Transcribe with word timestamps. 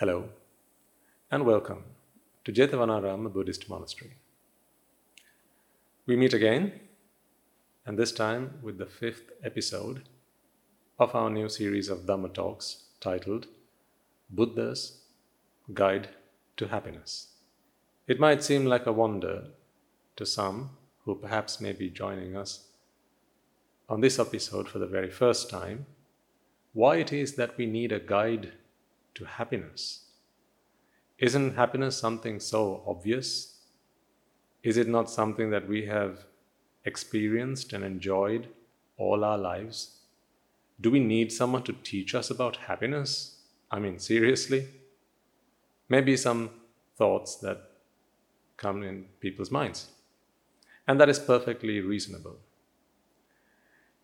Hello, 0.00 0.28
and 1.30 1.46
welcome 1.46 1.82
to 2.44 2.52
Jetavanaram 2.52 3.32
Buddhist 3.32 3.70
Monastery. 3.70 4.18
We 6.04 6.16
meet 6.16 6.34
again, 6.34 6.80
and 7.86 7.98
this 7.98 8.12
time 8.12 8.58
with 8.60 8.76
the 8.76 8.84
fifth 8.84 9.30
episode 9.42 10.02
of 10.98 11.14
our 11.14 11.30
new 11.30 11.48
series 11.48 11.88
of 11.88 12.00
Dhamma 12.00 12.34
talks 12.34 12.82
titled 13.00 13.46
Buddha's 14.28 14.98
Guide 15.72 16.10
to 16.58 16.68
Happiness. 16.68 17.28
It 18.06 18.20
might 18.20 18.44
seem 18.44 18.66
like 18.66 18.84
a 18.84 18.92
wonder 18.92 19.44
to 20.16 20.26
some 20.26 20.72
who 21.06 21.14
perhaps 21.14 21.58
may 21.58 21.72
be 21.72 21.88
joining 21.88 22.36
us 22.36 22.66
on 23.88 24.02
this 24.02 24.18
episode 24.18 24.68
for 24.68 24.78
the 24.78 24.86
very 24.86 25.10
first 25.10 25.48
time 25.48 25.86
why 26.74 26.96
it 26.96 27.14
is 27.14 27.36
that 27.36 27.56
we 27.56 27.64
need 27.64 27.92
a 27.92 27.98
guide 27.98 28.52
to 29.16 29.24
happiness. 29.24 30.04
Isn't 31.18 31.56
happiness 31.56 31.96
something 31.96 32.40
so 32.40 32.82
obvious? 32.86 33.58
Is 34.62 34.76
it 34.76 34.88
not 34.88 35.10
something 35.10 35.50
that 35.50 35.68
we 35.68 35.86
have 35.86 36.26
experienced 36.84 37.72
and 37.72 37.84
enjoyed 37.84 38.48
all 38.96 39.24
our 39.24 39.38
lives? 39.38 40.00
Do 40.80 40.90
we 40.90 41.00
need 41.00 41.32
someone 41.32 41.62
to 41.64 41.72
teach 41.72 42.14
us 42.14 42.30
about 42.30 42.56
happiness? 42.56 43.38
I 43.70 43.78
mean, 43.78 43.98
seriously? 43.98 44.68
Maybe 45.88 46.16
some 46.16 46.50
thoughts 46.96 47.36
that 47.36 47.70
come 48.56 48.82
in 48.82 49.06
people's 49.20 49.50
minds. 49.50 49.88
And 50.86 51.00
that 51.00 51.08
is 51.08 51.18
perfectly 51.18 51.80
reasonable. 51.80 52.36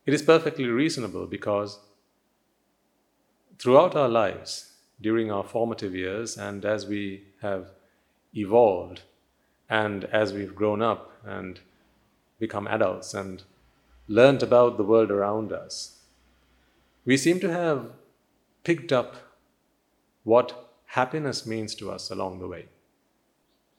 It 0.05 0.15
is 0.15 0.23
perfectly 0.23 0.67
reasonable 0.67 1.27
because 1.27 1.79
throughout 3.59 3.95
our 3.95 4.09
lives, 4.09 4.72
during 5.01 5.31
our 5.31 5.45
formative 5.45 5.95
years 5.95 6.37
and 6.37 6.65
as 6.65 6.87
we 6.87 7.25
have 7.41 7.71
evolved 8.35 9.03
and 9.69 10.05
as 10.05 10.33
we've 10.33 10.55
grown 10.55 10.83
up 10.83 11.13
and 11.25 11.61
become 12.39 12.67
adults 12.67 13.15
and 13.15 13.43
learnt 14.09 14.43
about 14.43 14.77
the 14.77 14.85
world 14.85 15.11
around 15.11 15.53
us, 15.53 16.01
we 17.05 17.17
seem 17.17 17.41
to 17.41 17.51
have 17.51 17.91
picked 18.65 18.93
up 18.93 19.17
what 20.25 20.73
happiness 20.87 21.47
means 21.47 21.75
to 21.75 21.91
us 21.91 22.11
along 22.11 22.39
the 22.39 22.47
way. 22.47 22.67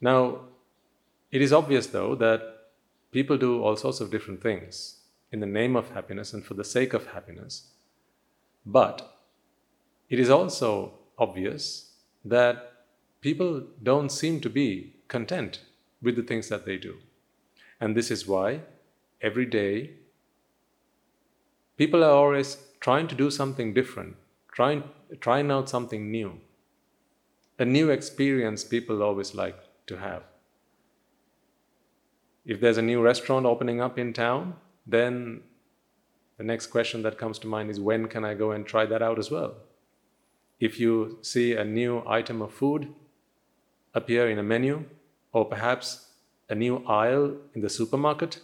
Now, 0.02 0.40
it 1.32 1.42
is 1.42 1.54
obvious 1.54 1.88
though 1.88 2.16
that 2.16 2.42
people 3.12 3.38
do 3.38 3.62
all 3.62 3.76
sorts 3.76 4.02
of 4.02 4.12
different 4.12 4.42
things 4.42 4.98
in 5.32 5.40
the 5.40 5.46
name 5.46 5.76
of 5.76 5.92
happiness 5.92 6.34
and 6.34 6.44
for 6.44 6.54
the 6.54 6.64
sake 6.64 6.94
of 6.94 7.08
happiness. 7.08 7.70
But 8.66 9.18
it 10.10 10.20
is 10.20 10.30
also 10.30 10.94
obvious 11.18 11.92
that 12.26 12.86
people 13.22 13.64
don't 13.82 14.12
seem 14.12 14.40
to 14.42 14.50
be 14.50 14.96
content 15.08 15.62
with 16.02 16.16
the 16.16 16.24
things 16.24 16.50
that 16.50 16.66
they 16.66 16.78
do. 16.78 16.98
And 17.80 17.96
this 17.96 18.12
is 18.12 18.28
why 18.28 18.62
every 19.22 19.46
day 19.46 19.92
people 21.78 22.04
are 22.04 22.12
always 22.12 22.58
trying 22.80 23.08
to 23.08 23.16
do 23.16 23.30
something 23.32 23.74
different, 23.74 24.16
trying, 24.52 24.84
trying 25.20 25.52
out 25.52 25.70
something 25.70 26.12
new. 26.12 26.40
A 27.60 27.66
new 27.66 27.90
experience 27.90 28.64
people 28.64 29.02
always 29.02 29.34
like 29.36 29.58
to 29.88 29.98
have. 29.98 30.24
If 32.46 32.60
there's 32.60 32.78
a 32.78 32.82
new 32.82 33.02
restaurant 33.02 33.46
opening 33.46 33.80
up 33.80 33.98
in 33.98 34.12
town, 34.12 34.56
then 34.86 35.42
the 36.38 36.44
next 36.44 36.68
question 36.68 37.04
that 37.04 37.18
comes 37.18 37.40
to 37.40 37.48
mind 37.48 37.70
is 37.70 37.80
when 37.80 38.08
can 38.08 38.26
I 38.26 38.34
go 38.34 38.52
and 38.52 38.66
try 38.66 38.86
that 38.86 39.02
out 39.02 39.20
as 39.20 39.32
well? 39.32 39.56
If 40.60 40.80
you 40.80 41.18
see 41.22 41.54
a 41.54 41.66
new 41.66 42.04
item 42.08 42.42
of 42.42 42.54
food 42.54 42.94
appear 43.94 44.30
in 44.30 44.40
a 44.40 44.44
menu, 44.44 44.86
or 45.32 45.46
perhaps 45.46 46.08
a 46.50 46.56
new 46.56 46.84
aisle 46.88 47.36
in 47.54 47.62
the 47.62 47.70
supermarket, 47.70 48.40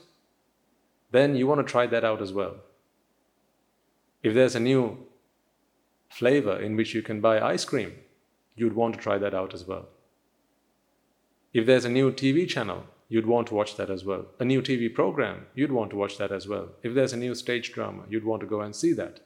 then 1.12 1.36
you 1.36 1.48
want 1.48 1.66
to 1.66 1.72
try 1.72 1.88
that 1.88 2.04
out 2.04 2.22
as 2.22 2.34
well. 2.34 2.56
If 4.22 4.34
there's 4.34 4.56
a 4.56 4.60
new 4.60 4.98
flavor 6.10 6.60
in 6.60 6.76
which 6.76 6.94
you 6.94 7.02
can 7.02 7.22
buy 7.22 7.40
ice 7.40 7.66
cream, 7.66 7.94
you'd 8.56 8.76
want 8.76 8.96
to 8.96 9.00
try 9.00 9.18
that 9.18 9.34
out 9.34 9.54
as 9.54 9.66
well. 9.66 9.88
If 11.54 11.66
there's 11.66 11.86
a 11.86 11.90
new 11.90 12.12
TV 12.12 12.48
channel, 12.48 12.84
you'd 13.08 13.26
want 13.26 13.48
to 13.48 13.56
watch 13.56 13.76
that 13.78 13.90
as 13.90 14.04
well. 14.06 14.26
A 14.40 14.46
new 14.46 14.62
TV 14.62 14.94
program, 14.94 15.48
you'd 15.56 15.72
want 15.72 15.90
to 15.92 15.96
watch 15.96 16.18
that 16.18 16.32
as 16.32 16.48
well. 16.48 16.70
If 16.84 16.94
there's 16.94 17.14
a 17.14 17.18
new 17.18 17.34
stage 17.34 17.72
drama, 17.72 18.04
you'd 18.10 18.26
want 18.26 18.42
to 18.42 18.48
go 18.48 18.62
and 18.62 18.76
see 18.76 18.94
that 18.94 19.22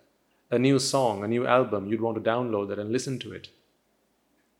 a 0.53 0.59
new 0.59 0.77
song, 0.77 1.23
a 1.23 1.27
new 1.27 1.47
album, 1.47 1.87
you'd 1.87 1.99
want 1.99 2.15
to 2.15 2.29
download 2.29 2.69
that 2.69 2.77
and 2.77 2.91
listen 2.91 3.17
to 3.17 3.33
it. 3.33 3.49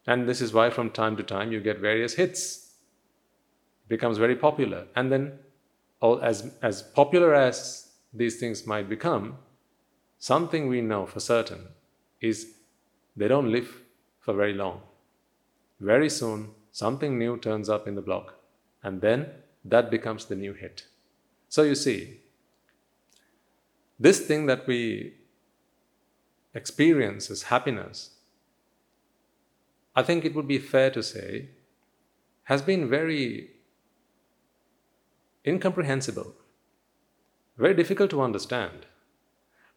And 0.08 0.28
this 0.28 0.42
is 0.42 0.52
why 0.52 0.72
from 0.72 0.90
time 0.90 1.16
to 1.18 1.24
time 1.24 1.52
you 1.52 1.62
get 1.62 1.78
various 1.78 2.16
hits. 2.16 2.72
It 3.86 3.90
becomes 3.90 4.18
very 4.18 4.36
popular. 4.36 4.88
And 4.96 5.12
then, 5.12 5.34
as, 6.02 6.52
as 6.64 6.82
popular 6.82 7.36
as 7.36 7.92
these 8.12 8.40
things 8.40 8.66
might 8.66 8.90
become, 8.90 9.38
something 10.18 10.68
we 10.68 10.82
know 10.82 11.06
for 11.06 11.20
certain 11.20 11.68
is 12.20 12.56
they 13.16 13.28
don't 13.28 13.52
live 13.52 13.84
for 14.20 14.34
very 14.34 14.54
long. 14.54 14.82
Very 15.80 16.10
soon, 16.10 16.50
something 16.72 17.20
new 17.20 17.38
turns 17.38 17.70
up 17.70 17.88
in 17.88 17.94
the 17.94 18.02
block, 18.02 18.36
and 18.82 19.00
then 19.00 19.28
that 19.64 19.92
becomes 19.92 20.26
the 20.26 20.36
new 20.36 20.54
hit. 20.54 20.88
So 21.50 21.62
you 21.62 21.76
see, 21.76 22.22
this 24.00 24.22
thing 24.22 24.48
that 24.48 24.66
we 24.66 25.14
experiences 26.54 27.44
happiness, 27.44 28.12
I 29.96 30.04
think 30.04 30.26
it 30.26 30.36
would 30.36 30.48
be 30.48 30.58
fair 30.58 30.90
to 30.92 31.04
say, 31.04 31.50
has 32.44 32.62
been 32.62 32.90
very 32.90 33.52
incomprehensible, 35.46 36.34
very 37.58 37.74
difficult 37.74 38.10
to 38.12 38.22
understand. 38.22 38.86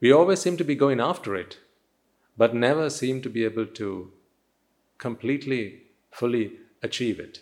We 0.01 0.13
always 0.13 0.41
seem 0.41 0.57
to 0.57 0.65
be 0.65 0.75
going 0.75 1.01
after 1.01 1.37
it, 1.37 1.59
but 2.37 2.55
never 2.55 2.91
seem 2.91 3.23
to 3.23 3.31
be 3.31 3.45
able 3.45 3.67
to 3.67 4.13
completely, 4.99 5.83
fully 6.11 6.53
achieve 6.83 7.21
it. 7.21 7.41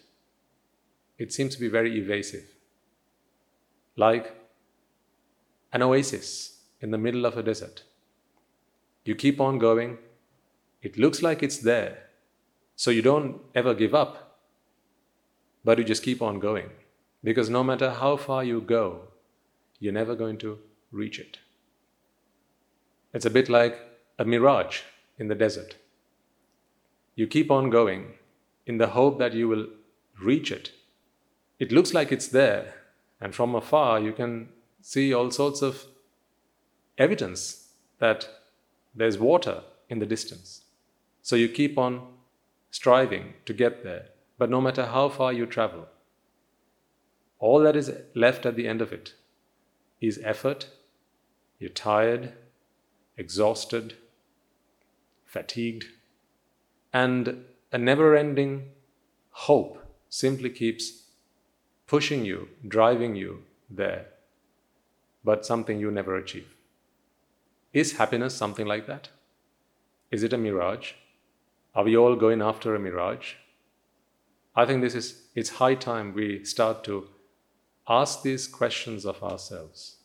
It 1.19 1.33
seems 1.33 1.55
to 1.55 1.61
be 1.61 1.69
very 1.69 1.99
evasive, 1.99 2.45
like 3.97 4.35
an 5.73 5.83
oasis 5.83 6.61
in 6.81 6.91
the 6.91 6.99
middle 6.99 7.25
of 7.25 7.37
a 7.37 7.43
desert. 7.43 7.85
You 9.05 9.15
keep 9.15 9.41
on 9.41 9.59
going. 9.59 9.99
It 10.83 10.99
looks 10.99 11.23
like 11.23 11.43
it's 11.43 11.59
there. 11.59 11.99
So 12.77 12.91
you 12.91 13.03
don't 13.03 13.41
ever 13.55 13.75
give 13.75 13.95
up, 13.95 14.39
but 15.65 15.79
you 15.79 15.85
just 15.85 16.03
keep 16.03 16.21
on 16.21 16.41
going. 16.41 16.71
Because 17.23 17.49
no 17.49 17.63
matter 17.63 17.91
how 17.91 18.17
far 18.17 18.43
you 18.45 18.61
go, 18.61 19.09
you're 19.79 19.93
never 19.93 20.15
going 20.15 20.39
to 20.39 20.59
reach 20.91 21.19
it. 21.19 21.39
It's 23.13 23.27
a 23.27 23.31
bit 23.31 23.49
like 23.49 23.79
a 24.19 24.25
mirage 24.25 24.81
in 25.19 25.29
the 25.29 25.35
desert. 25.35 25.77
You 27.15 27.27
keep 27.27 27.51
on 27.51 27.71
going 27.71 28.15
in 28.67 28.79
the 28.79 28.89
hope 28.89 29.19
that 29.19 29.35
you 29.35 29.49
will 29.49 29.67
reach 30.21 30.51
it. 30.51 30.73
It 31.59 31.71
looks 31.71 31.95
like 31.95 32.11
it's 32.11 32.29
there, 32.29 32.75
and 33.21 33.35
from 33.35 33.55
afar 33.55 34.01
you 34.01 34.13
can 34.13 34.49
see 34.81 35.15
all 35.15 35.31
sorts 35.31 35.63
of 35.63 35.87
evidence 36.99 37.69
that 37.99 38.29
there's 38.95 39.19
water 39.19 39.63
in 39.89 39.99
the 39.99 40.07
distance. 40.07 40.63
So 41.23 41.37
you 41.37 41.49
keep 41.49 41.79
on 41.79 42.07
striving 42.71 43.35
to 43.47 43.53
get 43.53 43.85
there. 43.85 44.07
But 44.37 44.51
no 44.51 44.61
matter 44.61 44.87
how 44.87 45.09
far 45.09 45.33
you 45.33 45.47
travel, 45.47 45.87
all 47.39 47.61
that 47.61 47.77
is 47.77 47.93
left 48.15 48.47
at 48.47 48.57
the 48.57 48.67
end 48.67 48.83
of 48.83 48.93
it 48.93 49.15
is 50.01 50.21
effort. 50.25 50.69
You're 51.59 51.71
tired, 51.71 52.33
exhausted, 53.17 53.95
fatigued, 55.25 55.85
and 56.93 57.45
a 57.73 57.79
never 57.79 58.17
ending 58.17 58.71
hope 59.31 59.79
simply 60.09 60.51
keeps 60.51 61.05
pushing 61.87 62.25
you, 62.25 62.49
driving 62.67 63.15
you 63.15 63.43
there, 63.71 64.07
but 65.25 65.47
something 65.47 65.79
you 65.79 65.91
never 65.91 66.17
achieve. 66.17 66.54
Is 67.75 67.95
happiness 67.95 68.37
something 68.37 68.67
like 68.67 68.87
that? 68.87 69.09
Is 70.13 70.23
it 70.23 70.33
a 70.33 70.39
mirage? 70.39 70.93
Are 71.75 71.83
we 71.83 71.97
all 71.97 72.15
going 72.15 72.41
after 72.41 72.73
a 72.73 72.79
mirage? 72.79 73.35
I 74.55 74.65
think 74.65 74.81
this 74.81 74.95
is 74.95 75.23
it's 75.35 75.59
high 75.59 75.75
time 75.75 76.15
we 76.15 76.45
start 76.45 76.85
to 76.85 77.09
ask 77.89 78.23
these 78.23 78.47
questions 78.47 79.05
of 79.05 79.21
ourselves. 79.25 79.97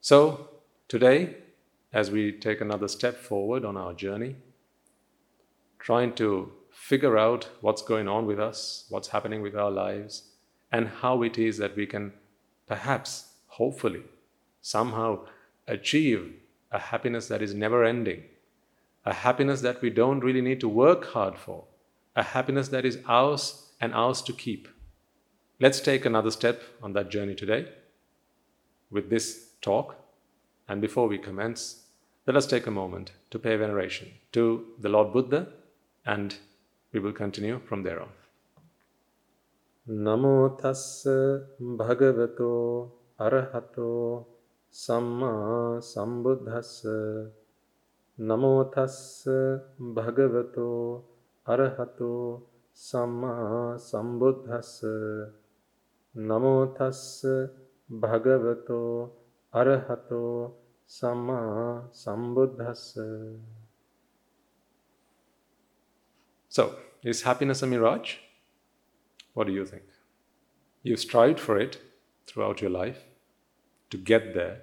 So, 0.00 0.48
today, 0.88 1.36
as 1.92 2.10
we 2.10 2.32
take 2.32 2.60
another 2.60 2.88
step 2.88 3.16
forward 3.16 3.64
on 3.64 3.76
our 3.76 3.94
journey, 3.94 4.34
trying 5.78 6.14
to 6.14 6.52
figure 6.72 7.16
out 7.16 7.48
what's 7.60 7.82
going 7.82 8.08
on 8.08 8.26
with 8.26 8.40
us, 8.40 8.86
what's 8.88 9.08
happening 9.08 9.40
with 9.40 9.54
our 9.54 9.70
lives, 9.70 10.30
and 10.72 10.88
how 10.88 11.22
it 11.22 11.38
is 11.38 11.58
that 11.58 11.76
we 11.76 11.86
can 11.86 12.12
perhaps, 12.66 13.34
hopefully, 13.46 14.02
somehow 14.60 15.20
achieve 15.68 16.34
a 16.72 16.78
happiness 16.78 17.28
that 17.28 17.42
is 17.42 17.54
never 17.54 17.84
ending, 17.84 18.24
a 19.04 19.12
happiness 19.12 19.60
that 19.60 19.80
we 19.80 19.90
don't 19.90 20.20
really 20.20 20.40
need 20.40 20.60
to 20.60 20.68
work 20.68 21.06
hard 21.06 21.38
for, 21.38 21.64
a 22.16 22.22
happiness 22.22 22.68
that 22.68 22.84
is 22.84 22.98
ours 23.06 23.70
and 23.80 23.94
ours 23.94 24.22
to 24.22 24.32
keep. 24.32 24.68
Let's 25.60 25.80
take 25.80 26.04
another 26.04 26.30
step 26.30 26.62
on 26.82 26.92
that 26.94 27.10
journey 27.10 27.34
today 27.34 27.68
with 28.90 29.10
this 29.10 29.50
talk. 29.60 29.96
And 30.68 30.80
before 30.80 31.08
we 31.08 31.18
commence, 31.18 31.84
let 32.26 32.36
us 32.36 32.46
take 32.46 32.66
a 32.66 32.70
moment 32.70 33.12
to 33.30 33.38
pay 33.38 33.56
veneration 33.56 34.08
to 34.32 34.66
the 34.80 34.88
Lord 34.88 35.12
Buddha, 35.12 35.48
and 36.04 36.34
we 36.92 37.00
will 37.00 37.12
continue 37.12 37.60
from 37.60 37.84
there 37.84 38.00
on. 38.02 38.08
Namo 39.88 40.60
tassa 40.60 41.46
bhagavato 41.60 42.90
arahato 43.20 44.26
සම්මා 44.75 45.81
සම්බුද්දස්ස 45.81 46.85
නමෝ 48.17 48.63
තස්ස 48.73 49.27
භගවතෝ 49.95 51.03
අරහතෝ 51.47 52.47
සම්මා 52.77 53.77
සම්බුද්දස්ස 53.79 54.71
නමෝ 56.15 56.61
තස්ස 56.77 57.25
භගවතෝ 57.89 58.93
අරහතෝ 59.53 60.33
සම්මා 60.89 61.89
සම්බුද්දස්ස 61.93 62.95
So, 66.51 66.75
is 67.03 67.21
happiness 67.21 67.61
a 67.61 67.67
mirage? 67.67 68.17
What 69.33 69.47
do 69.47 69.53
you 69.53 69.65
think? 69.65 69.83
You 70.85 70.97
strived 70.97 71.39
for 71.39 71.57
it 71.57 71.77
throughout 72.27 72.61
your 72.61 72.71
life 72.71 72.99
to 73.90 73.96
get 73.96 74.34
there, 74.34 74.62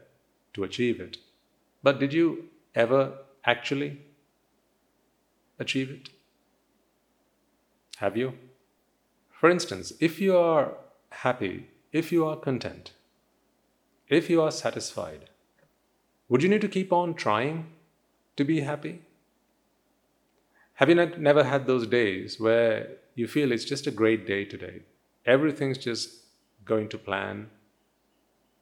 to 0.54 0.64
achieve 0.64 1.00
it. 1.00 1.18
But 1.81 2.00
did 2.00 2.14
you 2.14 2.50
ever 2.75 3.14
actually 3.46 4.02
achieve 5.60 5.90
it? 5.90 6.10
Have 7.98 8.18
you? 8.18 8.34
For 9.31 9.50
instance, 9.50 9.94
if 10.00 10.20
you 10.22 10.38
are 10.38 10.75
happy, 11.10 11.68
if 11.92 12.12
you 12.12 12.25
are 12.25 12.36
content, 12.36 12.92
if 14.08 14.30
you 14.30 14.42
are 14.42 14.52
satisfied, 14.52 15.30
would 16.30 16.42
you 16.42 16.50
need 16.50 16.62
to 16.62 16.68
keep 16.68 16.92
on 16.92 17.14
trying 17.14 17.68
to 18.36 18.44
be 18.44 18.62
happy? 18.62 19.02
Have 20.75 20.90
you 20.90 20.96
not, 20.96 21.20
never 21.20 21.44
had 21.44 21.68
those 21.68 21.86
days 21.86 22.40
where 22.40 22.90
you 23.16 23.28
feel 23.28 23.52
it's 23.52 23.66
just 23.66 23.86
a 23.86 23.92
great 23.92 24.25
day 24.25 24.44
today? 24.44 24.81
Everything's 25.25 25.78
just 25.78 26.24
going 26.66 26.90
to 26.90 26.98
plan. 26.98 27.50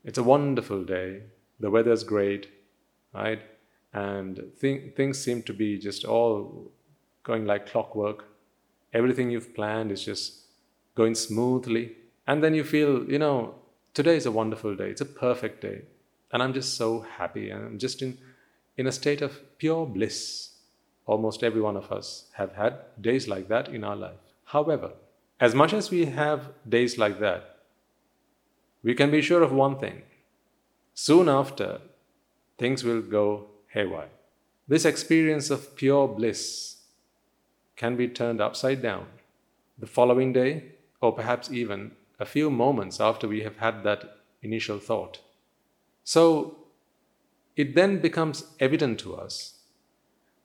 It's 0.03 0.17
a 0.17 0.23
wonderful 0.23 0.83
day. 0.83 1.23
The 1.59 1.69
weather's 1.69 2.03
great, 2.03 2.47
right? 3.13 3.41
And 3.93 4.51
th- 4.59 4.95
things 4.95 5.19
seem 5.19 5.43
to 5.43 5.53
be 5.53 5.77
just 5.77 6.05
all 6.05 6.71
going 7.23 7.45
like 7.45 7.67
clockwork. 7.67 8.25
Everything 8.93 9.29
you've 9.29 9.53
planned 9.53 9.91
is 9.91 10.03
just 10.03 10.41
going 10.95 11.15
smoothly. 11.15 11.95
And 12.27 12.43
then 12.43 12.53
you 12.53 12.63
feel, 12.63 13.03
you 13.09 13.19
know, 13.19 13.55
today 13.93 14.15
is 14.15 14.25
a 14.25 14.31
wonderful 14.31 14.75
day. 14.75 14.89
It's 14.89 15.01
a 15.01 15.05
perfect 15.05 15.61
day. 15.61 15.81
And 16.31 16.41
I'm 16.41 16.53
just 16.53 16.75
so 16.75 17.01
happy. 17.01 17.49
And 17.49 17.65
I'm 17.65 17.79
just 17.79 18.01
in, 18.01 18.17
in 18.77 18.87
a 18.87 18.91
state 18.91 19.21
of 19.21 19.39
pure 19.57 19.85
bliss 19.85 20.51
Almost 21.05 21.43
every 21.43 21.61
one 21.61 21.77
of 21.77 21.91
us 21.91 22.27
have 22.33 22.53
had 22.53 22.73
days 23.01 23.27
like 23.27 23.47
that 23.47 23.69
in 23.69 23.83
our 23.83 23.95
life. 23.95 24.19
However, 24.45 24.91
as 25.39 25.55
much 25.55 25.73
as 25.73 25.89
we 25.89 26.05
have 26.05 26.49
days 26.67 26.97
like 26.97 27.19
that, 27.19 27.57
we 28.83 28.93
can 28.95 29.11
be 29.11 29.21
sure 29.21 29.43
of 29.43 29.51
one 29.51 29.77
thing. 29.77 30.01
Soon 30.93 31.29
after, 31.29 31.81
things 32.57 32.83
will 32.83 33.01
go 33.01 33.47
haywire. 33.67 34.09
This 34.67 34.85
experience 34.85 35.49
of 35.49 35.75
pure 35.75 36.07
bliss 36.07 36.77
can 37.75 37.95
be 37.95 38.07
turned 38.07 38.41
upside 38.41 38.81
down 38.81 39.07
the 39.77 39.87
following 39.87 40.31
day, 40.33 40.63
or 41.01 41.11
perhaps 41.11 41.51
even 41.51 41.91
a 42.19 42.25
few 42.25 42.49
moments 42.51 42.99
after 42.99 43.27
we 43.27 43.41
have 43.41 43.57
had 43.57 43.83
that 43.83 44.17
initial 44.43 44.77
thought. 44.77 45.19
So, 46.03 46.57
it 47.55 47.75
then 47.75 47.99
becomes 47.99 48.45
evident 48.59 48.99
to 48.99 49.15
us 49.15 49.59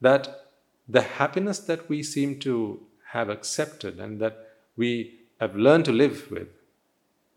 that 0.01 0.47
the 0.89 1.03
happiness 1.03 1.59
that 1.61 1.89
we 1.89 2.03
seem 2.03 2.39
to 2.41 2.81
have 3.13 3.29
accepted 3.29 3.99
and 3.99 4.21
that 4.21 4.49
we 4.77 5.21
have 5.41 5.57
learned 5.57 5.85
to 5.85 5.93
live 5.93 6.31
with 6.31 6.49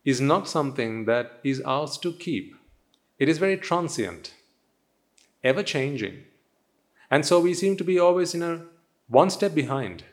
is 0.10 0.20
not 0.20 0.48
something 0.48 1.06
that 1.06 1.40
is 1.44 1.62
ours 1.62 1.96
to 2.00 2.12
keep. 2.12 2.56
It 3.20 3.30
is 3.30 3.38
very 3.38 3.58
transient, 3.58 4.34
ever 5.44 5.62
changing. 5.62 6.24
And 7.12 7.24
so 7.24 7.40
we 7.40 7.54
seem 7.54 7.78
to 7.78 7.84
be 7.84 8.00
always 8.00 8.34
in 8.34 8.42
a 8.42 8.66
one 9.08 9.30
step 9.30 9.54
behind 9.54 10.04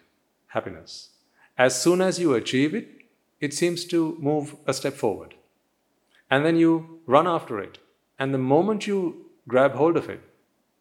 happiness. 0.49 1.11
As 1.57 1.81
soon 1.81 2.03
as 2.03 2.19
you 2.19 2.35
achieve 2.35 2.75
it, 2.75 2.89
it 3.41 3.55
seems 3.55 3.87
to 3.87 4.19
move 4.21 4.57
a 4.67 4.75
step 4.75 4.93
forward. 4.93 5.35
And 6.31 6.45
then 6.45 6.57
you 6.57 7.01
run 7.07 7.27
after 7.27 7.59
it. 7.59 7.79
And 8.19 8.35
the 8.35 8.39
moment 8.55 8.87
you 8.87 9.27
grab 9.49 9.73
hold 9.73 9.97
of 9.97 10.11
it, 10.11 10.21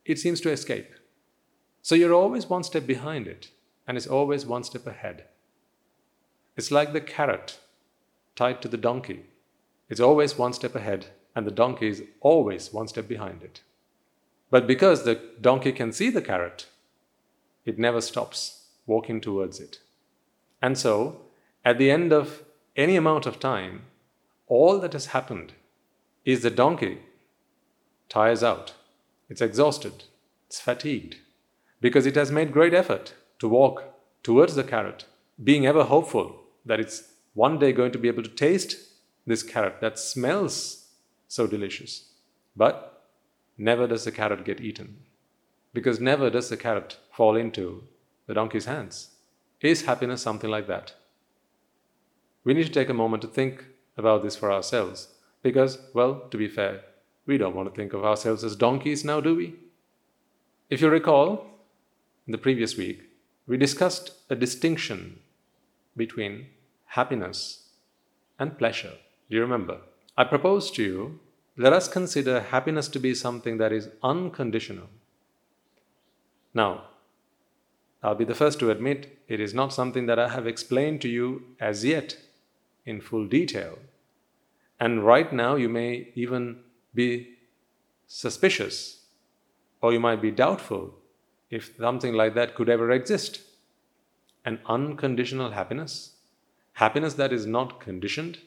it 0.04 0.20
seems 0.20 0.42
to 0.42 0.52
escape. 0.52 0.92
So 1.82 1.96
you're 1.96 2.14
always 2.14 2.50
one 2.50 2.64
step 2.64 2.86
behind 2.86 3.28
it, 3.28 3.52
and 3.88 3.96
it's 3.96 4.08
always 4.08 4.46
one 4.46 4.64
step 4.64 4.88
ahead. 4.88 5.26
It's 6.58 6.72
like 6.72 6.92
the 6.92 7.02
carrot 7.02 7.60
tied 8.36 8.62
to 8.62 8.68
the 8.68 8.78
donkey. 8.78 9.26
It's 9.90 10.00
always 10.00 10.38
one 10.38 10.54
step 10.54 10.76
ahead, 10.76 11.08
and 11.36 11.46
the 11.46 11.52
donkey 11.52 11.88
is 11.88 12.04
always 12.22 12.74
one 12.74 12.88
step 12.88 13.08
behind 13.08 13.44
it. 13.44 13.62
But 14.50 14.68
because 14.68 15.04
the 15.04 15.20
donkey 15.42 15.72
can 15.72 15.92
see 15.92 16.10
the 16.10 16.22
carrot, 16.22 16.68
it 17.66 17.80
never 17.80 18.02
stops 18.02 18.68
walking 18.86 19.20
towards 19.20 19.60
it. 19.60 19.80
And 20.62 20.78
so, 20.78 21.22
at 21.64 21.78
the 21.78 21.92
end 21.92 22.14
of 22.14 22.44
any 22.76 22.96
amount 22.96 23.26
of 23.26 23.40
time, 23.40 23.84
all 24.48 24.80
that 24.80 24.94
has 24.94 25.08
happened 25.08 25.54
is 26.24 26.42
the 26.42 26.50
donkey 26.50 27.00
tires 28.10 28.44
out, 28.44 28.74
it's 29.30 29.42
exhausted, 29.42 30.04
it's 30.48 30.60
fatigued, 30.60 31.18
because 31.82 32.06
it 32.06 32.16
has 32.16 32.32
made 32.32 32.52
great 32.52 32.74
effort 32.74 33.14
to 33.40 33.48
walk 33.48 33.84
towards 34.24 34.56
the 34.56 34.64
carrot, 34.64 35.06
being 35.44 35.66
ever 35.66 35.84
hopeful 35.84 36.42
that 36.66 36.80
it's 36.80 37.12
one 37.36 37.60
day 37.60 37.72
going 37.72 37.92
to 37.92 38.00
be 38.00 38.08
able 38.08 38.24
to 38.24 38.30
taste 38.30 38.78
this 39.28 39.44
carrot 39.44 39.80
that 39.82 40.00
smells 40.00 40.88
so 41.28 41.46
delicious. 41.46 42.06
But 42.56 43.04
never 43.58 43.86
does 43.86 44.06
the 44.06 44.12
carrot 44.12 44.46
get 44.46 44.62
eaten, 44.62 44.98
because 45.74 46.00
never 46.00 46.30
does 46.30 46.50
the 46.50 46.58
carrot 46.58 46.98
fall 47.12 47.36
into 47.36 47.84
the 48.26 48.34
donkey's 48.34 48.66
hands. 48.66 49.12
Is 49.62 49.84
happiness 49.86 50.22
something 50.22 50.50
like 50.50 50.68
that? 50.68 50.94
We 52.44 52.54
need 52.54 52.66
to 52.66 52.72
take 52.72 52.90
a 52.90 52.94
moment 52.94 53.22
to 53.24 53.28
think 53.28 53.66
about 53.98 54.24
this 54.24 54.36
for 54.36 54.52
ourselves, 54.52 55.10
because, 55.42 55.80
well, 55.94 56.28
to 56.32 56.38
be 56.38 56.48
fair, 56.48 56.82
we 57.26 57.38
don't 57.38 57.56
want 57.56 57.68
to 57.70 57.76
think 57.76 57.94
of 57.94 58.06
ourselves 58.06 58.44
as 58.44 58.56
donkeys 58.56 59.04
now, 59.04 59.20
do 59.20 59.36
we? 59.36 59.56
If 60.70 60.82
you 60.82 60.90
recall, 60.90 61.48
in 62.28 62.32
the 62.32 62.38
previous 62.38 62.78
week, 62.78 63.04
we 63.48 63.58
discussed 63.58 64.12
a 64.30 64.36
distinction 64.36 65.20
between 65.96 66.48
happiness 66.98 67.70
and 68.40 68.58
pleasure. 68.58 68.96
Do 69.30 69.36
you 69.36 69.42
remember? 69.42 69.78
I 70.18 70.24
propose 70.24 70.72
to 70.72 70.84
you 70.84 71.20
let 71.58 71.72
us 71.72 71.88
consider 71.88 72.42
happiness 72.42 72.90
to 72.90 73.00
be 73.00 73.14
something 73.14 73.58
that 73.58 73.72
is 73.72 73.90
unconditional. 74.04 74.90
Now, 76.54 76.88
I'll 78.04 78.16
be 78.16 78.26
the 78.26 78.36
first 78.36 78.60
to 78.60 78.72
admit 78.72 79.18
it 79.28 79.40
is 79.40 79.54
not 79.54 79.74
something 79.74 80.06
that 80.08 80.20
I 80.20 80.30
have 80.30 80.48
explained 80.48 81.02
to 81.02 81.10
you 81.10 81.44
as 81.60 81.86
yet 81.86 82.18
in 82.86 83.00
full 83.00 83.26
detail. 83.26 83.80
And 84.80 85.06
right 85.06 85.32
now, 85.32 85.56
you 85.56 85.70
may 85.70 86.12
even 86.14 86.60
be 86.94 87.36
suspicious 88.06 89.06
or 89.82 89.94
you 89.94 90.00
might 90.00 90.22
be 90.22 90.32
doubtful 90.32 90.94
if 91.50 91.72
something 91.80 92.14
like 92.14 92.36
that 92.36 92.54
could 92.56 92.70
ever 92.70 92.92
exist. 92.92 93.42
An 94.44 94.60
unconditional 94.68 95.52
happiness, 95.52 96.15
happiness 96.76 97.14
that 97.16 97.32
is 97.32 97.46
not 97.46 97.80
conditioned, 97.80 98.40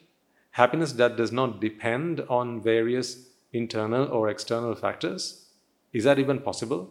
happiness 0.52 0.92
that 0.92 1.16
does 1.16 1.32
not 1.32 1.61
depend 1.61 2.20
on 2.28 2.62
various 2.62 3.28
internal 3.52 4.06
or 4.08 4.28
external 4.28 4.75
factors. 4.75 5.47
Is 5.92 6.04
that 6.04 6.18
even 6.18 6.40
possible? 6.40 6.90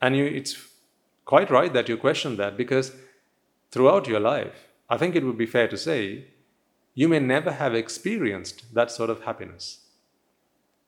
And 0.00 0.16
you, 0.16 0.24
it's 0.24 0.56
quite 1.24 1.50
right 1.50 1.72
that 1.74 1.88
you 1.88 1.96
question 1.98 2.36
that 2.36 2.56
because 2.56 2.92
throughout 3.70 4.06
your 4.08 4.20
life, 4.20 4.68
I 4.88 4.96
think 4.96 5.14
it 5.14 5.24
would 5.24 5.36
be 5.36 5.46
fair 5.46 5.68
to 5.68 5.76
say, 5.76 6.28
you 6.94 7.06
may 7.06 7.18
never 7.18 7.52
have 7.52 7.74
experienced 7.74 8.74
that 8.74 8.90
sort 8.90 9.10
of 9.10 9.24
happiness. 9.24 9.80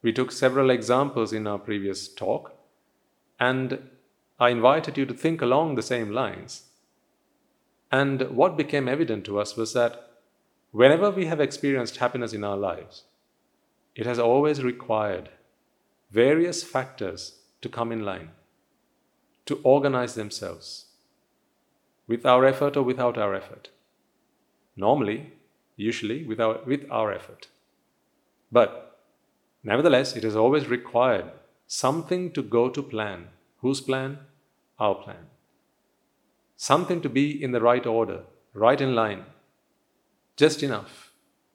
We 0.03 0.13
took 0.15 0.33
several 0.33 0.71
examples 0.71 1.35
in 1.35 1.47
our 1.47 1.59
previous 1.59 2.09
talk, 2.09 2.57
and 3.39 3.91
I 4.39 4.49
invited 4.49 4.97
you 4.97 5.05
to 5.05 5.13
think 5.13 5.43
along 5.43 5.75
the 5.75 5.83
same 5.83 6.11
lines. 6.11 6.63
And 7.91 8.31
what 8.31 8.57
became 8.57 8.89
evident 8.89 9.25
to 9.25 9.39
us 9.39 9.57
was 9.57 9.73
that 9.73 10.11
whenever 10.71 11.11
we 11.11 11.27
have 11.27 11.41
experienced 11.41 11.97
happiness 11.97 12.33
in 12.33 12.45
our 12.45 12.57
lives, 12.57 13.05
it 13.95 14.07
has 14.07 14.19
always 14.19 14.63
required 14.63 15.31
various 16.11 16.63
factors 16.63 17.41
to 17.63 17.69
come 17.69 17.93
in 17.93 18.05
line, 18.05 18.31
to 19.47 19.61
organize 19.63 20.15
themselves 20.15 20.87
with 22.07 22.25
our 22.25 22.45
effort 22.45 22.77
or 22.77 22.83
without 22.83 23.19
our 23.19 23.35
effort. 23.35 23.69
Normally, 24.77 25.33
usually 25.77 26.25
with 26.25 26.41
our, 26.41 26.61
with 26.65 26.85
our 26.91 27.13
effort. 27.13 27.49
But 28.51 28.99
nevertheless, 29.63 30.17
it 30.17 30.25
has 30.25 30.37
always 30.37 30.67
required 30.67 31.31
something 31.67 32.33
to 32.33 32.43
go 32.43 32.69
to 32.69 32.83
plan. 32.83 33.29
Whose 33.59 33.81
plan? 33.81 34.19
Our 34.79 34.95
plan. 34.95 35.27
Something 36.63 37.01
to 37.01 37.09
be 37.09 37.43
in 37.43 37.53
the 37.53 37.61
right 37.63 37.87
order, 37.87 38.25
right 38.53 38.79
in 38.79 38.95
line, 38.95 39.25
just 40.37 40.63
enough, 40.63 41.11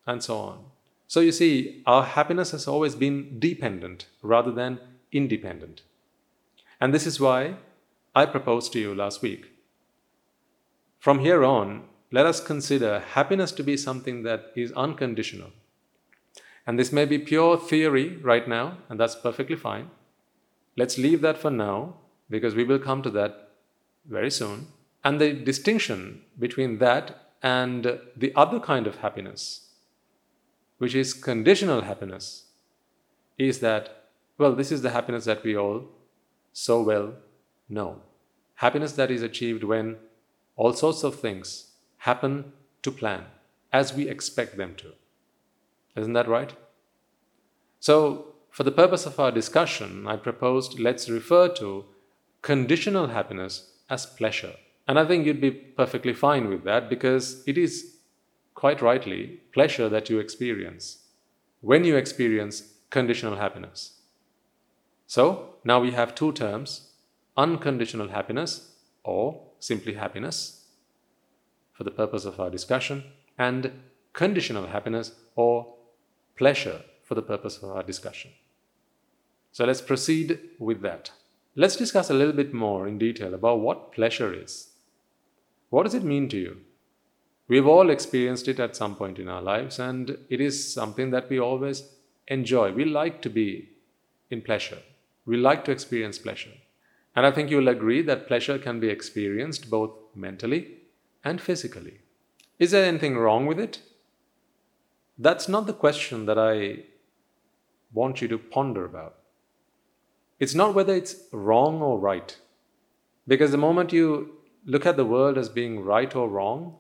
and 0.07 0.23
so 0.23 0.37
on. 0.39 0.63
So 1.05 1.19
you 1.19 1.31
see, 1.31 1.83
our 1.85 2.03
happiness 2.03 2.49
has 2.49 2.67
always 2.67 2.95
been 2.95 3.39
dependent 3.39 4.07
rather 4.23 4.51
than 4.51 4.79
independent. 5.11 5.83
And 6.81 6.91
this 6.91 7.05
is 7.05 7.19
why 7.19 7.57
I 8.15 8.25
proposed 8.25 8.73
to 8.73 8.79
you 8.79 8.95
last 8.95 9.21
week. 9.21 9.51
From 10.97 11.19
here 11.19 11.45
on, 11.45 11.83
let 12.11 12.25
us 12.25 12.43
consider 12.43 13.03
happiness 13.13 13.51
to 13.51 13.63
be 13.63 13.77
something 13.77 14.23
that 14.23 14.53
is 14.55 14.71
unconditional. 14.71 15.51
And 16.65 16.79
this 16.79 16.91
may 16.91 17.05
be 17.05 17.19
pure 17.19 17.57
theory 17.57 18.17
right 18.23 18.47
now, 18.47 18.79
and 18.89 18.99
that's 18.99 19.15
perfectly 19.15 19.55
fine. 19.55 19.91
Let's 20.75 20.97
leave 20.97 21.21
that 21.21 21.37
for 21.37 21.51
now, 21.51 21.97
because 22.27 22.55
we 22.55 22.63
will 22.63 22.79
come 22.79 23.03
to 23.03 23.11
that 23.11 23.51
very 24.07 24.31
soon. 24.31 24.69
And 25.05 25.21
the 25.21 25.33
distinction 25.33 26.23
between 26.39 26.79
that 26.79 27.29
and 27.43 27.99
the 28.17 28.33
other 28.35 28.59
kind 28.59 28.87
of 28.87 28.97
happiness, 28.97 29.69
which 30.79 30.95
is 30.95 31.13
conditional 31.13 31.81
happiness, 31.81 32.45
is 33.37 33.59
that, 33.59 34.07
well, 34.39 34.55
this 34.55 34.71
is 34.71 34.81
the 34.81 34.89
happiness 34.89 35.25
that 35.25 35.43
we 35.43 35.55
all 35.55 35.83
so 36.53 36.81
well 36.81 37.13
know. 37.69 38.01
Happiness 38.55 38.93
that 38.93 39.11
is 39.11 39.21
achieved 39.21 39.63
when 39.63 39.97
all 40.55 40.73
sorts 40.73 41.03
of 41.03 41.19
things 41.19 41.73
happen 41.97 42.51
to 42.81 42.89
plan 42.89 43.25
as 43.71 43.93
we 43.93 44.09
expect 44.09 44.57
them 44.57 44.73
to. 44.77 44.93
Isn't 45.95 46.13
that 46.13 46.27
right? 46.27 46.55
So, 47.79 48.33
for 48.49 48.63
the 48.63 48.71
purpose 48.71 49.05
of 49.05 49.19
our 49.19 49.31
discussion, 49.31 50.07
I 50.07 50.15
proposed 50.15 50.79
let's 50.79 51.09
refer 51.09 51.49
to 51.49 51.85
conditional 52.41 53.07
happiness 53.07 53.71
as 53.87 54.07
pleasure. 54.07 54.55
And 54.87 54.99
I 54.99 55.05
think 55.05 55.25
you'd 55.25 55.41
be 55.41 55.51
perfectly 55.51 56.13
fine 56.13 56.47
with 56.49 56.63
that 56.63 56.89
because 56.89 57.43
it 57.47 57.57
is 57.57 57.97
quite 58.53 58.81
rightly 58.81 59.41
pleasure 59.53 59.89
that 59.89 60.09
you 60.09 60.19
experience 60.19 60.99
when 61.61 61.83
you 61.83 61.95
experience 61.95 62.73
conditional 62.89 63.37
happiness. 63.37 63.99
So, 65.07 65.55
now 65.63 65.79
we 65.79 65.91
have 65.91 66.15
two 66.15 66.31
terms 66.31 66.91
unconditional 67.37 68.09
happiness 68.09 68.71
or 69.03 69.41
simply 69.59 69.93
happiness 69.95 70.65
for 71.73 71.83
the 71.83 71.91
purpose 71.91 72.25
of 72.25 72.39
our 72.39 72.49
discussion, 72.49 73.03
and 73.37 73.71
conditional 74.13 74.67
happiness 74.67 75.11
or 75.35 75.75
pleasure 76.37 76.81
for 77.03 77.15
the 77.15 77.21
purpose 77.21 77.57
of 77.57 77.69
our 77.69 77.83
discussion. 77.83 78.31
So 79.51 79.65
let's 79.65 79.81
proceed 79.81 80.39
with 80.57 80.81
that. 80.81 81.11
Let's 81.55 81.75
discuss 81.75 82.09
a 82.09 82.13
little 82.13 82.33
bit 82.33 82.53
more 82.53 82.87
in 82.87 82.97
detail 82.97 83.33
about 83.33 83.59
what 83.59 83.91
pleasure 83.91 84.33
is. 84.33 84.69
What 85.75 85.83
does 85.83 85.93
it 85.93 86.05
mean 86.05 86.29
to 86.29 86.37
you? 86.37 86.61
We've 87.49 87.67
all 87.67 87.89
experienced 87.89 88.47
it 88.47 88.61
at 88.61 88.77
some 88.77 88.95
point 88.95 89.19
in 89.19 89.27
our 89.27 89.41
lives, 89.41 89.77
and 89.77 90.17
it 90.29 90.39
is 90.39 90.73
something 90.73 91.09
that 91.11 91.29
we 91.29 91.37
always 91.37 91.83
enjoy. 92.29 92.71
We 92.71 92.85
like 92.85 93.21
to 93.23 93.29
be 93.29 93.71
in 94.29 94.41
pleasure, 94.41 94.77
we 95.25 95.35
like 95.35 95.65
to 95.65 95.73
experience 95.73 96.17
pleasure. 96.17 96.53
And 97.13 97.25
I 97.25 97.31
think 97.31 97.49
you'll 97.49 97.67
agree 97.67 98.01
that 98.03 98.25
pleasure 98.25 98.57
can 98.57 98.79
be 98.79 98.87
experienced 98.87 99.69
both 99.69 99.91
mentally 100.15 100.77
and 101.25 101.41
physically. 101.41 101.99
Is 102.57 102.71
there 102.71 102.85
anything 102.85 103.17
wrong 103.17 103.45
with 103.45 103.59
it? 103.59 103.81
That's 105.17 105.49
not 105.49 105.67
the 105.67 105.73
question 105.73 106.25
that 106.27 106.39
I 106.39 106.85
want 107.91 108.21
you 108.21 108.29
to 108.29 108.37
ponder 108.37 108.85
about. 108.85 109.15
It's 110.39 110.55
not 110.55 110.73
whether 110.73 110.95
it's 110.95 111.17
wrong 111.33 111.81
or 111.81 111.99
right. 111.99 112.37
Because 113.27 113.51
the 113.51 113.65
moment 113.67 113.91
you 113.91 114.35
look 114.65 114.85
at 114.85 114.97
the 114.97 115.05
world 115.05 115.37
as 115.37 115.49
being 115.49 115.83
right 115.83 116.15
or 116.15 116.27
wrong, 116.27 116.75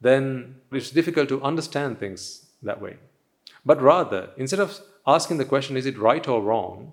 then 0.00 0.56
it's 0.72 0.90
difficult 0.90 1.28
to 1.28 1.42
understand 1.42 1.98
things 1.98 2.46
that 2.62 2.80
way. 2.80 2.96
But 3.64 3.80
rather, 3.82 4.30
instead 4.36 4.60
of 4.60 4.78
asking 5.06 5.38
the 5.38 5.44
question, 5.44 5.76
is 5.76 5.86
it 5.86 5.98
right 5.98 6.26
or 6.28 6.42
wrong, 6.42 6.92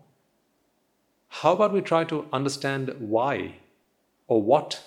how 1.30 1.54
about 1.54 1.74
we 1.74 1.82
try 1.82 2.04
to 2.06 2.25
understand 2.32 2.96
why 3.00 3.58
or 4.27 4.42
what 4.42 4.82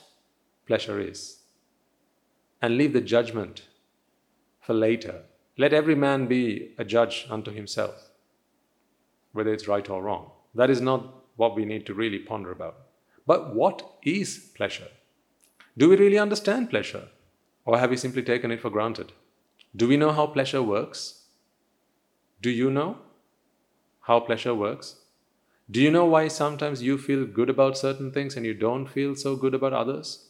pleasure 0.66 0.98
is 1.00 1.38
and 2.62 2.76
leave 2.76 2.92
the 2.92 3.00
judgment 3.00 3.62
for 4.60 4.74
later? 4.74 5.22
Let 5.58 5.72
every 5.72 5.94
man 5.94 6.26
be 6.26 6.72
a 6.78 6.84
judge 6.84 7.26
unto 7.28 7.50
himself, 7.50 8.10
whether 9.32 9.52
it's 9.52 9.68
right 9.68 9.88
or 9.88 10.02
wrong. 10.02 10.30
That 10.54 10.70
is 10.70 10.80
not 10.80 11.22
what 11.36 11.54
we 11.54 11.64
need 11.64 11.86
to 11.86 11.94
really 11.94 12.18
ponder 12.18 12.50
about. 12.50 12.76
But 13.26 13.54
what 13.54 13.98
is 14.02 14.50
pleasure? 14.54 14.88
Do 15.80 15.88
we 15.88 15.96
really 15.96 16.18
understand 16.18 16.68
pleasure? 16.68 17.08
Or 17.64 17.78
have 17.78 17.88
we 17.88 17.96
simply 17.96 18.22
taken 18.22 18.50
it 18.50 18.60
for 18.60 18.68
granted? 18.68 19.12
Do 19.74 19.88
we 19.88 19.96
know 19.96 20.12
how 20.12 20.26
pleasure 20.26 20.62
works? 20.62 21.22
Do 22.42 22.50
you 22.50 22.70
know 22.70 22.98
how 24.02 24.20
pleasure 24.20 24.54
works? 24.54 24.96
Do 25.70 25.80
you 25.80 25.90
know 25.90 26.04
why 26.04 26.28
sometimes 26.28 26.82
you 26.82 26.98
feel 26.98 27.24
good 27.24 27.48
about 27.48 27.78
certain 27.78 28.12
things 28.12 28.36
and 28.36 28.44
you 28.44 28.52
don't 28.52 28.88
feel 28.88 29.14
so 29.14 29.36
good 29.36 29.54
about 29.54 29.72
others? 29.72 30.26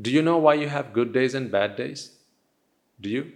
Do 0.00 0.10
you 0.10 0.22
know 0.22 0.38
why 0.38 0.54
you 0.54 0.70
have 0.70 0.94
good 0.94 1.12
days 1.12 1.34
and 1.34 1.52
bad 1.52 1.76
days? 1.76 2.16
Do 2.98 3.10
you? 3.10 3.32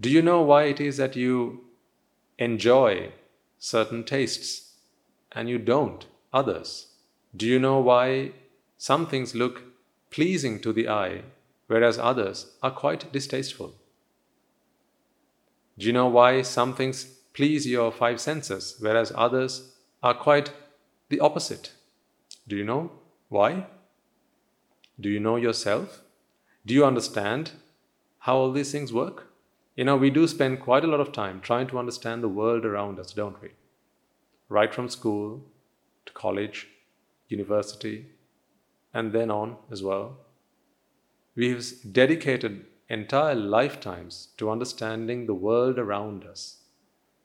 Do 0.00 0.08
you 0.08 0.22
know 0.22 0.40
why 0.40 0.62
it 0.64 0.80
is 0.80 0.96
that 0.96 1.16
you 1.16 1.66
enjoy 2.38 3.12
certain 3.58 4.04
tastes 4.04 4.72
and 5.32 5.50
you 5.50 5.58
don't 5.58 6.06
others? 6.32 6.86
Do 7.36 7.46
you 7.46 7.58
know 7.58 7.78
why 7.78 8.32
some 8.78 9.06
things 9.06 9.34
look 9.34 9.73
pleasing 10.14 10.60
to 10.60 10.72
the 10.72 10.88
eye 10.88 11.22
whereas 11.66 11.98
others 11.98 12.46
are 12.62 12.70
quite 12.70 13.10
distasteful? 13.12 13.74
Do 15.78 15.86
you 15.86 15.92
know 15.92 16.08
why 16.08 16.42
some 16.42 16.74
things 16.74 17.04
please 17.34 17.66
your 17.66 17.90
five 17.90 18.20
senses 18.20 18.76
whereas 18.78 19.12
others 19.16 19.72
are 20.02 20.14
quite 20.14 20.52
the 21.08 21.20
opposite. 21.20 21.72
Do 22.46 22.56
you 22.56 22.64
know 22.64 22.92
why? 23.28 23.66
Do 25.00 25.08
you 25.08 25.20
know 25.20 25.36
yourself? 25.36 26.00
Do 26.64 26.74
you 26.74 26.84
understand 26.84 27.52
how 28.20 28.36
all 28.36 28.52
these 28.52 28.70
things 28.70 28.92
work? 28.92 29.28
You 29.76 29.84
know, 29.84 29.96
we 29.96 30.10
do 30.10 30.26
spend 30.28 30.60
quite 30.60 30.84
a 30.84 30.86
lot 30.86 31.00
of 31.00 31.12
time 31.12 31.40
trying 31.40 31.66
to 31.68 31.78
understand 31.78 32.22
the 32.22 32.28
world 32.28 32.64
around 32.64 33.00
us, 33.00 33.12
don't 33.12 33.40
we? 33.42 33.50
Right 34.48 34.72
from 34.72 34.88
school 34.88 35.42
to 36.06 36.12
college, 36.12 36.68
university, 37.28 38.06
and 38.94 39.12
then 39.12 39.30
on 39.30 39.56
as 39.70 39.82
well. 39.82 40.16
We've 41.36 41.70
dedicated 41.92 42.64
entire 42.88 43.34
lifetimes 43.34 44.28
to 44.38 44.50
understanding 44.50 45.26
the 45.26 45.34
world 45.34 45.78
around 45.78 46.24
us, 46.24 46.58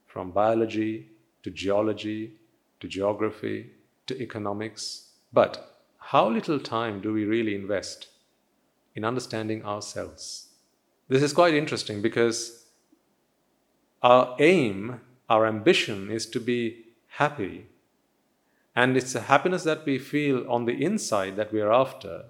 from 0.07 0.31
biology 0.31 1.09
to 1.43 1.51
geology 1.51 2.39
to 2.79 2.87
geography, 2.87 3.71
to 4.07 4.21
economics. 4.21 5.09
But 5.33 5.81
how 5.97 6.29
little 6.29 6.59
time 6.59 7.01
do 7.01 7.13
we 7.13 7.25
really 7.25 7.55
invest 7.55 8.07
in 8.95 9.05
understanding 9.05 9.63
ourselves? 9.63 10.47
This 11.07 11.23
is 11.23 11.33
quite 11.33 11.53
interesting 11.53 12.01
because 12.01 12.65
our 14.01 14.35
aim, 14.39 15.01
our 15.29 15.45
ambition 15.45 16.09
is 16.11 16.25
to 16.27 16.39
be 16.39 16.85
happy. 17.07 17.65
And 18.79 18.95
it's 18.95 19.13
a 19.13 19.27
happiness 19.31 19.63
that 19.63 19.85
we 19.85 19.97
feel 19.99 20.49
on 20.49 20.63
the 20.63 20.85
inside 20.85 21.35
that 21.35 21.51
we 21.51 21.59
are 21.59 21.73
after. 21.73 22.27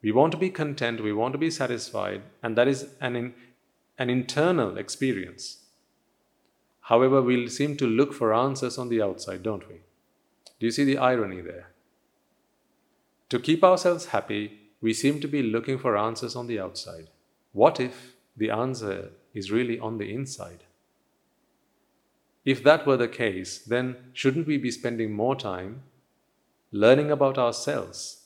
We 0.00 0.10
want 0.10 0.32
to 0.32 0.38
be 0.38 0.48
content, 0.48 1.02
we 1.02 1.12
want 1.12 1.34
to 1.34 1.38
be 1.38 1.50
satisfied, 1.50 2.22
and 2.42 2.56
that 2.56 2.66
is 2.66 2.94
an, 2.98 3.14
in, 3.14 3.34
an 3.98 4.08
internal 4.08 4.78
experience. 4.78 5.58
However, 6.80 7.20
we'll 7.20 7.50
seem 7.50 7.76
to 7.76 7.86
look 7.86 8.14
for 8.14 8.32
answers 8.32 8.78
on 8.78 8.88
the 8.88 9.02
outside, 9.02 9.42
don't 9.42 9.68
we? 9.68 9.82
Do 10.58 10.64
you 10.64 10.70
see 10.70 10.84
the 10.84 10.96
irony 10.96 11.42
there? 11.42 11.68
To 13.28 13.38
keep 13.38 13.62
ourselves 13.62 14.06
happy, 14.06 14.60
we 14.80 14.94
seem 14.94 15.20
to 15.20 15.28
be 15.28 15.42
looking 15.42 15.78
for 15.78 15.94
answers 15.94 16.36
on 16.36 16.46
the 16.46 16.58
outside. 16.58 17.08
What 17.52 17.78
if 17.78 18.14
the 18.34 18.50
answer 18.50 19.10
is 19.34 19.50
really 19.50 19.78
on 19.78 19.98
the 19.98 20.10
inside? 20.14 20.64
If 22.44 22.62
that 22.64 22.86
were 22.86 22.96
the 22.96 23.08
case, 23.08 23.58
then 23.58 23.96
shouldn't 24.12 24.46
we 24.46 24.56
be 24.56 24.70
spending 24.70 25.12
more 25.12 25.36
time 25.36 25.82
learning 26.72 27.10
about 27.10 27.36
ourselves 27.36 28.24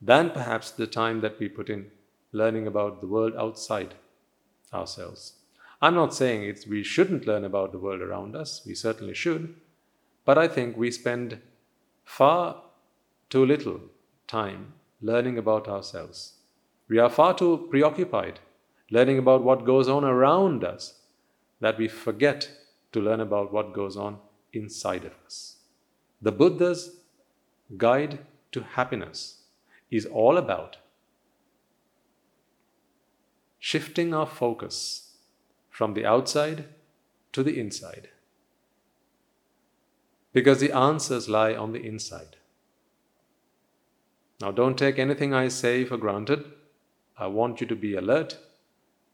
than 0.00 0.30
perhaps 0.30 0.70
the 0.70 0.86
time 0.86 1.20
that 1.20 1.38
we 1.38 1.48
put 1.48 1.70
in 1.70 1.90
learning 2.32 2.66
about 2.66 3.00
the 3.00 3.06
world 3.06 3.34
outside 3.38 3.94
ourselves? 4.72 5.34
I'm 5.80 5.94
not 5.94 6.14
saying 6.14 6.42
it's, 6.42 6.66
we 6.66 6.82
shouldn't 6.82 7.26
learn 7.26 7.44
about 7.44 7.72
the 7.72 7.78
world 7.78 8.00
around 8.00 8.34
us, 8.34 8.62
we 8.66 8.74
certainly 8.74 9.14
should, 9.14 9.54
but 10.24 10.38
I 10.38 10.48
think 10.48 10.76
we 10.76 10.90
spend 10.90 11.40
far 12.04 12.62
too 13.28 13.44
little 13.44 13.80
time 14.26 14.72
learning 15.00 15.38
about 15.38 15.68
ourselves. 15.68 16.34
We 16.88 16.98
are 16.98 17.10
far 17.10 17.34
too 17.34 17.66
preoccupied 17.70 18.40
learning 18.90 19.18
about 19.18 19.42
what 19.42 19.64
goes 19.64 19.88
on 19.88 20.04
around 20.04 20.64
us 20.64 21.00
that 21.60 21.78
we 21.78 21.88
forget 21.88 22.48
to 22.92 23.00
learn 23.00 23.20
about 23.20 23.52
what 23.52 23.72
goes 23.72 23.96
on 23.96 24.18
inside 24.52 25.04
of 25.04 25.12
us. 25.24 25.56
The 26.22 26.32
Buddha's 26.32 27.00
guide 27.76 28.20
to 28.52 28.62
happiness 28.62 29.42
is 29.90 30.06
all 30.06 30.36
about 30.36 30.78
shifting 33.58 34.14
our 34.14 34.26
focus 34.26 35.16
from 35.70 35.94
the 35.94 36.06
outside 36.06 36.66
to 37.32 37.42
the 37.42 37.58
inside. 37.58 38.08
Because 40.32 40.60
the 40.60 40.72
answers 40.72 41.28
lie 41.28 41.54
on 41.54 41.72
the 41.72 41.84
inside. 41.84 42.36
Now, 44.40 44.52
don't 44.52 44.78
take 44.78 44.98
anything 44.98 45.34
I 45.34 45.48
say 45.48 45.84
for 45.84 45.96
granted. 45.96 46.44
I 47.18 47.26
want 47.26 47.60
you 47.60 47.66
to 47.66 47.74
be 47.74 47.96
alert. 47.96 48.38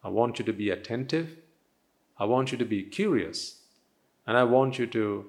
I 0.05 0.09
want 0.09 0.39
you 0.39 0.45
to 0.45 0.53
be 0.53 0.71
attentive. 0.71 1.37
I 2.19 2.25
want 2.25 2.53
you 2.53 2.59
to 2.59 2.65
be 2.65 2.83
curious. 2.83 3.62
And 4.27 4.37
I 4.37 4.45
want 4.45 4.79
you 4.79 4.87
to 4.89 5.27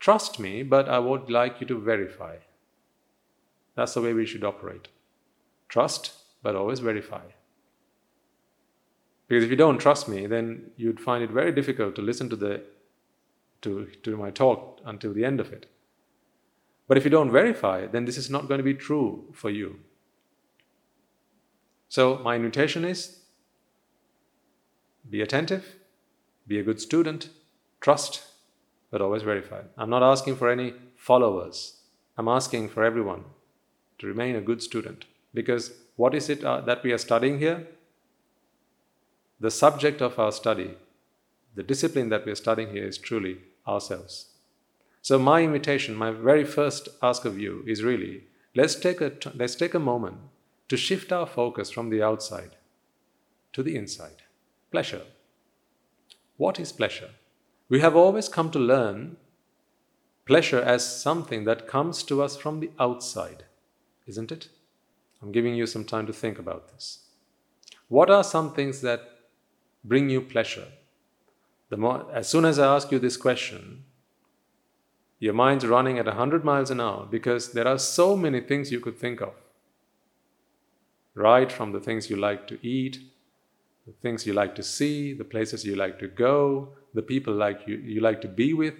trust 0.00 0.38
me, 0.38 0.62
but 0.62 0.88
I 0.88 0.98
would 0.98 1.30
like 1.30 1.60
you 1.60 1.66
to 1.68 1.78
verify. 1.78 2.36
That's 3.74 3.94
the 3.94 4.02
way 4.02 4.12
we 4.12 4.26
should 4.26 4.44
operate. 4.44 4.88
Trust, 5.68 6.12
but 6.42 6.56
always 6.56 6.80
verify. 6.80 7.22
Because 9.28 9.44
if 9.44 9.50
you 9.50 9.56
don't 9.56 9.78
trust 9.78 10.08
me, 10.08 10.26
then 10.26 10.70
you'd 10.76 11.00
find 11.00 11.22
it 11.22 11.30
very 11.30 11.52
difficult 11.52 11.94
to 11.96 12.02
listen 12.02 12.28
to 12.30 12.36
the 12.36 12.62
to, 13.62 13.86
to 14.02 14.16
my 14.16 14.30
talk 14.30 14.80
until 14.84 15.12
the 15.12 15.24
end 15.24 15.40
of 15.40 15.52
it. 15.52 15.66
But 16.86 16.96
if 16.96 17.04
you 17.04 17.10
don't 17.10 17.32
verify, 17.32 17.86
then 17.86 18.04
this 18.04 18.16
is 18.16 18.30
not 18.30 18.48
going 18.48 18.58
to 18.58 18.64
be 18.64 18.74
true 18.74 19.24
for 19.32 19.50
you. 19.50 19.80
So, 21.88 22.18
my 22.18 22.36
invitation 22.36 22.84
is 22.84 23.20
be 25.08 25.20
attentive, 25.20 25.76
be 26.46 26.58
a 26.58 26.62
good 26.62 26.80
student, 26.80 27.30
trust, 27.86 28.24
but 28.90 29.00
always 29.00 29.22
verify. 29.22 29.60
I'm 29.78 29.90
not 29.90 30.02
asking 30.02 30.34
for 30.34 30.50
any 30.50 30.74
followers, 30.96 31.82
I'm 32.18 32.26
asking 32.26 32.70
for 32.70 32.82
everyone 32.82 33.22
to 34.00 34.08
remain 34.08 34.34
a 34.34 34.40
good 34.40 34.60
student. 34.60 35.04
Because 35.32 35.70
what 35.94 36.12
is 36.12 36.28
it 36.28 36.42
uh, 36.42 36.62
that 36.62 36.82
we 36.82 36.90
are 36.92 36.98
studying 36.98 37.38
here? 37.38 37.68
The 39.38 39.52
subject 39.52 40.00
of 40.00 40.18
our 40.18 40.32
study, 40.32 40.70
the 41.54 41.62
discipline 41.62 42.08
that 42.08 42.26
we 42.26 42.32
are 42.32 42.42
studying 42.44 42.72
here 42.72 42.84
is 42.84 42.98
truly 42.98 43.36
ourselves. 43.68 44.30
So 45.00 45.20
my 45.20 45.42
invitation, 45.44 45.94
my 45.94 46.10
very 46.10 46.44
first 46.44 46.88
ask 47.00 47.24
of 47.24 47.38
you 47.38 47.62
is 47.68 47.84
really 47.84 48.24
let's 48.56 48.74
take 48.74 49.00
a 49.00 49.12
let's 49.42 49.54
take 49.54 49.74
a 49.74 49.86
moment 49.90 50.18
to 50.70 50.76
shift 50.76 51.12
our 51.12 51.26
focus 51.26 51.70
from 51.70 51.90
the 51.90 52.02
outside 52.02 52.56
to 53.52 53.62
the 53.62 53.76
inside. 53.76 54.24
Pleasure. 54.72 55.04
What 56.36 56.58
is 56.58 56.72
pleasure? 56.72 57.10
We 57.68 57.80
have 57.80 57.96
always 57.96 58.28
come 58.28 58.50
to 58.52 58.58
learn 58.58 59.16
pleasure 60.24 60.60
as 60.60 61.00
something 61.02 61.44
that 61.44 61.68
comes 61.68 62.02
to 62.04 62.22
us 62.22 62.36
from 62.36 62.60
the 62.60 62.70
outside, 62.78 63.44
isn't 64.06 64.32
it? 64.32 64.48
I'm 65.22 65.32
giving 65.32 65.54
you 65.54 65.66
some 65.66 65.84
time 65.84 66.06
to 66.06 66.12
think 66.12 66.38
about 66.38 66.68
this. 66.72 67.06
What 67.88 68.10
are 68.10 68.24
some 68.24 68.52
things 68.52 68.80
that 68.82 69.00
bring 69.84 70.10
you 70.10 70.20
pleasure? 70.20 70.66
The 71.68 71.76
more, 71.76 72.06
as 72.12 72.28
soon 72.28 72.44
as 72.44 72.58
I 72.58 72.74
ask 72.74 72.92
you 72.92 72.98
this 72.98 73.16
question, 73.16 73.84
your 75.18 75.34
mind's 75.34 75.66
running 75.66 75.98
at 75.98 76.06
100 76.06 76.44
miles 76.44 76.70
an 76.70 76.80
hour 76.80 77.06
because 77.10 77.52
there 77.52 77.66
are 77.66 77.78
so 77.78 78.16
many 78.16 78.40
things 78.40 78.70
you 78.70 78.80
could 78.80 78.98
think 78.98 79.20
of. 79.20 79.32
Right 81.14 81.50
from 81.50 81.72
the 81.72 81.80
things 81.80 82.10
you 82.10 82.16
like 82.16 82.46
to 82.48 82.64
eat, 82.66 83.00
the 83.86 83.92
things 84.02 84.26
you 84.26 84.32
like 84.32 84.54
to 84.56 84.62
see, 84.62 85.12
the 85.12 85.24
places 85.24 85.64
you 85.64 85.76
like 85.76 85.98
to 86.00 86.08
go, 86.08 86.70
the 86.94 87.02
people 87.02 87.32
like 87.32 87.66
you, 87.66 87.76
you 87.76 88.00
like 88.00 88.20
to 88.20 88.28
be 88.28 88.52
with, 88.52 88.74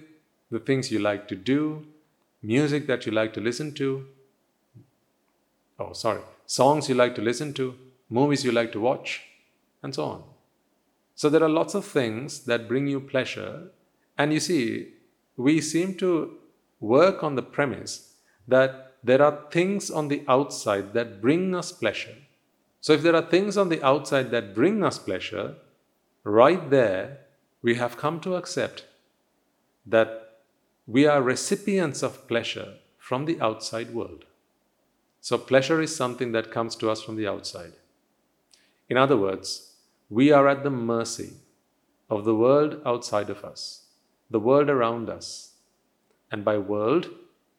the 0.51 0.59
things 0.59 0.91
you 0.91 0.99
like 0.99 1.27
to 1.27 1.35
do, 1.35 1.85
music 2.41 2.87
that 2.87 3.05
you 3.05 3.11
like 3.11 3.33
to 3.33 3.41
listen 3.41 3.73
to. 3.73 4.05
Oh, 5.79 5.93
sorry, 5.93 6.21
songs 6.45 6.89
you 6.89 6.95
like 6.95 7.15
to 7.15 7.21
listen 7.21 7.53
to, 7.53 7.75
movies 8.09 8.43
you 8.43 8.51
like 8.51 8.71
to 8.73 8.79
watch, 8.79 9.23
and 9.81 9.93
so 9.95 10.05
on. 10.05 10.23
So 11.15 11.29
there 11.29 11.43
are 11.43 11.49
lots 11.49 11.73
of 11.73 11.85
things 11.85 12.41
that 12.45 12.67
bring 12.67 12.87
you 12.87 12.99
pleasure, 12.99 13.71
and 14.17 14.33
you 14.33 14.39
see, 14.39 14.93
we 15.37 15.61
seem 15.61 15.95
to 15.95 16.37
work 16.79 17.23
on 17.23 17.35
the 17.35 17.41
premise 17.41 18.13
that 18.47 18.95
there 19.03 19.21
are 19.21 19.45
things 19.51 19.89
on 19.89 20.07
the 20.09 20.23
outside 20.27 20.93
that 20.93 21.21
bring 21.21 21.55
us 21.55 21.71
pleasure. 21.71 22.15
So, 22.81 22.93
if 22.93 23.01
there 23.01 23.15
are 23.15 23.21
things 23.21 23.57
on 23.57 23.69
the 23.69 23.83
outside 23.83 24.31
that 24.31 24.55
bring 24.55 24.83
us 24.83 24.97
pleasure, 24.97 25.55
right 26.23 26.69
there 26.69 27.19
we 27.61 27.75
have 27.75 27.97
come 27.97 28.19
to 28.21 28.35
accept 28.35 28.85
that 29.85 30.39
we 30.85 31.05
are 31.05 31.21
recipients 31.21 32.03
of 32.03 32.27
pleasure 32.27 32.75
from 32.97 33.25
the 33.25 33.39
outside 33.41 33.93
world. 33.93 34.25
So, 35.21 35.37
pleasure 35.37 35.81
is 35.81 35.95
something 35.95 36.31
that 36.31 36.51
comes 36.51 36.75
to 36.77 36.89
us 36.89 37.01
from 37.01 37.15
the 37.15 37.27
outside. 37.27 37.73
In 38.89 38.97
other 38.97 39.17
words, 39.17 39.73
we 40.09 40.31
are 40.31 40.47
at 40.47 40.63
the 40.63 40.69
mercy 40.69 41.33
of 42.09 42.23
the 42.23 42.35
world 42.35 42.81
outside 42.85 43.29
of 43.29 43.43
us 43.43 43.87
the 44.29 44.39
world 44.39 44.69
around 44.69 45.09
us. 45.09 45.53
And 46.31 46.43
by 46.43 46.57
world, 46.57 47.09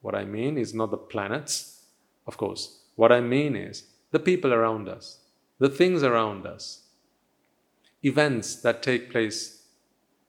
what 0.02 0.14
I 0.14 0.24
mean 0.24 0.58
is 0.58 0.74
not 0.74 0.90
the 0.90 0.98
planets, 0.98 1.84
of 2.26 2.36
course. 2.36 2.80
What 2.96 3.12
I 3.12 3.20
mean 3.20 3.56
is 3.56 3.84
the 4.10 4.18
people 4.18 4.52
around 4.52 4.88
us, 4.88 5.20
the 5.58 5.68
things 5.68 6.02
around 6.02 6.46
us, 6.46 6.82
events 8.02 8.56
that 8.56 8.82
take 8.82 9.10
place 9.10 9.62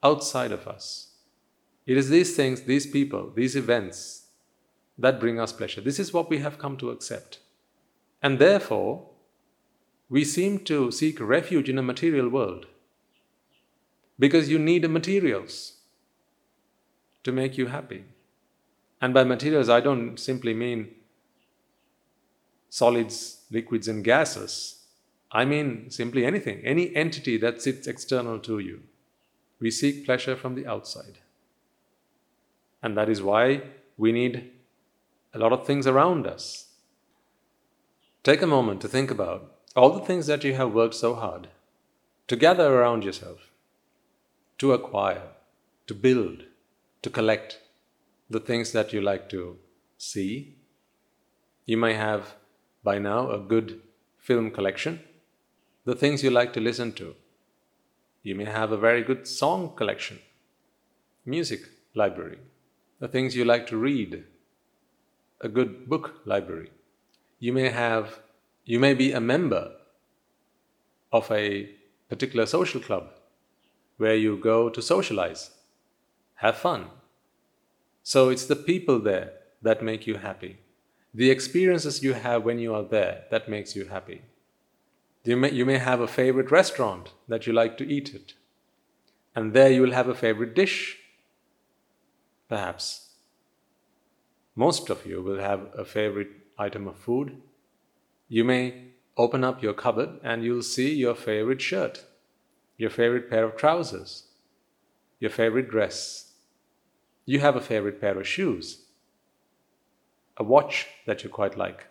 outside 0.04 0.52
of 0.52 0.68
us. 0.68 1.10
It 1.86 1.98
is 1.98 2.10
these 2.10 2.36
things, 2.36 2.62
these 2.62 2.88
people, 2.88 3.32
these 3.36 3.56
events 3.56 4.26
that 4.98 5.20
bring 5.20 5.40
us 5.40 5.54
pleasure. 5.54 5.82
This 5.82 6.00
is 6.00 6.14
what 6.14 6.30
we 6.30 6.40
have 6.40 6.60
come 6.60 6.78
to 6.78 6.92
accept. 6.92 7.40
And 8.22 8.38
therefore, 8.38 9.08
we 10.10 10.26
seem 10.26 10.60
to 10.66 10.92
seek 10.92 11.20
refuge 11.20 11.70
in 11.70 11.78
a 11.78 11.84
material 11.84 12.30
world 12.30 12.66
because 14.18 14.50
you 14.50 14.60
need 14.60 14.90
materials 14.90 15.78
to 17.24 17.32
make 17.32 17.58
you 17.58 17.68
happy. 17.68 18.04
And 19.02 19.14
by 19.14 19.24
materials, 19.24 19.70
I 19.70 19.80
don't 19.80 20.18
simply 20.18 20.54
mean 20.54 20.90
solids, 22.70 23.42
liquids, 23.52 23.88
and 23.88 24.04
gases. 24.04 24.86
I 25.32 25.46
mean 25.46 25.90
simply 25.90 26.26
anything, 26.26 26.62
any 26.64 26.96
entity 26.96 27.38
that 27.38 27.62
sits 27.62 27.88
external 27.88 28.40
to 28.40 28.60
you. 28.60 28.82
We 29.60 29.72
seek 29.72 30.06
pleasure 30.06 30.36
from 30.36 30.56
the 30.56 30.66
outside. 30.66 31.20
And 32.82 32.96
that 32.98 33.10
is 33.10 33.22
why 33.22 33.62
we 33.98 34.12
need 34.12 34.52
a 35.34 35.40
lot 35.40 35.52
of 35.52 35.66
things 35.66 35.86
around 35.86 36.26
us. 36.26 36.70
Take 38.24 38.42
a 38.42 38.48
moment 38.48 38.82
to 38.82 38.88
think 38.88 39.12
about 39.12 39.56
all 39.76 39.92
the 39.92 40.06
things 40.06 40.28
that 40.28 40.44
you 40.44 40.54
have 40.56 40.74
worked 40.74 40.96
so 40.96 41.16
hard 41.16 41.50
to 42.28 42.36
gather 42.36 42.76
around 42.76 43.04
yourself, 43.04 43.50
to 44.60 44.72
acquire, 44.72 45.30
to 45.88 45.96
build, 45.96 46.44
to 47.02 47.10
collect 47.10 47.60
the 48.30 48.40
things 48.40 48.72
that 48.72 48.94
you 48.94 49.02
like 49.02 49.30
to 49.30 49.58
see. 49.98 50.56
You 51.66 51.78
may 51.78 51.96
have 51.96 52.36
by 52.84 53.00
now 53.00 53.32
a 53.32 53.40
good 53.40 53.82
film 54.18 54.52
collection, 54.52 55.02
the 55.86 55.96
things 55.96 56.24
you 56.24 56.30
like 56.30 56.54
to 56.54 56.60
listen 56.60 56.92
to. 56.94 57.16
You 58.24 58.36
may 58.36 58.46
have 58.46 58.72
a 58.72 58.78
very 58.78 59.04
good 59.04 59.28
song 59.28 59.74
collection, 59.76 60.20
music 61.26 61.62
library, 61.96 62.40
the 63.00 63.08
things 63.08 63.36
you 63.36 63.46
like 63.46 63.68
to 63.68 63.78
read, 63.78 64.24
a 65.42 65.50
good 65.50 65.90
book 65.90 66.22
library. 66.26 66.72
You 67.40 67.54
may 67.54 67.70
have, 67.70 68.20
you 68.66 68.80
may 68.80 68.94
be 68.94 69.14
a 69.14 69.22
member 69.22 69.72
of 71.12 71.32
a 71.32 71.70
particular 72.10 72.46
social 72.46 72.82
club 72.82 73.12
where 73.98 74.16
you 74.16 74.38
go 74.38 74.70
to 74.70 74.82
socialize 74.82 75.52
have 76.36 76.58
fun. 76.58 76.86
So 78.02 78.30
it's 78.30 78.46
the 78.46 78.56
people 78.56 79.00
there 79.00 79.34
that 79.62 79.84
make 79.84 80.08
you 80.08 80.16
happy. 80.16 80.58
The 81.14 81.32
experiences 81.32 82.04
you 82.04 82.14
have 82.14 82.44
when 82.44 82.60
you 82.60 82.74
are 82.74 82.84
there 82.84 83.24
that 83.32 83.50
makes 83.50 83.76
you 83.76 83.86
happy. 83.86 84.22
You 85.24 85.38
may, 85.38 85.52
you 85.52 85.66
may 85.66 85.78
have 85.78 86.00
a 86.00 86.08
favorite 86.08 86.52
restaurant 86.52 87.14
that 87.28 87.46
you 87.46 87.54
like 87.54 87.78
to 87.78 87.88
eat 87.88 88.16
at, 88.16 88.34
and 89.36 89.54
there 89.54 89.72
you 89.72 89.82
will 89.82 89.92
have 89.92 90.08
a 90.08 90.16
favorite 90.16 90.56
dish. 90.56 90.98
Perhaps. 92.48 93.10
Most 94.56 94.90
of 94.90 95.06
you 95.06 95.22
will 95.22 95.40
have 95.40 95.68
a 95.78 95.86
favorite 95.86 96.30
item 96.58 96.88
of 96.88 96.98
food. 96.98 97.42
You 98.28 98.44
may 98.44 98.86
open 99.18 99.44
up 99.44 99.62
your 99.62 99.74
cupboard 99.74 100.20
and 100.24 100.44
you'll 100.44 100.64
see 100.64 100.94
your 100.94 101.16
favorite 101.16 101.62
shirt, 101.62 102.06
your 102.78 102.90
favorite 102.90 103.30
pair 103.30 103.44
of 103.44 103.58
trousers, 103.58 104.24
your 105.20 105.32
favorite 105.32 105.70
dress, 105.70 106.30
you 107.26 107.40
have 107.42 107.56
a 107.56 107.62
favorite 107.62 108.02
pair 108.02 108.18
of 108.20 108.28
shoes, 108.28 108.86
a 110.40 110.44
watch 110.44 110.88
that 111.06 111.24
you 111.24 111.30
quite 111.30 111.58
like, 111.58 111.86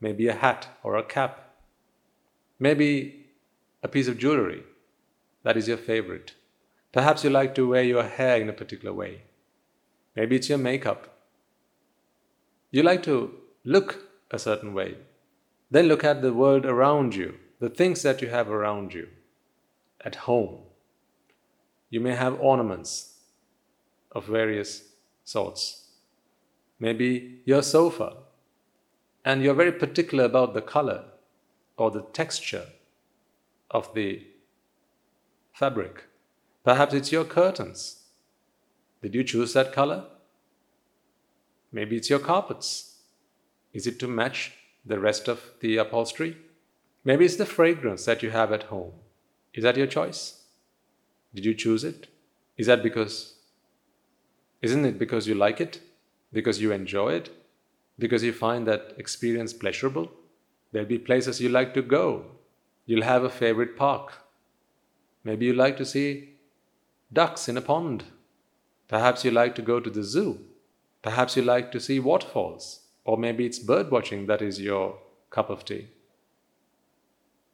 maybe 0.00 0.28
a 0.28 0.34
hat 0.34 0.68
or 0.84 0.96
a 0.96 1.02
cap, 1.02 1.54
maybe 2.60 3.26
a 3.82 3.88
piece 3.88 4.06
of 4.06 4.18
jewelry 4.18 4.62
that 5.42 5.56
is 5.56 5.68
your 5.68 5.76
favorite. 5.76 6.34
Perhaps 6.92 7.24
you 7.24 7.30
like 7.30 7.54
to 7.54 7.68
wear 7.68 7.82
your 7.82 8.02
hair 8.02 8.40
in 8.40 8.48
a 8.48 8.52
particular 8.52 8.92
way. 8.92 9.22
Maybe 10.16 10.36
it's 10.36 10.48
your 10.48 10.58
makeup. 10.58 11.18
You 12.70 12.82
like 12.82 13.02
to 13.04 13.32
look 13.64 14.04
a 14.30 14.38
certain 14.38 14.74
way. 14.74 14.96
Then 15.70 15.86
look 15.86 16.04
at 16.04 16.20
the 16.20 16.32
world 16.32 16.66
around 16.66 17.14
you, 17.14 17.36
the 17.60 17.70
things 17.70 18.02
that 18.02 18.22
you 18.22 18.28
have 18.28 18.50
around 18.50 18.92
you 18.92 19.08
at 20.04 20.16
home. 20.16 20.62
You 21.90 22.00
may 22.00 22.14
have 22.14 22.40
ornaments 22.40 23.20
of 24.12 24.26
various 24.26 24.82
sorts. 25.24 25.85
Maybe 26.78 27.40
your 27.44 27.62
sofa, 27.62 28.16
and 29.24 29.42
you're 29.42 29.54
very 29.54 29.72
particular 29.72 30.24
about 30.24 30.54
the 30.54 30.62
color 30.62 31.04
or 31.76 31.90
the 31.90 32.02
texture 32.02 32.66
of 33.70 33.92
the 33.94 34.26
fabric. 35.52 36.04
Perhaps 36.64 36.94
it's 36.94 37.12
your 37.12 37.24
curtains. 37.24 38.04
Did 39.02 39.14
you 39.14 39.24
choose 39.24 39.52
that 39.54 39.72
color? 39.72 40.04
Maybe 41.72 41.96
it's 41.96 42.10
your 42.10 42.18
carpets. 42.18 42.96
Is 43.72 43.86
it 43.86 43.98
to 44.00 44.08
match 44.08 44.52
the 44.84 44.98
rest 44.98 45.28
of 45.28 45.40
the 45.60 45.76
upholstery? 45.76 46.36
Maybe 47.04 47.24
it's 47.24 47.36
the 47.36 47.46
fragrance 47.46 48.04
that 48.04 48.22
you 48.22 48.30
have 48.30 48.52
at 48.52 48.64
home. 48.64 48.92
Is 49.54 49.62
that 49.64 49.76
your 49.76 49.86
choice? 49.86 50.42
Did 51.34 51.44
you 51.44 51.54
choose 51.54 51.84
it? 51.84 52.08
Is 52.56 52.66
that 52.66 52.82
because, 52.82 53.34
isn't 54.62 54.84
it 54.84 54.98
because 54.98 55.26
you 55.26 55.34
like 55.34 55.60
it? 55.60 55.80
Because 56.32 56.60
you 56.60 56.72
enjoy 56.72 57.14
it? 57.14 57.30
Because 57.98 58.22
you 58.22 58.32
find 58.32 58.66
that 58.66 58.94
experience 58.98 59.52
pleasurable? 59.52 60.10
There'll 60.72 60.88
be 60.88 60.98
places 60.98 61.40
you 61.40 61.48
like 61.48 61.72
to 61.74 61.82
go. 61.82 62.26
You'll 62.84 63.02
have 63.02 63.24
a 63.24 63.30
favorite 63.30 63.76
park. 63.76 64.12
Maybe 65.24 65.46
you 65.46 65.54
like 65.54 65.76
to 65.78 65.86
see 65.86 66.34
ducks 67.12 67.48
in 67.48 67.56
a 67.56 67.62
pond. 67.62 68.04
Perhaps 68.88 69.24
you 69.24 69.30
like 69.30 69.54
to 69.56 69.62
go 69.62 69.80
to 69.80 69.90
the 69.90 70.02
zoo. 70.02 70.40
Perhaps 71.02 71.36
you 71.36 71.42
like 71.42 71.72
to 71.72 71.80
see 71.80 71.98
waterfalls. 71.98 72.80
Or 73.04 73.16
maybe 73.16 73.46
it's 73.46 73.58
bird 73.58 73.90
watching 73.90 74.26
that 74.26 74.42
is 74.42 74.60
your 74.60 74.98
cup 75.30 75.50
of 75.50 75.64
tea. 75.64 75.88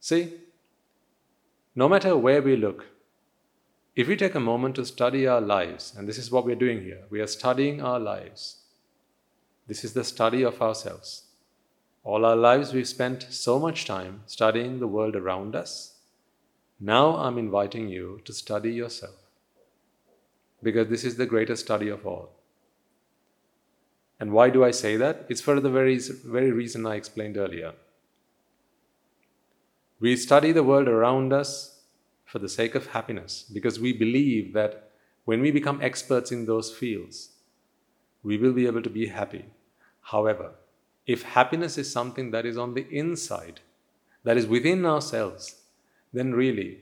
See, 0.00 0.34
no 1.74 1.88
matter 1.88 2.16
where 2.16 2.42
we 2.42 2.56
look, 2.56 2.86
if 3.94 4.08
we 4.08 4.16
take 4.16 4.34
a 4.34 4.40
moment 4.40 4.74
to 4.76 4.86
study 4.86 5.26
our 5.26 5.40
lives, 5.40 5.94
and 5.96 6.08
this 6.08 6.18
is 6.18 6.30
what 6.30 6.44
we're 6.44 6.56
doing 6.56 6.82
here, 6.82 7.02
we 7.10 7.20
are 7.20 7.26
studying 7.26 7.82
our 7.82 8.00
lives. 8.00 8.61
This 9.72 9.84
is 9.84 9.94
the 9.94 10.04
study 10.04 10.42
of 10.42 10.60
ourselves. 10.60 11.28
All 12.04 12.26
our 12.26 12.36
lives 12.36 12.74
we've 12.74 12.86
spent 12.86 13.24
so 13.30 13.58
much 13.58 13.86
time 13.86 14.20
studying 14.26 14.78
the 14.78 14.86
world 14.86 15.16
around 15.16 15.56
us. 15.56 15.94
Now 16.78 17.16
I'm 17.16 17.38
inviting 17.38 17.88
you 17.88 18.20
to 18.26 18.34
study 18.34 18.70
yourself. 18.70 19.14
Because 20.62 20.88
this 20.88 21.04
is 21.04 21.16
the 21.16 21.24
greatest 21.24 21.64
study 21.64 21.88
of 21.88 22.06
all. 22.06 22.34
And 24.20 24.32
why 24.32 24.50
do 24.50 24.62
I 24.62 24.72
say 24.72 24.98
that? 24.98 25.24
It's 25.30 25.40
for 25.40 25.58
the 25.58 25.70
very, 25.70 25.98
very 25.98 26.52
reason 26.52 26.84
I 26.84 26.96
explained 26.96 27.38
earlier. 27.38 27.72
We 30.00 30.16
study 30.16 30.52
the 30.52 30.62
world 30.62 30.86
around 30.86 31.32
us 31.32 31.80
for 32.26 32.40
the 32.40 32.50
sake 32.50 32.74
of 32.74 32.88
happiness 32.88 33.50
because 33.50 33.80
we 33.80 33.94
believe 33.94 34.52
that 34.52 34.90
when 35.24 35.40
we 35.40 35.50
become 35.50 35.80
experts 35.80 36.30
in 36.30 36.44
those 36.44 36.70
fields, 36.70 37.30
we 38.22 38.36
will 38.36 38.52
be 38.52 38.66
able 38.66 38.82
to 38.82 38.90
be 38.90 39.06
happy. 39.06 39.46
However, 40.12 40.52
if 41.06 41.22
happiness 41.22 41.78
is 41.78 41.90
something 41.90 42.30
that 42.32 42.44
is 42.44 42.58
on 42.58 42.74
the 42.74 42.86
inside, 42.90 43.60
that 44.24 44.36
is 44.36 44.46
within 44.46 44.84
ourselves, 44.84 45.62
then 46.12 46.32
really, 46.32 46.80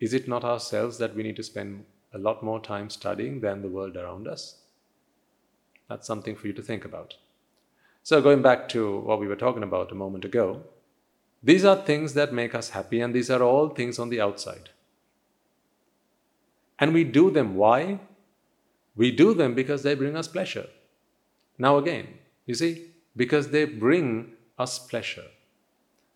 is 0.00 0.12
it 0.12 0.26
not 0.26 0.44
ourselves 0.44 0.98
that 0.98 1.14
we 1.14 1.22
need 1.22 1.36
to 1.36 1.44
spend 1.44 1.84
a 2.12 2.18
lot 2.18 2.42
more 2.42 2.60
time 2.60 2.90
studying 2.90 3.40
than 3.40 3.62
the 3.62 3.68
world 3.68 3.96
around 3.96 4.26
us? 4.26 4.56
That's 5.88 6.08
something 6.08 6.34
for 6.34 6.48
you 6.48 6.52
to 6.54 6.62
think 6.62 6.84
about. 6.84 7.14
So, 8.02 8.20
going 8.20 8.42
back 8.42 8.68
to 8.70 8.98
what 8.98 9.20
we 9.20 9.28
were 9.28 9.36
talking 9.36 9.62
about 9.62 9.92
a 9.92 9.94
moment 9.94 10.24
ago, 10.24 10.64
these 11.40 11.64
are 11.64 11.76
things 11.76 12.14
that 12.14 12.34
make 12.34 12.52
us 12.52 12.70
happy, 12.70 13.00
and 13.00 13.14
these 13.14 13.30
are 13.30 13.42
all 13.44 13.68
things 13.68 14.00
on 14.00 14.08
the 14.08 14.20
outside. 14.20 14.70
And 16.80 16.92
we 16.92 17.04
do 17.04 17.30
them. 17.30 17.54
Why? 17.54 18.00
We 18.96 19.12
do 19.12 19.34
them 19.34 19.54
because 19.54 19.84
they 19.84 19.94
bring 19.94 20.16
us 20.16 20.26
pleasure. 20.26 20.66
Now, 21.58 21.76
again, 21.76 22.08
you 22.46 22.54
see, 22.54 22.88
because 23.16 23.48
they 23.48 23.64
bring 23.64 24.32
us 24.58 24.78
pleasure. 24.78 25.26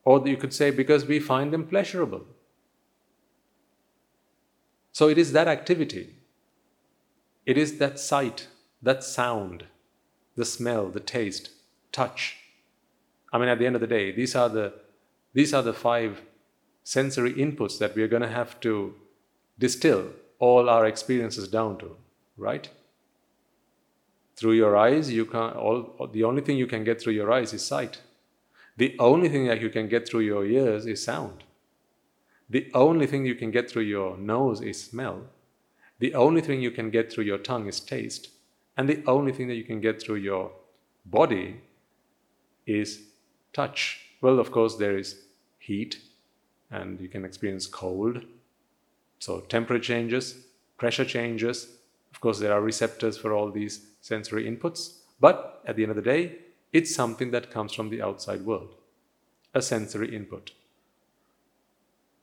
Or 0.05 0.27
you 0.27 0.37
could 0.37 0.55
say 0.55 0.71
because 0.71 1.05
we 1.05 1.19
find 1.19 1.53
them 1.53 1.67
pleasurable. 1.67 2.25
So 4.93 5.09
it 5.09 5.19
is 5.19 5.33
that 5.33 5.49
activity, 5.49 6.15
it 7.45 7.59
is 7.59 7.79
that 7.79 7.99
sight, 7.99 8.49
that 8.83 9.05
sound, 9.05 9.65
the 10.37 10.45
smell, 10.45 10.89
the 10.89 11.01
taste, 11.01 11.51
touch. 11.93 12.37
I 13.33 13.39
mean, 13.39 13.49
at 13.49 13.59
the 13.59 13.67
end 13.67 13.75
of 13.75 13.81
the 13.81 13.87
day, 13.87 14.13
these 14.13 14.35
are 14.35 14.49
the 14.49 14.73
these 15.35 15.53
are 15.53 15.63
the 15.63 15.75
five 15.75 16.23
sensory 16.83 17.35
inputs 17.35 17.79
that 17.79 17.95
we 17.95 18.03
are 18.03 18.09
going 18.09 18.23
to 18.23 18.29
have 18.29 18.59
to 18.61 18.95
distill 19.59 20.13
all 20.39 20.71
our 20.71 20.87
experiences 20.87 21.47
down 21.49 21.77
to, 21.79 21.97
right? 22.39 22.71
Through 24.37 24.53
your 24.53 24.77
eyes, 24.77 25.11
you 25.11 25.25
can 25.25 25.53
all 25.53 26.09
the 26.13 26.25
only 26.25 26.43
thing 26.43 26.59
you 26.59 26.67
can 26.67 26.85
get 26.85 27.01
through 27.01 27.15
your 27.15 27.33
eyes 27.33 27.53
is 27.53 27.65
sight. 27.65 28.03
The 28.77 28.95
only 28.99 29.29
thing 29.29 29.47
that 29.47 29.61
you 29.61 29.71
can 29.71 29.89
get 29.89 30.07
through 30.07 30.21
your 30.21 30.45
ears 30.45 30.87
is 30.87 31.03
sound. 31.03 31.45
The 32.49 32.71
only 32.75 33.07
thing 33.07 33.25
you 33.25 33.35
can 33.35 33.51
get 33.51 33.71
through 33.71 33.85
your 33.85 34.17
nose 34.19 34.61
is 34.61 34.83
smell. 34.83 35.23
The 35.99 36.15
only 36.15 36.43
thing 36.43 36.61
you 36.61 36.71
can 36.71 36.91
get 36.91 37.11
through 37.11 37.25
your 37.25 37.39
tongue 37.39 37.67
is 37.67 37.81
taste. 37.81 38.29
And 38.77 38.89
the 38.89 39.03
only 39.07 39.33
thing 39.33 39.49
that 39.49 39.55
you 39.55 39.65
can 39.65 39.81
get 39.81 40.03
through 40.03 40.17
your 40.17 40.53
body 41.07 41.61
is 42.67 43.01
touch. 43.55 44.01
Well, 44.21 44.39
of 44.39 44.53
course, 44.53 44.77
there 44.77 44.99
is 44.99 45.23
heat 45.59 45.99
and 46.71 47.01
you 47.01 47.09
can 47.09 47.25
experience 47.25 47.67
cold. 47.67 48.23
So, 49.19 49.41
temperature 49.41 49.83
changes, 49.83 50.45
pressure 50.77 51.05
changes. 51.05 51.76
Of 52.17 52.23
course, 52.23 52.39
there 52.39 52.55
are 52.55 52.63
receptors 52.63 53.19
for 53.19 53.35
all 53.35 53.51
these 53.51 53.89
sensory 54.01 54.45
inputs, 54.45 55.01
but 55.21 55.63
at 55.67 55.77
the 55.77 55.83
end 55.83 55.91
of 55.91 55.97
the 55.97 56.03
day, 56.03 56.39
it's 56.73 56.95
something 56.95 57.31
that 57.33 57.51
comes 57.51 57.75
from 57.75 57.91
the 57.91 58.01
outside 58.01 58.47
world, 58.47 58.75
a 59.53 59.61
sensory 59.61 60.17
input. 60.17 60.53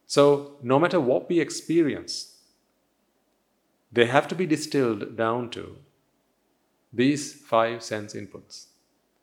So, 0.08 0.56
no 0.64 0.80
matter 0.80 1.00
what 1.00 1.30
we 1.30 1.40
experience, 1.40 2.40
they 3.92 4.08
have 4.08 4.28
to 4.30 4.36
be 4.36 4.48
distilled 4.48 5.16
down 5.16 5.52
to 5.52 5.78
these 6.92 7.32
five 7.32 7.84
sense 7.84 8.16
inputs 8.16 8.66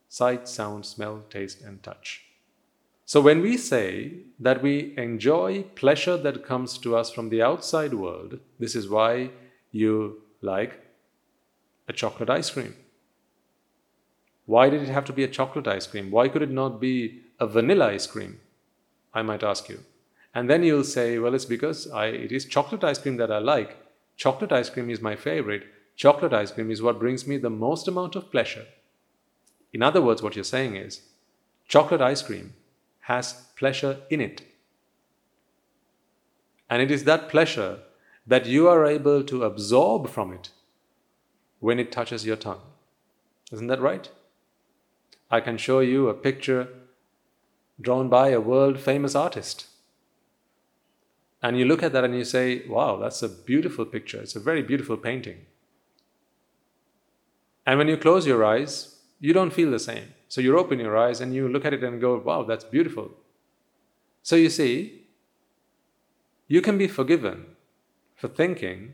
sight, 0.09 0.49
sound, 0.49 0.87
smell, 0.87 1.25
taste, 1.31 1.63
and 1.63 1.83
touch. 1.83 2.23
So, 3.07 3.21
when 3.21 3.43
we 3.43 3.57
say 3.57 4.19
that 4.39 4.63
we 4.63 4.97
enjoy 4.97 5.65
pleasure 5.75 6.17
that 6.19 6.47
comes 6.47 6.79
to 6.79 6.97
us 6.97 7.11
from 7.11 7.29
the 7.29 7.43
outside 7.43 7.93
world, 7.93 8.39
this 8.61 8.77
is 8.77 8.89
why 8.89 9.31
you 9.73 10.23
like 10.41 10.81
a 11.89 11.93
chocolate 11.93 12.31
ice 12.31 12.51
cream. 12.51 12.75
Why 14.47 14.69
did 14.69 14.83
it 14.83 14.89
have 14.89 15.05
to 15.07 15.13
be 15.13 15.25
a 15.25 15.29
chocolate 15.29 15.69
ice 15.69 15.87
cream? 15.87 16.11
Why 16.11 16.29
could 16.29 16.43
it 16.43 16.51
not 16.51 16.81
be 16.81 17.23
a 17.39 17.47
vanilla 17.47 17.89
ice 17.89 18.07
cream? 18.07 18.41
I 19.15 19.23
might 19.23 19.43
ask 19.43 19.69
you. 19.69 19.81
And 20.35 20.49
then 20.49 20.63
you'll 20.63 20.85
say, 20.85 21.19
well, 21.19 21.35
it's 21.35 21.45
because 21.45 21.91
I, 21.91 22.07
it 22.07 22.33
is 22.33 22.45
chocolate 22.45 22.85
ice 22.85 22.99
cream 22.99 23.17
that 23.17 23.33
I 23.33 23.39
like. 23.39 23.77
Chocolate 24.17 24.53
ice 24.53 24.71
cream 24.71 24.91
is 24.91 25.01
my 25.01 25.17
favorite. 25.17 25.65
Chocolate 25.97 26.33
ice 26.33 26.53
cream 26.53 26.71
is 26.71 26.83
what 26.83 26.99
brings 26.99 27.27
me 27.27 27.37
the 27.37 27.51
most 27.51 27.89
amount 27.89 28.15
of 28.17 28.31
pleasure. 28.31 28.67
In 29.73 29.83
other 29.83 30.01
words, 30.01 30.23
what 30.23 30.35
you're 30.35 30.45
saying 30.45 30.77
is 30.77 31.03
chocolate 31.69 32.01
ice 32.01 32.23
cream 32.23 32.55
has 33.01 33.47
pleasure 33.57 33.99
in 34.09 34.21
it. 34.21 34.43
And 36.69 36.81
it 36.81 36.91
is 36.91 37.05
that 37.05 37.29
pleasure 37.29 37.79
that 38.31 38.47
you 38.47 38.69
are 38.69 38.87
able 38.87 39.25
to 39.25 39.43
absorb 39.43 40.09
from 40.09 40.33
it 40.33 40.51
when 41.59 41.81
it 41.81 41.91
touches 41.91 42.25
your 42.25 42.37
tongue. 42.37 42.63
Isn't 43.51 43.67
that 43.67 43.81
right? 43.81 44.09
I 45.33 45.41
can 45.41 45.59
show 45.59 45.81
you 45.81 46.09
a 46.09 46.15
picture 46.15 46.69
drawn 47.81 48.09
by 48.09 48.29
a 48.29 48.41
world 48.41 48.79
famous 48.79 49.17
artist. 49.17 49.67
And 51.43 51.59
you 51.59 51.65
look 51.65 51.83
at 51.83 51.93
that 51.93 52.05
and 52.05 52.15
you 52.15 52.25
say, 52.25 52.65
wow, 52.69 52.99
that's 52.99 53.21
a 53.21 53.29
beautiful 53.29 53.85
picture. 53.85 54.21
It's 54.21 54.37
a 54.37 54.47
very 54.49 54.63
beautiful 54.63 54.97
painting. 54.97 55.47
And 57.67 57.79
when 57.79 57.89
you 57.89 57.97
close 57.97 58.29
your 58.29 58.45
eyes, 58.45 58.95
you 59.19 59.33
don't 59.33 59.53
feel 59.53 59.73
the 59.73 59.81
same. 59.81 60.15
So 60.29 60.41
you 60.41 60.57
open 60.57 60.79
your 60.79 60.97
eyes 60.97 61.21
and 61.21 61.35
you 61.35 61.49
look 61.49 61.65
at 61.65 61.75
it 61.75 61.83
and 61.83 62.01
go, 62.01 62.17
wow, 62.19 62.45
that's 62.45 62.63
beautiful. 62.63 63.11
So 64.23 64.37
you 64.37 64.51
see, 64.51 65.07
you 66.47 66.63
can 66.63 66.79
be 66.79 66.87
forgiven 66.87 67.50
for 68.21 68.29
thinking 68.29 68.93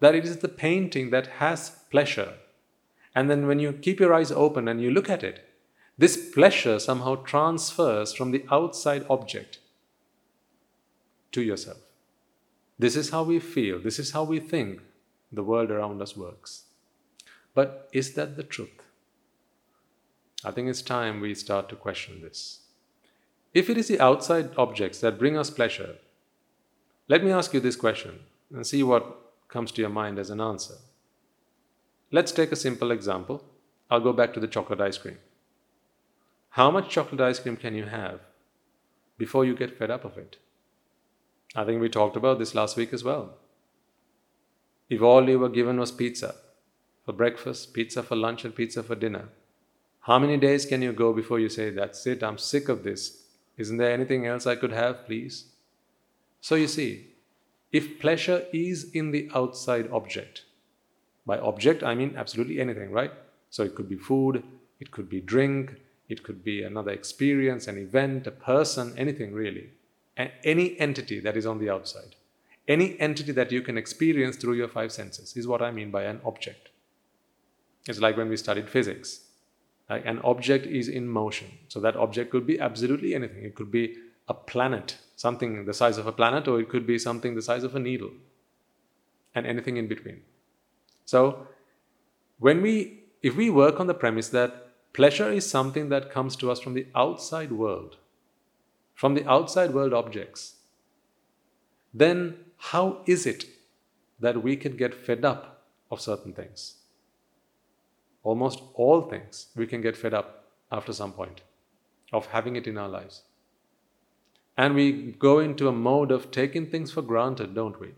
that 0.00 0.14
it 0.14 0.24
is 0.24 0.38
the 0.38 0.48
painting 0.48 1.10
that 1.10 1.26
has 1.38 1.76
pleasure. 1.90 2.34
And 3.14 3.28
then 3.28 3.46
when 3.46 3.58
you 3.58 3.72
keep 3.74 4.00
your 4.00 4.14
eyes 4.14 4.32
open 4.32 4.66
and 4.66 4.80
you 4.80 4.90
look 4.90 5.10
at 5.10 5.22
it, 5.22 5.46
this 5.98 6.30
pleasure 6.30 6.78
somehow 6.78 7.16
transfers 7.16 8.14
from 8.14 8.30
the 8.30 8.46
outside 8.50 9.04
object 9.10 9.58
to 11.32 11.42
yourself. 11.42 11.78
This 12.78 12.96
is 12.96 13.10
how 13.10 13.22
we 13.22 13.38
feel, 13.38 13.78
this 13.78 13.98
is 13.98 14.12
how 14.12 14.24
we 14.24 14.40
think 14.40 14.80
the 15.30 15.44
world 15.44 15.70
around 15.70 16.00
us 16.00 16.16
works. 16.16 16.64
But 17.54 17.90
is 17.92 18.14
that 18.14 18.36
the 18.36 18.42
truth? 18.42 18.82
I 20.44 20.50
think 20.50 20.68
it's 20.68 20.82
time 20.82 21.20
we 21.20 21.34
start 21.34 21.68
to 21.68 21.76
question 21.76 22.22
this. 22.22 22.60
If 23.52 23.68
it 23.68 23.76
is 23.76 23.88
the 23.88 24.00
outside 24.00 24.50
objects 24.56 25.00
that 25.00 25.18
bring 25.18 25.36
us 25.36 25.50
pleasure, 25.50 25.96
let 27.06 27.22
me 27.22 27.30
ask 27.30 27.52
you 27.52 27.60
this 27.60 27.76
question 27.76 28.20
and 28.54 28.66
see 28.66 28.82
what 28.82 29.32
comes 29.48 29.72
to 29.72 29.80
your 29.80 29.90
mind 29.90 30.18
as 30.18 30.30
an 30.30 30.40
answer. 30.40 30.74
Let's 32.10 32.32
take 32.32 32.52
a 32.52 32.56
simple 32.56 32.90
example. 32.90 33.44
I'll 33.90 34.00
go 34.00 34.12
back 34.12 34.34
to 34.34 34.40
the 34.40 34.48
chocolate 34.48 34.80
ice 34.80 34.98
cream. 34.98 35.18
How 36.50 36.70
much 36.70 36.90
chocolate 36.90 37.20
ice 37.20 37.38
cream 37.38 37.56
can 37.56 37.74
you 37.74 37.86
have 37.86 38.20
before 39.16 39.44
you 39.44 39.54
get 39.54 39.78
fed 39.78 39.90
up 39.90 40.04
of 40.04 40.18
it? 40.18 40.36
I 41.54 41.64
think 41.64 41.80
we 41.80 41.88
talked 41.88 42.16
about 42.16 42.38
this 42.38 42.54
last 42.54 42.76
week 42.76 42.92
as 42.92 43.04
well. 43.04 43.34
If 44.88 45.00
all 45.00 45.28
you 45.28 45.38
were 45.38 45.48
given 45.48 45.78
was 45.78 45.92
pizza 45.92 46.34
for 47.04 47.12
breakfast, 47.12 47.72
pizza 47.72 48.02
for 48.02 48.16
lunch, 48.16 48.44
and 48.44 48.54
pizza 48.54 48.82
for 48.82 48.94
dinner, 48.94 49.28
how 50.00 50.18
many 50.18 50.36
days 50.36 50.66
can 50.66 50.82
you 50.82 50.92
go 50.92 51.12
before 51.12 51.38
you 51.40 51.48
say, 51.48 51.70
That's 51.70 52.06
it, 52.06 52.22
I'm 52.22 52.38
sick 52.38 52.68
of 52.68 52.82
this? 52.82 53.22
Isn't 53.56 53.76
there 53.76 53.92
anything 53.92 54.26
else 54.26 54.46
I 54.46 54.56
could 54.56 54.72
have, 54.72 55.06
please? 55.06 55.46
So 56.40 56.54
you 56.56 56.68
see, 56.68 57.11
if 57.72 57.98
pleasure 58.00 58.44
is 58.52 58.90
in 58.92 59.10
the 59.10 59.28
outside 59.34 59.88
object, 59.90 60.42
by 61.24 61.38
object 61.38 61.82
I 61.82 61.94
mean 61.94 62.14
absolutely 62.16 62.60
anything, 62.60 62.90
right? 62.90 63.12
So 63.50 63.62
it 63.62 63.74
could 63.74 63.88
be 63.88 63.96
food, 63.96 64.42
it 64.80 64.90
could 64.90 65.08
be 65.08 65.20
drink, 65.20 65.76
it 66.08 66.22
could 66.22 66.44
be 66.44 66.62
another 66.62 66.90
experience, 66.90 67.66
an 67.66 67.78
event, 67.78 68.26
a 68.26 68.30
person, 68.30 68.94
anything 68.96 69.32
really. 69.32 69.70
any 70.44 70.78
entity 70.78 71.20
that 71.20 71.36
is 71.36 71.46
on 71.46 71.58
the 71.58 71.70
outside. 71.70 72.14
Any 72.68 73.00
entity 73.00 73.32
that 73.32 73.50
you 73.50 73.62
can 73.62 73.78
experience 73.78 74.36
through 74.36 74.54
your 74.54 74.68
five 74.68 74.92
senses 74.92 75.36
is 75.36 75.46
what 75.46 75.62
I 75.62 75.70
mean 75.70 75.90
by 75.90 76.04
an 76.04 76.20
object. 76.24 76.68
It's 77.88 77.98
like 77.98 78.16
when 78.16 78.28
we 78.28 78.36
studied 78.36 78.68
physics. 78.68 79.20
Like 79.90 80.06
an 80.06 80.20
object 80.20 80.66
is 80.66 80.88
in 80.88 81.08
motion. 81.08 81.48
So 81.68 81.80
that 81.80 81.96
object 81.96 82.30
could 82.30 82.46
be 82.46 82.60
absolutely 82.60 83.14
anything. 83.14 83.44
It 83.44 83.54
could 83.54 83.70
be 83.70 83.96
a 84.28 84.34
planet, 84.34 84.98
something 85.16 85.64
the 85.64 85.74
size 85.74 85.98
of 85.98 86.06
a 86.06 86.12
planet, 86.12 86.48
or 86.48 86.60
it 86.60 86.68
could 86.68 86.86
be 86.86 86.98
something 86.98 87.34
the 87.34 87.42
size 87.42 87.64
of 87.64 87.74
a 87.74 87.80
needle, 87.80 88.10
and 89.34 89.46
anything 89.46 89.76
in 89.76 89.88
between. 89.88 90.22
So, 91.04 91.46
when 92.38 92.62
we, 92.62 93.04
if 93.22 93.36
we 93.36 93.50
work 93.50 93.80
on 93.80 93.86
the 93.86 93.94
premise 93.94 94.28
that 94.30 94.68
pleasure 94.92 95.30
is 95.30 95.48
something 95.48 95.88
that 95.88 96.10
comes 96.10 96.36
to 96.36 96.50
us 96.50 96.60
from 96.60 96.74
the 96.74 96.86
outside 96.94 97.52
world, 97.52 97.96
from 98.94 99.14
the 99.14 99.28
outside 99.28 99.72
world 99.72 99.92
objects, 99.92 100.56
then 101.94 102.36
how 102.58 103.00
is 103.06 103.26
it 103.26 103.44
that 104.20 104.42
we 104.42 104.56
can 104.56 104.76
get 104.76 104.94
fed 104.94 105.24
up 105.24 105.64
of 105.90 106.00
certain 106.00 106.32
things? 106.32 106.74
Almost 108.22 108.62
all 108.74 109.02
things 109.02 109.48
we 109.56 109.66
can 109.66 109.80
get 109.80 109.96
fed 109.96 110.14
up 110.14 110.44
after 110.70 110.92
some 110.92 111.12
point 111.12 111.42
of 112.12 112.26
having 112.26 112.56
it 112.56 112.66
in 112.66 112.78
our 112.78 112.88
lives. 112.88 113.22
And 114.56 114.74
we 114.74 115.12
go 115.18 115.38
into 115.38 115.68
a 115.68 115.72
mode 115.72 116.10
of 116.10 116.30
taking 116.30 116.66
things 116.66 116.90
for 116.90 117.02
granted, 117.02 117.54
don't 117.54 117.80
we? 117.80 117.94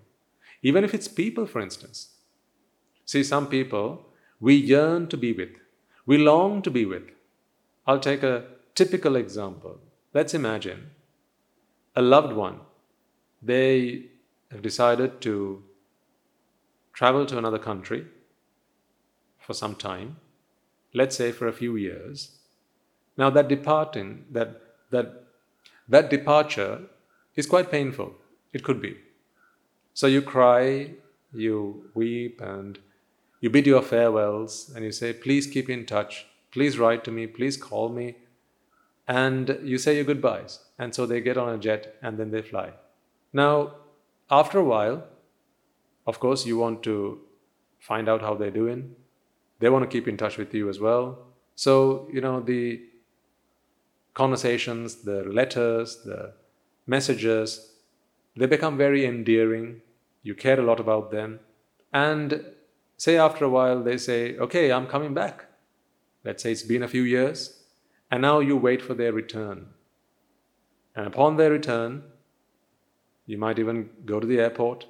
Even 0.63 0.85
if 0.85 0.95
it's 0.95 1.09
people, 1.09 1.47
for 1.47 1.61
instance. 1.61 2.11
See, 3.05 3.23
some 3.23 3.49
people 3.49 4.07
we 4.41 4.55
yearn 4.55 5.09
to 5.09 5.17
be 5.17 5.33
with, 5.33 5.51
we 6.07 6.19
long 6.19 6.63
to 6.63 6.71
be 6.71 6.85
with. 6.85 7.11
I'll 7.87 8.01
take 8.01 8.23
a 8.23 8.45
typical 8.75 9.17
example. 9.17 9.81
Let's 10.13 10.35
imagine 10.35 10.91
a 11.97 12.03
loved 12.03 12.33
one. 12.33 12.61
They 13.43 14.07
have 14.51 14.63
decided 14.63 15.21
to 15.23 15.63
travel 16.93 17.27
to 17.27 17.39
another 17.39 17.59
country 17.59 18.07
for 19.39 19.53
some 19.53 19.75
time, 19.75 20.17
let's 20.93 21.17
say 21.17 21.33
for 21.33 21.47
a 21.49 21.53
few 21.53 21.77
years. 21.77 22.37
Now 23.17 23.31
that 23.31 23.49
departing, 23.49 24.25
that 24.31 24.61
that 24.91 25.24
that 25.89 26.11
departure 26.11 26.83
is 27.37 27.47
quite 27.47 27.71
painful. 27.71 28.15
It 28.53 28.63
could 28.65 28.81
be. 28.81 28.97
So 29.93 30.07
you 30.07 30.23
cry, 30.23 30.93
you 31.33 31.91
weep, 31.95 32.41
and 32.41 32.79
you 33.41 33.51
bid 33.51 33.67
your 33.67 33.83
farewells, 33.83 34.73
and 34.75 34.85
you 34.85 34.93
say, 34.93 35.13
Please 35.13 35.47
keep 35.47 35.69
in 35.69 35.87
touch, 35.87 36.27
please 36.51 36.79
write 36.79 37.05
to 37.05 37.11
me, 37.11 37.27
please 37.27 37.57
call 37.57 37.89
me. 37.89 38.17
And 39.07 39.59
you 39.63 39.77
say 39.77 39.97
your 39.97 40.05
goodbyes. 40.05 40.61
And 40.79 40.95
so 40.95 41.05
they 41.05 41.21
get 41.21 41.37
on 41.37 41.53
a 41.53 41.59
jet 41.59 41.97
and 42.01 42.19
then 42.19 42.31
they 42.31 42.41
fly. 42.41 42.73
Now, 43.33 43.75
after 44.31 44.59
a 44.59 44.65
while, 44.65 45.05
of 46.07 46.21
course, 46.21 46.47
you 46.47 46.57
want 46.57 46.83
to 46.85 47.21
find 47.81 48.09
out 48.09 48.23
how 48.23 48.35
they're 48.35 48.51
doing. 48.51 48.95
They 49.59 49.69
want 49.69 49.89
to 49.89 49.95
keep 49.95 50.09
in 50.09 50.17
touch 50.17 50.39
with 50.39 50.55
you 50.55 50.69
as 50.71 50.81
well. 50.81 51.19
So, 51.55 52.09
you 52.13 52.21
know, 52.21 52.41
the 52.41 52.83
conversations, 54.15 55.03
the 55.03 55.25
letters, 55.25 56.03
the 56.05 56.33
messages, 56.87 57.73
they 58.37 58.47
become 58.47 58.77
very 58.77 59.05
endearing. 59.05 59.83
You 60.23 60.35
care 60.35 60.59
a 60.59 60.65
lot 60.65 60.81
about 60.81 61.11
them. 61.11 61.41
And 61.93 62.45
say 62.97 63.17
after 63.17 63.45
a 63.45 63.49
while, 63.49 63.83
they 63.83 63.97
say, 63.97 64.37
Okay, 64.39 64.73
I'm 64.73 64.87
coming 64.87 65.15
back. 65.15 65.47
Let's 66.25 66.43
say 66.43 66.53
it's 66.53 66.63
been 66.63 66.83
a 66.83 66.89
few 66.89 67.03
years. 67.03 67.61
And 68.11 68.23
now 68.23 68.41
you 68.41 68.57
wait 68.57 68.83
for 68.83 68.95
their 68.95 69.13
return. 69.13 69.67
And 70.97 71.07
upon 71.07 71.37
their 71.37 71.51
return, 71.51 72.05
you 73.27 73.39
might 73.39 73.59
even 73.59 73.91
go 74.05 74.21
to 74.21 74.27
the 74.27 74.41
airport 74.41 74.87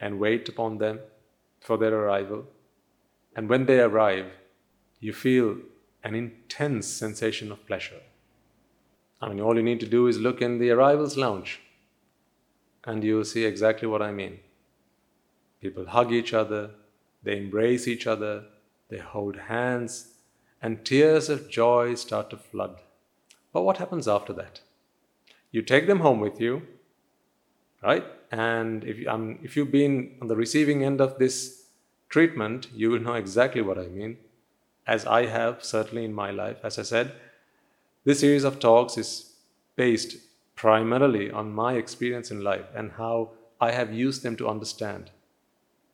and 0.00 0.18
wait 0.18 0.48
upon 0.48 0.78
them 0.78 1.00
for 1.60 1.76
their 1.76 1.94
arrival. 1.94 2.46
And 3.36 3.48
when 3.48 3.66
they 3.66 3.80
arrive, 3.80 4.26
you 5.00 5.12
feel 5.12 5.56
an 6.02 6.14
intense 6.14 6.86
sensation 6.86 7.50
of 7.50 7.66
pleasure. 7.66 8.00
I 9.20 9.28
mean, 9.28 9.40
all 9.40 9.56
you 9.56 9.62
need 9.62 9.80
to 9.80 9.86
do 9.86 10.06
is 10.06 10.18
look 10.18 10.42
in 10.42 10.58
the 10.58 10.70
arrivals 10.70 11.16
lounge 11.16 11.60
and 12.86 13.02
you'll 13.02 13.24
see 13.24 13.44
exactly 13.44 13.88
what 13.88 14.02
I 14.02 14.12
mean. 14.12 14.40
People 15.60 15.86
hug 15.86 16.12
each 16.12 16.34
other, 16.34 16.70
they 17.22 17.38
embrace 17.38 17.88
each 17.88 18.06
other, 18.06 18.44
they 18.88 18.98
hold 18.98 19.36
hands, 19.36 20.08
and 20.60 20.84
tears 20.84 21.28
of 21.28 21.48
joy 21.48 21.94
start 21.94 22.30
to 22.30 22.36
flood. 22.36 22.80
But 23.52 23.62
what 23.62 23.78
happens 23.78 24.06
after 24.06 24.32
that? 24.34 24.60
You 25.50 25.62
take 25.62 25.86
them 25.86 26.00
home 26.00 26.20
with 26.20 26.40
you, 26.40 26.66
right? 27.82 28.04
And 28.30 28.84
if, 28.84 29.06
um, 29.06 29.38
if 29.42 29.56
you've 29.56 29.70
been 29.70 30.16
on 30.20 30.28
the 30.28 30.36
receiving 30.36 30.84
end 30.84 31.00
of 31.00 31.18
this 31.18 31.66
treatment, 32.08 32.68
you 32.74 32.90
will 32.90 33.00
know 33.00 33.14
exactly 33.14 33.62
what 33.62 33.78
I 33.78 33.86
mean, 33.86 34.18
as 34.86 35.06
I 35.06 35.26
have 35.26 35.64
certainly 35.64 36.04
in 36.04 36.12
my 36.12 36.30
life. 36.30 36.58
As 36.62 36.78
I 36.78 36.82
said, 36.82 37.12
this 38.04 38.20
series 38.20 38.44
of 38.44 38.58
talks 38.58 38.98
is 38.98 39.32
based 39.76 40.16
primarily 40.54 41.30
on 41.30 41.52
my 41.52 41.74
experience 41.74 42.30
in 42.30 42.44
life 42.44 42.66
and 42.74 42.92
how 42.92 43.30
I 43.60 43.72
have 43.72 43.92
used 43.92 44.22
them 44.22 44.36
to 44.36 44.48
understand 44.48 45.10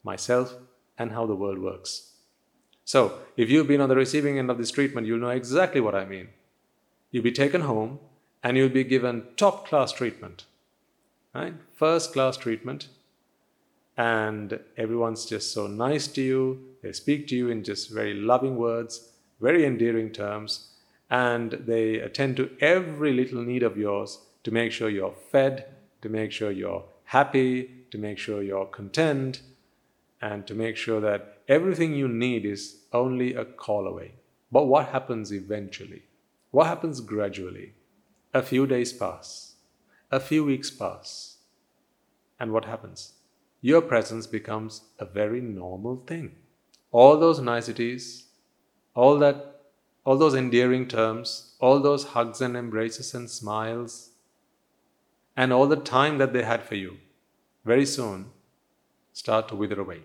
myself 0.02 0.54
and 0.98 1.12
how 1.12 1.26
the 1.26 1.36
world 1.36 1.58
works. 1.58 2.10
So, 2.84 3.20
if 3.36 3.48
you've 3.48 3.68
been 3.68 3.80
on 3.80 3.88
the 3.88 3.96
receiving 3.96 4.38
end 4.38 4.50
of 4.50 4.58
this 4.58 4.72
treatment, 4.72 5.06
you'll 5.06 5.20
know 5.20 5.28
exactly 5.28 5.80
what 5.80 5.94
I 5.94 6.04
mean. 6.04 6.28
You'll 7.10 7.22
be 7.22 7.32
taken 7.32 7.60
home 7.60 8.00
and 8.42 8.56
you'll 8.56 8.68
be 8.68 8.84
given 8.84 9.26
top 9.36 9.68
class 9.68 9.92
treatment, 9.92 10.46
right? 11.32 11.54
First 11.72 12.12
class 12.12 12.36
treatment. 12.36 12.88
And 13.96 14.58
everyone's 14.76 15.26
just 15.26 15.52
so 15.52 15.66
nice 15.66 16.08
to 16.08 16.22
you. 16.22 16.64
They 16.82 16.92
speak 16.92 17.28
to 17.28 17.36
you 17.36 17.50
in 17.50 17.62
just 17.62 17.90
very 17.90 18.14
loving 18.14 18.56
words, 18.56 19.12
very 19.40 19.64
endearing 19.64 20.10
terms 20.10 20.69
and 21.10 21.52
they 21.52 21.96
attend 21.96 22.36
to 22.36 22.50
every 22.60 23.12
little 23.12 23.42
need 23.42 23.62
of 23.62 23.76
yours 23.76 24.20
to 24.44 24.50
make 24.50 24.72
sure 24.72 24.88
you're 24.88 25.14
fed, 25.30 25.66
to 26.02 26.08
make 26.08 26.32
sure 26.32 26.50
you're 26.50 26.84
happy, 27.04 27.84
to 27.90 27.98
make 27.98 28.18
sure 28.18 28.42
you're 28.42 28.66
content, 28.66 29.42
and 30.22 30.46
to 30.46 30.54
make 30.54 30.76
sure 30.76 31.00
that 31.00 31.38
everything 31.48 31.94
you 31.94 32.06
need 32.06 32.44
is 32.44 32.82
only 32.92 33.34
a 33.34 33.44
call 33.44 33.86
away. 33.86 34.12
But 34.52 34.66
what 34.66 34.88
happens 34.88 35.32
eventually? 35.32 36.04
What 36.52 36.68
happens 36.68 37.00
gradually? 37.00 37.74
A 38.32 38.42
few 38.42 38.66
days 38.66 38.92
pass, 38.92 39.56
a 40.10 40.20
few 40.20 40.44
weeks 40.44 40.70
pass, 40.70 41.38
and 42.38 42.52
what 42.52 42.64
happens? 42.64 43.14
Your 43.60 43.82
presence 43.82 44.26
becomes 44.26 44.82
a 44.98 45.04
very 45.04 45.40
normal 45.40 45.96
thing. 46.06 46.36
All 46.92 47.18
those 47.18 47.40
niceties, 47.40 48.26
all 48.94 49.18
that 49.18 49.49
all 50.04 50.16
those 50.16 50.34
endearing 50.34 50.88
terms, 50.88 51.54
all 51.60 51.80
those 51.80 52.04
hugs 52.04 52.40
and 52.40 52.56
embraces 52.56 53.14
and 53.14 53.28
smiles, 53.30 54.10
and 55.36 55.52
all 55.52 55.66
the 55.66 55.76
time 55.76 56.18
that 56.18 56.32
they 56.32 56.42
had 56.42 56.62
for 56.62 56.74
you, 56.74 56.98
very 57.64 57.86
soon 57.86 58.26
start 59.12 59.48
to 59.48 59.56
wither 59.56 59.80
away. 59.80 60.00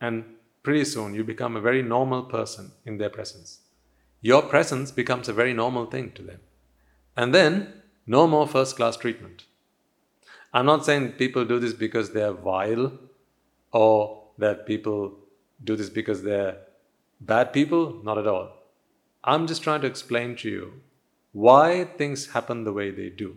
And 0.00 0.24
pretty 0.62 0.84
soon 0.84 1.14
you 1.14 1.24
become 1.24 1.56
a 1.56 1.60
very 1.60 1.82
normal 1.82 2.22
person 2.24 2.72
in 2.84 2.98
their 2.98 3.10
presence. 3.10 3.60
your 4.20 4.42
presence 4.42 4.90
becomes 4.90 5.28
a 5.28 5.32
very 5.32 5.52
normal 5.52 5.86
thing 5.86 6.10
to 6.12 6.22
them. 6.22 6.40
And 7.16 7.34
then, 7.34 7.72
no 8.06 8.26
more 8.26 8.46
first 8.48 8.76
class 8.76 8.96
treatment. 8.96 9.44
I'm 10.52 10.66
not 10.66 10.84
saying 10.84 11.12
people 11.12 11.44
do 11.44 11.58
this 11.58 11.72
because 11.72 12.12
they're 12.12 12.32
vile 12.32 12.92
or 13.72 14.24
that 14.38 14.66
people 14.66 15.12
do 15.62 15.76
this 15.76 15.90
because 15.90 16.22
they're 16.22 16.56
bad 17.20 17.52
people. 17.52 18.00
Not 18.02 18.18
at 18.18 18.26
all. 18.26 18.55
I'm 19.28 19.48
just 19.48 19.64
trying 19.64 19.80
to 19.80 19.88
explain 19.88 20.36
to 20.36 20.48
you 20.48 20.74
why 21.32 21.84
things 21.84 22.28
happen 22.28 22.62
the 22.62 22.72
way 22.72 22.92
they 22.92 23.10
do. 23.10 23.36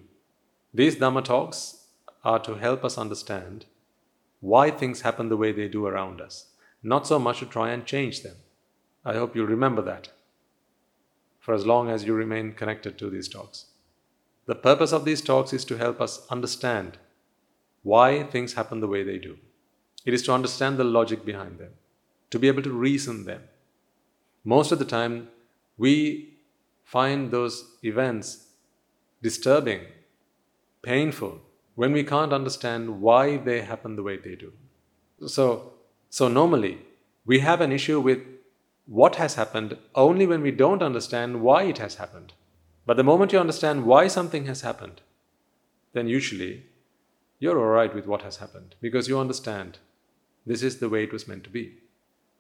These 0.71 0.97
Dhamma 0.97 1.23
talks 1.25 1.88
are 2.23 2.38
to 2.39 2.56
help 2.56 2.86
us 2.86 2.95
understand 2.95 3.65
why 4.39 4.69
things 4.69 5.02
happen 5.02 5.30
the 5.30 5.38
way 5.38 5.52
they 5.52 5.67
do 5.67 5.88
around 5.88 6.21
us, 6.21 6.45
not 6.84 7.08
so 7.08 7.17
much 7.17 7.39
to 7.39 7.47
try 7.47 7.71
and 7.71 7.88
change 7.88 8.21
them. 8.21 8.36
I 9.04 9.13
hope 9.13 9.36
you'll 9.36 9.47
remember 9.47 9.82
that 9.82 10.10
for 11.39 11.56
as 11.56 11.65
long 11.65 11.89
as 11.89 12.04
you 12.04 12.13
remain 12.13 12.54
connected 12.54 12.99
to 12.99 13.10
these 13.10 13.28
talks. 13.28 13.65
The 14.45 14.54
purpose 14.54 14.91
of 14.91 15.06
these 15.06 15.21
talks 15.21 15.54
is 15.54 15.65
to 15.65 15.78
help 15.78 15.99
us 15.99 16.28
understand 16.30 16.99
why 17.82 18.21
things 18.23 18.54
happen 18.54 18.80
the 18.80 18.88
way 18.88 19.02
they 19.04 19.17
do. 19.17 19.39
It 20.06 20.13
is 20.13 20.21
to 20.23 20.34
understand 20.34 20.78
the 20.78 20.84
logic 20.84 21.25
behind 21.25 21.58
them, 21.58 21.71
to 22.30 22.38
be 22.38 22.47
able 22.47 22.62
to 22.62 22.71
reason 22.71 23.25
them. 23.25 23.41
Most 24.43 24.71
of 24.71 24.78
the 24.78 24.86
time, 24.86 25.30
we 25.79 26.33
find 26.83 27.31
those 27.31 27.77
events 27.83 28.47
disturbing, 29.23 29.81
painful, 30.83 31.39
when 31.75 31.93
we 31.93 32.03
can't 32.03 32.33
understand 32.33 33.01
why 33.01 33.37
they 33.37 33.61
happen 33.61 33.95
the 33.95 34.03
way 34.03 34.17
they 34.17 34.35
do. 34.35 34.51
So, 35.25 35.73
so 36.09 36.27
normally, 36.27 36.79
we 37.25 37.39
have 37.39 37.61
an 37.61 37.71
issue 37.71 37.99
with 37.99 38.19
what 38.85 39.15
has 39.15 39.35
happened 39.35 39.77
only 39.95 40.27
when 40.27 40.41
we 40.41 40.51
don't 40.51 40.81
understand 40.81 41.41
why 41.41 41.63
it 41.63 41.77
has 41.77 41.95
happened. 41.95 42.33
But 42.85 42.97
the 42.97 43.03
moment 43.03 43.31
you 43.31 43.39
understand 43.39 43.85
why 43.85 44.07
something 44.07 44.45
has 44.45 44.61
happened, 44.61 45.01
then 45.93 46.07
usually 46.07 46.65
you're 47.39 47.59
alright 47.59 47.95
with 47.95 48.07
what 48.07 48.23
has 48.23 48.37
happened 48.37 48.75
because 48.81 49.07
you 49.07 49.17
understand 49.17 49.77
this 50.45 50.63
is 50.63 50.79
the 50.79 50.89
way 50.89 51.03
it 51.03 51.13
was 51.13 51.27
meant 51.27 51.43
to 51.45 51.49
be. 51.49 51.75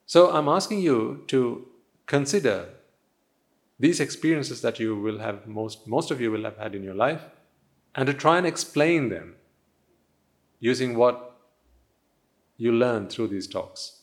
So 0.05 0.31
I'm 0.31 0.49
asking 0.49 0.79
you 0.79 1.23
to 1.27 1.67
consider 2.07 2.69
these 3.79 3.99
experiences 3.99 4.61
that 4.61 4.79
you 4.79 4.95
will 4.95 5.19
have, 5.19 5.47
most, 5.47 5.87
most 5.87 6.11
of 6.11 6.19
you 6.19 6.31
will 6.31 6.43
have 6.43 6.57
had 6.57 6.75
in 6.75 6.83
your 6.83 6.95
life, 6.95 7.21
and 7.95 8.07
to 8.07 8.13
try 8.13 8.37
and 8.37 8.45
explain 8.45 9.09
them 9.09 9.35
using 10.59 10.97
what 10.97 11.37
you 12.57 12.71
learn 12.71 13.07
through 13.07 13.29
these 13.29 13.47
talks. 13.47 14.01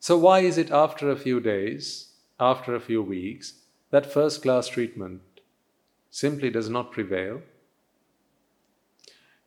So, 0.00 0.18
why 0.18 0.40
is 0.40 0.58
it 0.58 0.70
after 0.70 1.10
a 1.10 1.16
few 1.16 1.40
days, 1.40 2.12
after 2.40 2.74
a 2.74 2.80
few 2.80 3.02
weeks, 3.02 3.54
that 3.90 4.12
first 4.12 4.42
class 4.42 4.68
treatment 4.68 5.22
simply 6.10 6.50
does 6.50 6.68
not 6.68 6.92
prevail? 6.92 7.42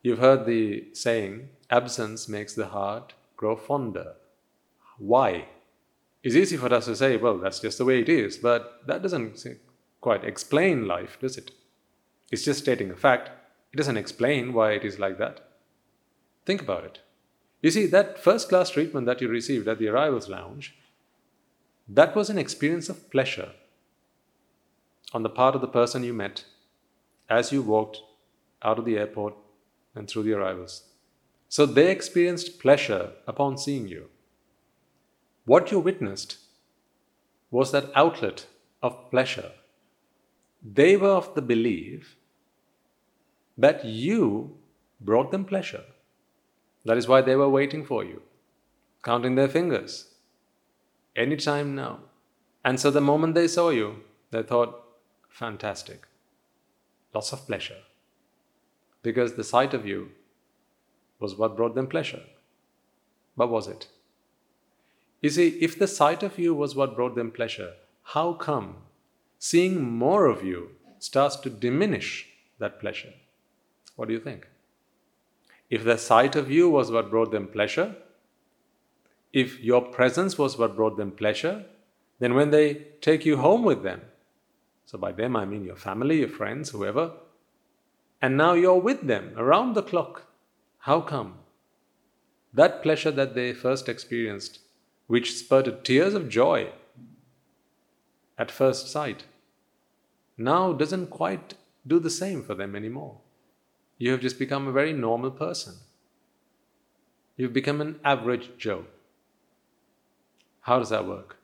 You've 0.02 0.20
heard 0.20 0.46
the 0.46 0.88
saying, 0.94 1.50
absence 1.70 2.28
makes 2.28 2.54
the 2.54 2.68
heart 2.68 3.14
grow 3.36 3.56
fonder. 3.56 4.14
Why? 4.98 5.48
It's 6.24 6.36
easy 6.36 6.58
for 6.58 6.72
us 6.74 6.86
to 6.86 6.96
say, 6.96 7.18
well, 7.18 7.38
that's 7.38 7.60
just 7.60 7.78
the 7.78 7.86
way 7.86 8.00
it 8.00 8.10
is, 8.10 8.38
but 8.38 8.82
that 8.86 9.02
doesn't 9.02 9.44
quite 10.02 10.24
explain 10.24 10.88
life, 10.88 11.18
does 11.20 11.38
it? 11.38 11.52
It's 12.32 12.46
just 12.46 12.60
stating 12.60 12.92
a 12.92 12.96
fact. 12.96 13.30
It 13.74 13.78
doesn't 13.78 13.98
explain 13.98 14.54
why 14.54 14.72
it 14.74 14.86
is 14.86 15.00
like 15.00 15.18
that. 15.18 15.42
Think 16.46 16.62
about 16.62 16.84
it. 16.84 17.00
You 17.62 17.72
see, 17.72 17.86
that 17.88 18.20
first 18.20 18.50
class 18.50 18.70
treatment 18.70 19.06
that 19.06 19.22
you 19.22 19.28
received 19.28 19.68
at 19.68 19.80
the 19.80 19.88
arrivals 19.88 20.30
lounge, 20.30 20.76
that 21.88 22.16
was 22.16 22.30
an 22.30 22.38
experience 22.38 22.90
of 22.90 23.10
pleasure 23.12 23.52
on 25.14 25.24
the 25.24 25.30
part 25.30 25.56
of 25.56 25.62
the 25.62 25.68
person 25.68 26.04
you 26.04 26.14
met 26.14 26.46
as 27.30 27.52
you 27.52 27.62
walked 27.62 28.02
out 28.64 28.80
of 28.80 28.86
the 28.86 28.98
airport 28.98 29.36
and 29.96 30.08
through 30.08 30.24
the 30.24 30.34
arrivals. 30.34 30.84
So 31.50 31.66
they 31.66 31.92
experienced 31.92 32.60
pleasure 32.60 33.12
upon 33.28 33.58
seeing 33.58 33.88
you. 33.88 34.10
What 35.46 35.72
you 35.72 35.80
witnessed 35.80 36.38
was 37.50 37.72
that 37.72 37.92
outlet 37.96 38.46
of 38.82 39.10
pleasure. 39.10 39.52
They 40.64 40.96
were 40.96 41.10
of 41.10 41.34
the 41.34 41.42
belief 41.42 42.16
that 43.58 43.84
you 43.84 44.58
brought 45.00 45.32
them 45.32 45.46
pleasure. 45.46 45.84
That 46.86 46.98
is 46.98 47.08
why 47.08 47.22
they 47.22 47.36
were 47.36 47.50
waiting 47.50 47.86
for 47.86 48.04
you, 48.04 48.22
counting 49.04 49.36
their 49.36 49.48
fingers. 49.48 50.14
Any 51.16 51.36
time 51.36 51.76
now. 51.76 52.00
And 52.64 52.80
so 52.80 52.92
the 52.92 53.02
moment 53.02 53.36
they 53.36 53.48
saw 53.48 53.70
you, 53.70 54.04
they 54.30 54.44
thought, 54.44 54.84
fantastic. 55.30 56.08
Lots 57.14 57.34
of 57.34 57.46
pleasure. 57.46 57.78
Because 59.02 59.34
the 59.34 59.44
sight 59.44 59.74
of 59.74 59.86
you 59.86 60.12
was 61.20 61.36
what 61.36 61.58
brought 61.58 61.76
them 61.76 61.88
pleasure. 61.88 62.22
But 63.36 63.50
was 63.50 63.68
it? 63.68 63.88
You 65.22 65.30
see, 65.30 65.50
if 65.62 65.78
the 65.78 65.88
sight 65.88 66.24
of 66.24 66.40
you 66.40 66.54
was 66.54 66.76
what 66.76 66.96
brought 66.96 67.16
them 67.16 67.32
pleasure, 67.32 67.74
how 68.04 68.34
come 68.34 68.78
seeing 69.38 69.82
more 69.82 70.26
of 70.26 70.44
you 70.44 70.72
starts 71.00 71.36
to 71.38 71.50
diminish 71.50 72.28
that 72.60 72.80
pleasure? 72.80 73.14
What 73.96 74.08
do 74.08 74.14
you 74.14 74.20
think? 74.20 74.48
If 75.70 75.84
the 75.84 75.98
sight 75.98 76.36
of 76.36 76.52
you 76.52 76.70
was 76.70 76.92
what 76.92 77.10
brought 77.10 77.32
them 77.32 77.48
pleasure, 77.48 77.96
if 79.32 79.60
your 79.60 79.82
presence 79.82 80.38
was 80.38 80.58
what 80.58 80.76
brought 80.76 80.98
them 80.98 81.12
pleasure, 81.12 81.66
then 82.20 82.34
when 82.34 82.52
they 82.52 82.74
take 83.00 83.26
you 83.26 83.38
home 83.38 83.64
with 83.64 83.84
them, 83.84 84.02
so 84.86 84.98
by 84.98 85.12
them 85.12 85.36
I 85.36 85.46
mean 85.46 85.64
your 85.64 85.76
family, 85.76 86.20
your 86.20 86.28
friends, 86.28 86.72
whoever, 86.72 87.14
and 88.22 88.36
now 88.36 88.54
you're 88.54 88.80
with 88.80 89.08
them 89.08 89.34
around 89.38 89.74
the 89.74 89.82
clock, 89.82 90.26
how 90.80 91.00
come? 91.02 91.36
That 92.54 92.84
pleasure 92.84 93.12
that 93.12 93.34
they 93.34 93.54
first 93.54 93.88
experienced, 93.88 94.60
which 95.12 95.36
spurted 95.36 95.84
tears 95.84 96.14
of 96.14 96.30
joy 96.30 96.70
at 98.38 98.50
first 98.50 98.88
sight, 98.88 99.26
now 100.38 100.72
doesn't 100.72 101.08
quite 101.08 101.56
do 101.86 102.00
the 102.00 102.10
same 102.10 102.42
for 102.42 102.56
them 102.56 102.78
anymore. 102.78 103.18
You 103.98 104.12
have 104.12 104.22
just 104.22 104.40
become 104.40 104.70
a 104.70 104.72
very 104.72 104.94
normal 104.94 105.32
person. 105.32 105.74
You've 107.36 107.52
become 107.52 107.82
an 107.82 108.00
average 108.06 108.52
Joe. 108.58 108.86
How 110.62 110.80
does 110.80 110.92
that 110.92 111.06
work? 111.06 111.36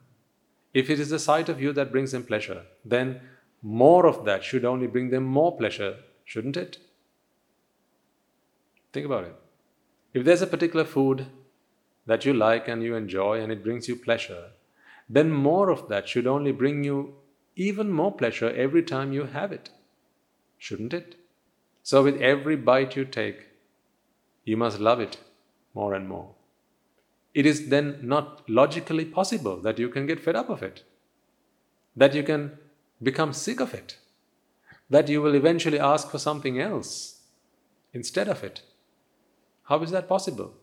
If 0.73 0.89
it 0.89 0.97
is 0.97 1.09
the 1.09 1.19
sight 1.19 1.49
of 1.49 1.61
you 1.61 1.73
that 1.73 1.91
brings 1.91 2.13
them 2.13 2.23
pleasure, 2.23 2.61
then 2.85 3.19
more 3.61 4.07
of 4.07 4.23
that 4.23 4.45
should 4.45 4.63
only 4.63 4.87
bring 4.87 5.09
them 5.09 5.25
more 5.25 5.57
pleasure, 5.57 5.97
shouldn't 6.23 6.55
it? 6.55 6.77
Think 8.93 9.05
about 9.05 9.25
it. 9.25 9.35
If 10.13 10.23
there's 10.23 10.41
a 10.41 10.47
particular 10.55 10.85
food 10.85 11.25
that 12.07 12.25
you 12.25 12.33
like 12.33 12.67
and 12.67 12.81
you 12.81 12.95
enjoy 12.95 13.39
and 13.39 13.51
it 13.51 13.63
brings 13.63 13.87
you 13.87 13.95
pleasure, 13.95 14.45
then 15.09 15.31
more 15.31 15.69
of 15.69 15.87
that 15.89 16.09
should 16.09 16.25
only 16.25 16.51
bring 16.51 16.83
you 16.83 17.15
even 17.55 17.91
more 17.91 18.11
pleasure 18.11 18.49
every 18.49 18.83
time 18.83 19.13
you 19.13 19.25
have 19.25 19.51
it. 19.51 19.69
Shouldn't 20.57 20.93
it? 20.93 21.15
So, 21.83 22.03
with 22.03 22.21
every 22.21 22.55
bite 22.55 22.95
you 22.95 23.05
take, 23.05 23.47
you 24.43 24.57
must 24.57 24.79
love 24.79 24.99
it 24.99 25.17
more 25.73 25.93
and 25.93 26.07
more. 26.07 26.33
It 27.33 27.45
is 27.45 27.69
then 27.69 27.99
not 28.01 28.49
logically 28.49 29.05
possible 29.05 29.61
that 29.61 29.79
you 29.79 29.89
can 29.89 30.05
get 30.05 30.19
fed 30.19 30.35
up 30.35 30.49
of 30.49 30.63
it, 30.63 30.83
that 31.95 32.15
you 32.15 32.23
can 32.23 32.57
become 33.01 33.31
sick 33.33 33.59
of 33.59 33.73
it, 33.73 33.97
that 34.89 35.07
you 35.07 35.21
will 35.21 35.35
eventually 35.35 35.79
ask 35.79 36.09
for 36.09 36.17
something 36.17 36.59
else 36.59 37.21
instead 37.93 38.27
of 38.27 38.43
it. 38.43 38.61
How 39.63 39.81
is 39.83 39.91
that 39.91 40.07
possible? 40.07 40.53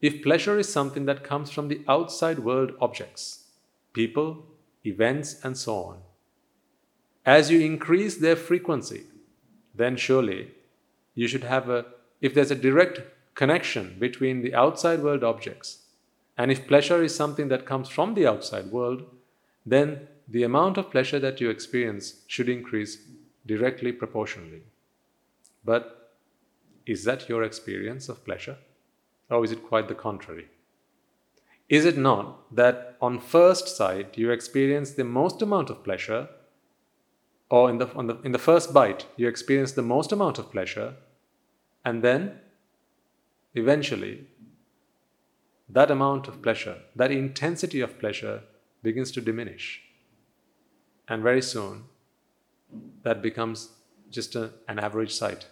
If 0.00 0.22
pleasure 0.22 0.58
is 0.58 0.72
something 0.72 1.04
that 1.06 1.24
comes 1.24 1.50
from 1.50 1.68
the 1.68 1.82
outside 1.86 2.38
world 2.38 2.72
objects, 2.80 3.44
people, 3.92 4.46
events, 4.84 5.44
and 5.44 5.56
so 5.56 5.74
on, 5.76 5.98
as 7.26 7.50
you 7.50 7.60
increase 7.60 8.16
their 8.16 8.36
frequency, 8.36 9.04
then 9.74 9.96
surely 9.96 10.52
you 11.14 11.28
should 11.28 11.44
have 11.44 11.68
a, 11.68 11.84
if 12.20 12.32
there's 12.32 12.50
a 12.50 12.54
direct 12.54 13.02
connection 13.34 13.96
between 13.98 14.40
the 14.40 14.54
outside 14.54 15.02
world 15.02 15.22
objects, 15.22 15.84
and 16.38 16.50
if 16.50 16.66
pleasure 16.66 17.02
is 17.02 17.14
something 17.14 17.48
that 17.48 17.66
comes 17.66 17.88
from 17.88 18.14
the 18.14 18.26
outside 18.26 18.72
world, 18.72 19.04
then 19.66 20.08
the 20.26 20.42
amount 20.42 20.78
of 20.78 20.90
pleasure 20.90 21.18
that 21.18 21.40
you 21.40 21.50
experience 21.50 22.22
should 22.26 22.48
increase 22.48 23.02
directly 23.44 23.92
proportionally. 23.92 24.62
But 25.62 26.14
is 26.86 27.04
that 27.04 27.28
your 27.28 27.42
experience 27.42 28.08
of 28.08 28.24
pleasure? 28.24 28.56
Or 29.30 29.44
is 29.44 29.52
it 29.52 29.66
quite 29.66 29.88
the 29.88 29.94
contrary? 29.94 30.48
Is 31.68 31.84
it 31.84 31.96
not 31.96 32.54
that 32.54 32.96
on 33.00 33.20
first 33.20 33.68
sight 33.76 34.18
you 34.18 34.30
experience 34.30 34.92
the 34.92 35.04
most 35.04 35.40
amount 35.40 35.70
of 35.70 35.84
pleasure 35.84 36.28
or 37.50 37.68
in 37.68 37.78
the, 37.78 37.86
the, 37.86 38.20
in 38.22 38.32
the 38.32 38.38
first 38.38 38.72
bite, 38.72 39.06
you 39.16 39.26
experience 39.26 39.72
the 39.72 39.82
most 39.82 40.12
amount 40.12 40.38
of 40.38 40.52
pleasure, 40.52 40.94
and 41.84 42.02
then 42.02 42.38
eventually 43.54 44.28
that 45.68 45.90
amount 45.90 46.28
of 46.28 46.42
pleasure, 46.42 46.76
that 46.94 47.10
intensity 47.10 47.80
of 47.80 47.98
pleasure 47.98 48.42
begins 48.82 49.10
to 49.12 49.20
diminish. 49.20 49.82
And 51.08 51.24
very 51.24 51.42
soon, 51.42 51.84
that 53.02 53.20
becomes 53.20 53.70
just 54.10 54.36
a, 54.36 54.52
an 54.68 54.78
average 54.78 55.12
sight, 55.12 55.46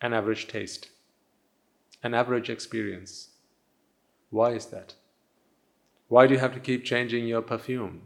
an 0.00 0.14
average 0.14 0.48
taste, 0.48 0.88
an 2.02 2.14
average 2.14 2.50
experience. 2.50 3.30
Why 4.30 4.50
is 4.52 4.66
that? 4.66 4.94
Why 6.08 6.26
do 6.26 6.34
you 6.34 6.40
have 6.40 6.54
to 6.54 6.60
keep 6.60 6.84
changing 6.84 7.26
your 7.26 7.42
perfume? 7.42 8.02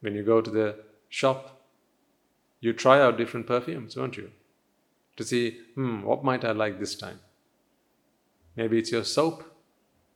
When 0.00 0.14
you 0.14 0.22
go 0.22 0.40
to 0.40 0.50
the 0.50 0.76
shop, 1.08 1.60
you 2.60 2.72
try 2.72 3.00
out 3.00 3.18
different 3.18 3.46
perfumes, 3.46 3.96
won't 3.96 4.16
you? 4.16 4.30
To 5.16 5.24
see, 5.24 5.58
hmm, 5.74 6.02
what 6.02 6.24
might 6.24 6.44
I 6.44 6.52
like 6.52 6.78
this 6.78 6.94
time? 6.94 7.20
Maybe 8.56 8.78
it's 8.78 8.92
your 8.92 9.04
soap. 9.04 9.44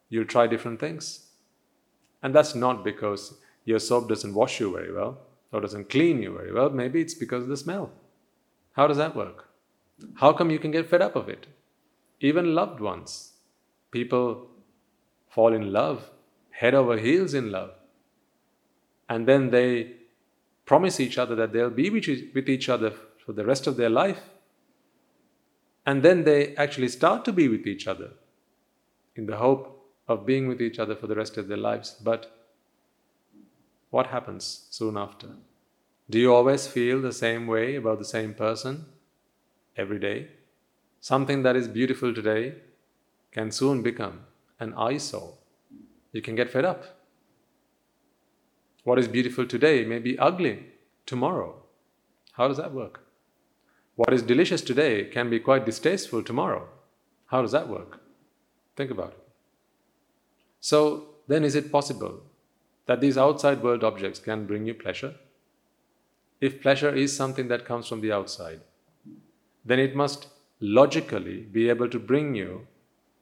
You'll 0.09 0.25
try 0.25 0.47
different 0.47 0.81
things. 0.81 1.27
And 2.23 2.35
that's 2.35 2.55
not 2.55 2.85
because 2.85 3.35
your 3.65 3.79
soap 3.79 4.09
doesn't 4.09 4.35
wash 4.35 4.61
you 4.61 4.73
very 4.73 4.93
well 4.93 5.19
or 5.53 5.61
doesn't 5.61 5.91
clean 5.91 6.23
you 6.23 6.33
very 6.37 6.53
well. 6.53 6.71
Maybe 6.71 7.01
it's 7.01 7.15
because 7.15 7.43
of 7.43 7.49
the 7.49 7.57
smell. 7.57 7.93
How 8.73 8.87
does 8.87 8.97
that 8.97 9.17
work? 9.17 9.49
How 10.15 10.33
come 10.33 10.51
you 10.51 10.59
can 10.59 10.71
get 10.71 10.89
fed 10.89 11.03
up 11.03 11.17
of 11.17 11.29
it? 11.29 11.47
Even 12.21 12.55
loved 12.55 12.81
ones. 12.81 13.33
People 13.91 14.49
fall 15.29 15.53
in 15.53 15.73
love, 15.73 16.11
head 16.51 16.75
over 16.75 16.97
heels 16.99 17.35
in 17.35 17.51
love. 17.51 17.71
And 19.09 19.27
then 19.27 19.51
they 19.51 19.93
promise 20.65 20.99
each 20.99 21.19
other 21.19 21.35
that 21.37 21.53
they'll 21.53 21.71
be 21.71 21.91
with 21.91 22.49
each 22.49 22.69
other 22.69 22.93
for 23.25 23.33
the 23.33 23.45
rest 23.45 23.67
of 23.67 23.77
their 23.77 23.91
life. 23.91 24.21
And 25.85 26.03
then 26.03 26.25
they 26.25 26.57
actually 26.57 26.89
start 26.89 27.25
to 27.27 27.33
be 27.33 27.49
with 27.49 27.67
each 27.67 27.87
other 27.87 28.11
in 29.15 29.27
the 29.27 29.37
hope 29.37 29.93
of 30.09 30.27
being 30.27 30.49
with 30.49 30.61
each 30.61 30.79
other 30.79 30.97
for 30.97 31.07
the 31.07 31.15
rest 31.15 31.37
of 31.37 31.49
their 31.49 31.57
lives. 31.57 31.97
But 32.03 32.33
what 33.91 34.09
happens 34.09 34.67
soon 34.71 34.97
after? 34.97 35.29
Do 36.11 36.19
you 36.19 36.35
always 36.35 36.67
feel 36.67 37.01
the 37.01 37.13
same 37.13 37.47
way 37.47 37.77
about 37.77 37.99
the 37.99 38.05
same 38.05 38.35
person 38.35 38.87
every 39.77 39.99
day? 39.99 40.29
Something 41.07 41.45
that 41.45 41.55
is 41.55 41.69
beautiful 41.69 42.13
today 42.13 42.55
can 43.31 43.53
soon 43.53 43.81
become 43.81 44.23
an 44.59 44.75
eyesore. 44.75 45.35
You 46.11 46.21
can 46.21 46.35
get 46.35 46.51
fed 46.51 46.65
up. 46.65 46.83
What 48.83 48.99
is 48.99 49.07
beautiful 49.07 49.47
today 49.47 49.85
may 49.85 50.01
be 50.01 50.19
ugly 50.19 50.65
tomorrow. 51.13 51.63
How 52.33 52.49
does 52.49 52.57
that 52.57 52.73
work? 52.73 53.03
What 53.95 54.13
is 54.13 54.23
delicious 54.23 54.63
today 54.63 55.05
can 55.05 55.31
be 55.31 55.39
quite 55.39 55.65
distasteful 55.65 56.25
tomorrow. 56.25 56.67
How 57.27 57.41
does 57.41 57.53
that 57.53 57.69
work? 57.69 58.01
Think 58.75 58.91
about 58.91 59.13
it. 59.13 59.29
So, 60.59 61.11
then 61.29 61.45
is 61.45 61.55
it 61.55 61.71
possible 61.71 62.21
that 62.87 63.01
these 63.01 63.17
outside 63.17 63.63
world 63.63 63.85
objects 63.85 64.19
can 64.19 64.45
bring 64.45 64.67
you 64.67 64.75
pleasure? 64.75 65.15
If 66.41 66.61
pleasure 66.61 66.93
is 66.93 67.17
something 67.17 67.47
that 67.47 67.65
comes 67.65 67.87
from 67.87 68.01
the 68.01 68.11
outside, 68.11 68.63
then 69.65 69.79
it 69.79 69.95
must 69.95 70.31
logically 70.61 71.41
be 71.41 71.69
able 71.69 71.89
to 71.89 71.99
bring 71.99 72.35
you 72.35 72.67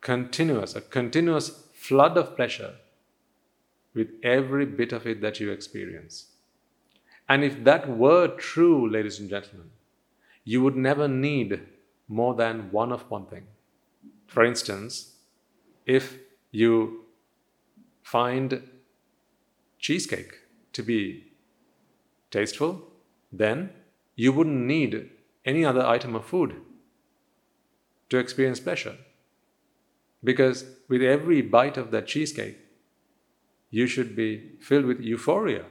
continuous, 0.00 0.74
a 0.74 0.80
continuous 0.80 1.64
flood 1.74 2.16
of 2.16 2.36
pleasure 2.36 2.74
with 3.94 4.08
every 4.22 4.66
bit 4.66 4.92
of 4.92 5.06
it 5.06 5.20
that 5.20 5.40
you 5.40 5.50
experience. 5.50 6.26
And 7.28 7.42
if 7.42 7.64
that 7.64 7.88
were 7.88 8.28
true, 8.28 8.90
ladies 8.90 9.18
and 9.18 9.30
gentlemen, 9.30 9.70
you 10.44 10.62
would 10.62 10.76
never 10.76 11.08
need 11.08 11.60
more 12.06 12.34
than 12.34 12.70
one 12.70 12.92
of 12.92 13.10
one 13.10 13.26
thing. 13.26 13.46
For 14.26 14.44
instance, 14.44 15.14
if 15.86 16.18
you 16.50 17.04
find 18.02 18.68
cheesecake 19.78 20.32
to 20.72 20.82
be 20.82 21.32
tasteful, 22.30 22.82
then 23.32 23.70
you 24.16 24.32
wouldn't 24.32 24.66
need 24.66 25.10
any 25.44 25.64
other 25.64 25.84
item 25.84 26.14
of 26.14 26.24
food 26.24 26.56
to 28.14 28.20
experience 28.20 28.60
pleasure. 28.60 28.96
Because 30.22 30.64
with 30.88 31.02
every 31.02 31.42
bite 31.42 31.76
of 31.76 31.90
that 31.90 32.06
cheesecake, 32.06 32.58
you 33.70 33.86
should 33.86 34.14
be 34.16 34.52
filled 34.60 34.86
with 34.86 35.00
euphoria. 35.00 35.64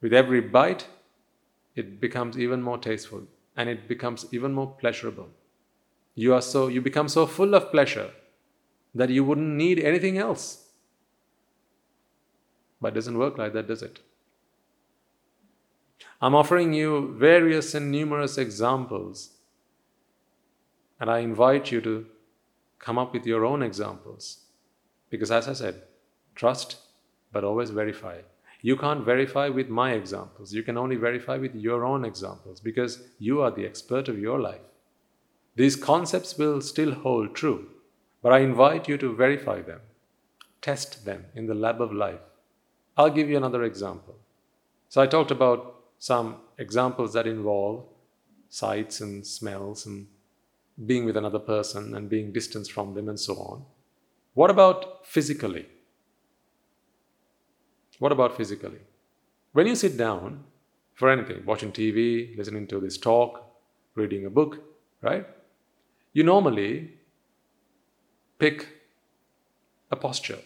With 0.00 0.12
every 0.12 0.40
bite, 0.40 0.86
it 1.74 2.00
becomes 2.00 2.38
even 2.38 2.62
more 2.62 2.78
tasteful 2.78 3.24
and 3.56 3.68
it 3.68 3.88
becomes 3.88 4.26
even 4.32 4.52
more 4.52 4.74
pleasurable. 4.78 5.28
You 6.14 6.34
are 6.34 6.42
so 6.42 6.68
you 6.68 6.80
become 6.80 7.08
so 7.08 7.26
full 7.26 7.54
of 7.54 7.70
pleasure 7.70 8.10
that 8.94 9.10
you 9.10 9.24
wouldn't 9.24 9.56
need 9.56 9.78
anything 9.78 10.16
else. 10.16 10.68
But 12.80 12.92
it 12.92 12.94
doesn't 12.94 13.18
work 13.18 13.36
like 13.38 13.52
that, 13.54 13.68
does 13.68 13.82
it? 13.82 14.00
I'm 16.20 16.34
offering 16.34 16.72
you 16.72 17.14
various 17.18 17.74
and 17.74 17.90
numerous 17.90 18.38
examples, 18.38 19.35
and 21.00 21.10
I 21.10 21.18
invite 21.18 21.70
you 21.70 21.80
to 21.82 22.06
come 22.78 22.98
up 22.98 23.12
with 23.12 23.26
your 23.26 23.44
own 23.44 23.62
examples. 23.62 24.44
Because, 25.10 25.30
as 25.30 25.48
I 25.48 25.52
said, 25.52 25.82
trust 26.34 26.76
but 27.32 27.44
always 27.44 27.70
verify. 27.70 28.20
You 28.62 28.76
can't 28.76 29.04
verify 29.04 29.48
with 29.48 29.68
my 29.68 29.92
examples, 29.92 30.52
you 30.52 30.62
can 30.62 30.78
only 30.78 30.96
verify 30.96 31.36
with 31.36 31.54
your 31.54 31.84
own 31.84 32.04
examples 32.04 32.60
because 32.60 33.02
you 33.18 33.42
are 33.42 33.50
the 33.50 33.66
expert 33.66 34.08
of 34.08 34.18
your 34.18 34.40
life. 34.40 34.66
These 35.54 35.76
concepts 35.76 36.36
will 36.36 36.60
still 36.60 36.92
hold 36.92 37.34
true, 37.34 37.68
but 38.22 38.32
I 38.32 38.40
invite 38.40 38.88
you 38.88 38.98
to 38.98 39.14
verify 39.14 39.62
them, 39.62 39.80
test 40.62 41.04
them 41.04 41.26
in 41.34 41.46
the 41.46 41.54
lab 41.54 41.80
of 41.80 41.92
life. 41.92 42.20
I'll 42.96 43.10
give 43.10 43.28
you 43.28 43.36
another 43.36 43.62
example. 43.62 44.16
So, 44.88 45.02
I 45.02 45.06
talked 45.06 45.30
about 45.30 45.74
some 45.98 46.36
examples 46.58 47.12
that 47.12 47.26
involve 47.26 47.84
sights 48.48 49.00
and 49.00 49.26
smells 49.26 49.86
and 49.86 50.06
being 50.84 51.04
with 51.04 51.16
another 51.16 51.38
person 51.38 51.94
and 51.94 52.08
being 52.10 52.32
distanced 52.32 52.72
from 52.72 52.94
them 52.94 53.08
and 53.08 53.18
so 53.18 53.34
on. 53.36 53.64
What 54.34 54.50
about 54.50 55.06
physically? 55.06 55.66
What 57.98 58.12
about 58.12 58.36
physically? 58.36 58.80
When 59.52 59.66
you 59.66 59.74
sit 59.74 59.96
down 59.96 60.44
for 60.94 61.08
anything, 61.10 61.44
watching 61.46 61.72
TV, 61.72 62.36
listening 62.36 62.66
to 62.66 62.80
this 62.80 62.98
talk, 62.98 63.42
reading 63.94 64.26
a 64.26 64.30
book, 64.30 64.62
right? 65.00 65.26
You 66.12 66.24
normally 66.24 66.92
pick 68.38 68.68
a 69.90 69.96
posture 69.96 70.38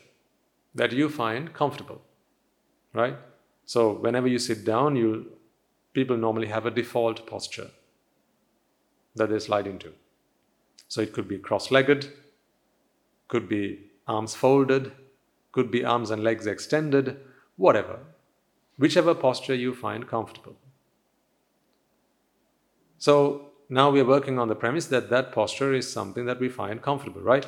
that 0.75 0.93
you 0.93 1.09
find 1.09 1.53
comfortable, 1.53 2.01
right? 2.93 3.17
So 3.65 3.93
whenever 3.93 4.29
you 4.29 4.39
sit 4.39 4.65
down, 4.65 4.95
you 4.95 5.33
people 5.93 6.17
normally 6.17 6.47
have 6.47 6.67
a 6.67 6.71
default 6.71 7.27
posture 7.27 7.71
that 9.17 9.31
they 9.31 9.41
slide 9.41 9.67
into. 9.67 9.93
So 10.91 11.01
it 11.01 11.15
could 11.15 11.27
be 11.27 11.39
cross 11.39 11.71
legged, 11.71 12.13
could 13.29 13.49
be 13.49 13.79
arms 14.07 14.35
folded, 14.35 14.93
could 15.53 15.71
be 15.71 15.83
arms 15.85 16.11
and 16.11 16.23
legs 16.23 16.47
extended, 16.47 17.19
whatever, 17.57 18.01
whichever 18.77 19.15
posture 19.15 19.55
you 19.55 19.75
find 19.75 20.07
comfortable. 20.07 20.57
So 22.99 23.53
now 23.71 23.91
we 23.91 24.01
are 24.01 24.05
working 24.05 24.39
on 24.39 24.49
the 24.49 24.55
premise 24.55 24.87
that 24.89 25.09
that 25.09 25.33
posture 25.33 25.73
is 25.73 25.91
something 25.91 26.27
that 26.27 26.41
we 26.41 26.51
find 26.51 26.83
comfortable, 26.83 27.23
right? 27.23 27.47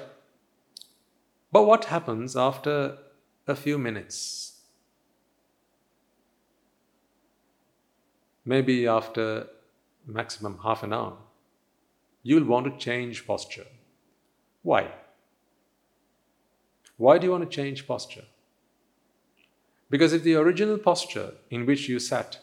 But 1.51 1.65
what 1.65 1.87
happens 1.87 2.35
after 2.35 2.97
a 3.47 3.55
few 3.55 3.77
minutes? 3.77 4.53
maybe 8.45 8.87
after 8.87 9.47
maximum 10.07 10.59
half 10.63 10.83
an 10.83 10.93
hour, 10.93 11.17
you'll 12.23 12.45
want 12.45 12.67
to 12.67 12.85
change 12.85 13.27
posture. 13.27 13.67
Why? 14.63 14.91
Why 16.97 17.19
do 17.19 17.27
you 17.27 17.33
want 17.33 17.49
to 17.49 17.57
change 17.57 17.87
posture? 17.87 18.25
Because 19.91 20.13
if 20.13 20.23
the 20.23 20.35
original 20.35 20.79
posture 20.79 21.35
in 21.51 21.67
which 21.67 21.89
you 21.89 21.99
sat 21.99 22.39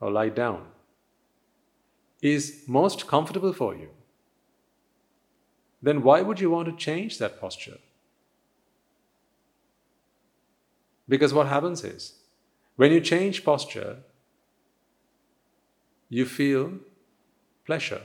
or 0.00 0.10
lie 0.10 0.28
down 0.28 0.66
is 2.20 2.64
most 2.66 3.06
comfortable 3.06 3.52
for 3.52 3.74
you, 3.74 3.88
then 5.80 6.02
why 6.02 6.22
would 6.22 6.40
you 6.40 6.50
want 6.50 6.68
to 6.68 6.76
change 6.76 7.18
that 7.18 7.40
posture? 7.40 7.78
Because 11.08 11.34
what 11.34 11.48
happens 11.48 11.82
is, 11.82 12.14
when 12.76 12.92
you 12.92 13.00
change 13.00 13.44
posture, 13.44 13.98
you 16.08 16.24
feel 16.24 16.74
pleasure. 17.64 18.02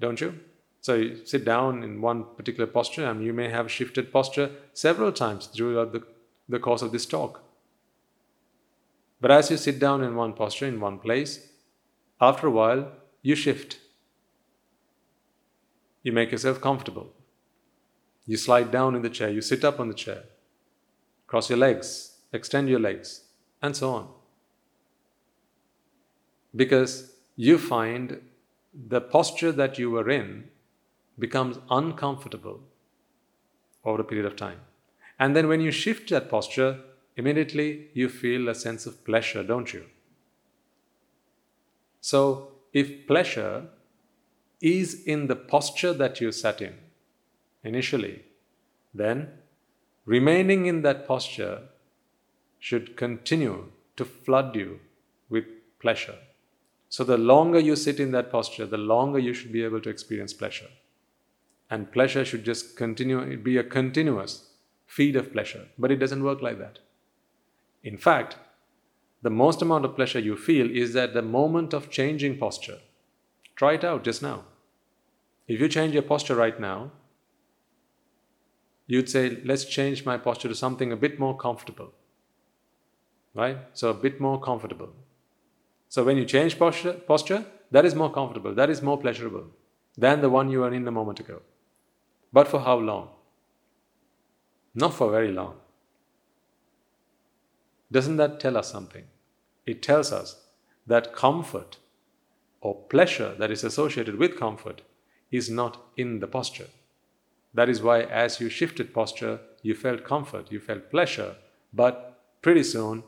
Don't 0.00 0.20
you? 0.20 0.40
So 0.80 0.94
you 0.94 1.26
sit 1.26 1.44
down 1.44 1.82
in 1.82 2.00
one 2.00 2.24
particular 2.36 2.66
posture 2.66 3.04
and 3.04 3.22
you 3.22 3.32
may 3.32 3.50
have 3.50 3.70
shifted 3.70 4.12
posture 4.12 4.50
several 4.72 5.12
times 5.12 5.46
throughout 5.46 5.92
the, 5.92 6.02
the 6.48 6.58
course 6.58 6.82
of 6.82 6.90
this 6.90 7.06
talk. 7.06 7.42
But 9.20 9.30
as 9.30 9.50
you 9.50 9.58
sit 9.58 9.78
down 9.78 10.02
in 10.02 10.16
one 10.16 10.32
posture, 10.32 10.66
in 10.66 10.80
one 10.80 10.98
place, 10.98 11.48
after 12.18 12.46
a 12.46 12.50
while, 12.50 12.90
you 13.20 13.34
shift. 13.34 13.78
You 16.02 16.12
make 16.12 16.32
yourself 16.32 16.62
comfortable. 16.62 17.12
You 18.24 18.38
slide 18.38 18.70
down 18.70 18.94
in 18.94 19.02
the 19.02 19.10
chair, 19.10 19.28
you 19.28 19.42
sit 19.42 19.64
up 19.64 19.80
on 19.80 19.88
the 19.88 19.94
chair, 19.94 20.24
cross 21.26 21.50
your 21.50 21.58
legs, 21.58 22.16
extend 22.32 22.68
your 22.68 22.80
legs, 22.80 23.24
and 23.60 23.76
so 23.76 23.90
on. 23.90 24.08
Because 26.56 27.12
you 27.36 27.58
find 27.58 28.20
the 28.72 29.00
posture 29.00 29.52
that 29.52 29.78
you 29.78 29.90
were 29.90 30.08
in 30.08 30.48
becomes 31.18 31.58
uncomfortable 31.70 32.60
over 33.84 34.00
a 34.00 34.04
period 34.04 34.26
of 34.26 34.36
time. 34.36 34.60
And 35.18 35.36
then 35.36 35.48
when 35.48 35.60
you 35.60 35.70
shift 35.70 36.10
that 36.10 36.30
posture, 36.30 36.80
immediately 37.16 37.88
you 37.92 38.08
feel 38.08 38.48
a 38.48 38.54
sense 38.54 38.86
of 38.86 39.04
pleasure, 39.04 39.42
don't 39.42 39.72
you? 39.72 39.86
So, 42.00 42.52
if 42.72 43.06
pleasure 43.06 43.66
is 44.60 45.04
in 45.04 45.26
the 45.26 45.36
posture 45.36 45.92
that 45.92 46.20
you 46.20 46.32
sat 46.32 46.62
in 46.62 46.74
initially, 47.64 48.22
then 48.94 49.28
remaining 50.04 50.66
in 50.66 50.82
that 50.82 51.06
posture 51.06 51.62
should 52.58 52.96
continue 52.96 53.66
to 53.96 54.04
flood 54.04 54.54
you 54.54 54.80
with 55.28 55.44
pleasure. 55.80 56.16
So, 56.90 57.04
the 57.04 57.16
longer 57.16 57.60
you 57.60 57.76
sit 57.76 58.00
in 58.00 58.10
that 58.10 58.32
posture, 58.32 58.66
the 58.66 58.76
longer 58.76 59.20
you 59.20 59.32
should 59.32 59.52
be 59.52 59.62
able 59.62 59.80
to 59.80 59.88
experience 59.88 60.32
pleasure. 60.32 60.66
And 61.70 61.92
pleasure 61.92 62.24
should 62.24 62.44
just 62.44 62.76
continue, 62.76 63.20
it 63.20 63.44
be 63.44 63.56
a 63.56 63.62
continuous 63.62 64.48
feed 64.86 65.14
of 65.14 65.32
pleasure. 65.32 65.68
But 65.78 65.92
it 65.92 65.98
doesn't 65.98 66.24
work 66.24 66.42
like 66.42 66.58
that. 66.58 66.80
In 67.84 67.96
fact, 67.96 68.36
the 69.22 69.30
most 69.30 69.62
amount 69.62 69.84
of 69.84 69.94
pleasure 69.94 70.18
you 70.18 70.36
feel 70.36 70.68
is 70.68 70.96
at 70.96 71.14
the 71.14 71.22
moment 71.22 71.72
of 71.72 71.90
changing 71.90 72.38
posture. 72.38 72.80
Try 73.54 73.74
it 73.74 73.84
out 73.84 74.02
just 74.02 74.20
now. 74.20 74.42
If 75.46 75.60
you 75.60 75.68
change 75.68 75.94
your 75.94 76.02
posture 76.02 76.34
right 76.34 76.58
now, 76.58 76.90
you'd 78.88 79.08
say, 79.08 79.38
let's 79.44 79.64
change 79.64 80.04
my 80.04 80.16
posture 80.16 80.48
to 80.48 80.56
something 80.56 80.90
a 80.90 80.96
bit 80.96 81.20
more 81.20 81.36
comfortable. 81.36 81.92
Right? 83.32 83.58
So, 83.74 83.90
a 83.90 83.94
bit 83.94 84.20
more 84.20 84.40
comfortable. 84.40 84.92
So, 85.90 86.04
when 86.04 86.16
you 86.16 86.24
change 86.24 86.56
posture, 86.56 86.92
posture, 86.92 87.44
that 87.72 87.84
is 87.84 87.96
more 87.96 88.12
comfortable, 88.12 88.54
that 88.54 88.70
is 88.70 88.80
more 88.80 88.96
pleasurable 88.96 89.46
than 89.98 90.20
the 90.20 90.30
one 90.30 90.48
you 90.48 90.60
were 90.60 90.72
in 90.72 90.86
a 90.86 90.92
moment 90.92 91.18
ago. 91.18 91.42
But 92.32 92.46
for 92.46 92.60
how 92.60 92.78
long? 92.78 93.08
Not 94.72 94.94
for 94.94 95.10
very 95.10 95.32
long. 95.32 95.56
Doesn't 97.90 98.18
that 98.18 98.38
tell 98.38 98.56
us 98.56 98.70
something? 98.70 99.06
It 99.66 99.82
tells 99.82 100.12
us 100.12 100.36
that 100.86 101.12
comfort 101.12 101.78
or 102.60 102.84
pleasure 102.88 103.34
that 103.40 103.50
is 103.50 103.64
associated 103.64 104.16
with 104.16 104.38
comfort 104.38 104.82
is 105.32 105.50
not 105.50 105.82
in 105.96 106.20
the 106.20 106.28
posture. 106.28 106.68
That 107.52 107.68
is 107.68 107.82
why, 107.82 108.02
as 108.02 108.40
you 108.40 108.48
shifted 108.48 108.94
posture, 108.94 109.40
you 109.62 109.74
felt 109.74 110.04
comfort, 110.04 110.52
you 110.52 110.60
felt 110.60 110.88
pleasure, 110.88 111.34
but 111.72 112.22
pretty 112.42 112.62
soon 112.62 113.02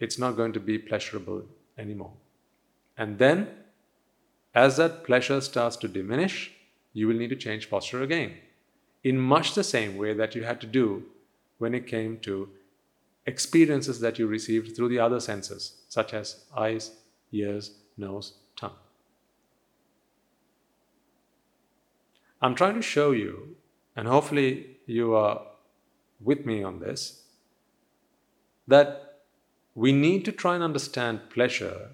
it's 0.00 0.18
not 0.18 0.34
going 0.34 0.54
to 0.54 0.60
be 0.60 0.78
pleasurable 0.78 1.44
anymore. 1.78 2.12
And 2.96 3.18
then, 3.18 3.48
as 4.54 4.76
that 4.76 5.04
pleasure 5.04 5.40
starts 5.40 5.76
to 5.76 5.88
diminish, 5.88 6.52
you 6.92 7.06
will 7.06 7.16
need 7.16 7.30
to 7.30 7.36
change 7.36 7.70
posture 7.70 8.02
again, 8.02 8.34
in 9.04 9.18
much 9.18 9.54
the 9.54 9.64
same 9.64 9.96
way 9.96 10.12
that 10.14 10.34
you 10.34 10.42
had 10.42 10.60
to 10.60 10.66
do 10.66 11.04
when 11.58 11.74
it 11.74 11.86
came 11.86 12.18
to 12.20 12.48
experiences 13.26 14.00
that 14.00 14.18
you 14.18 14.26
received 14.26 14.74
through 14.74 14.88
the 14.88 14.98
other 14.98 15.20
senses, 15.20 15.82
such 15.88 16.12
as 16.14 16.44
eyes, 16.56 16.92
ears, 17.30 17.72
nose, 17.96 18.34
tongue. 18.56 18.76
I'm 22.40 22.54
trying 22.54 22.74
to 22.74 22.82
show 22.82 23.10
you, 23.10 23.56
and 23.96 24.08
hopefully 24.08 24.78
you 24.86 25.14
are 25.14 25.42
with 26.20 26.46
me 26.46 26.62
on 26.62 26.78
this, 26.80 27.22
that 28.66 29.07
we 29.78 29.92
need 29.92 30.24
to 30.24 30.32
try 30.32 30.56
and 30.56 30.64
understand 30.64 31.20
pleasure 31.30 31.90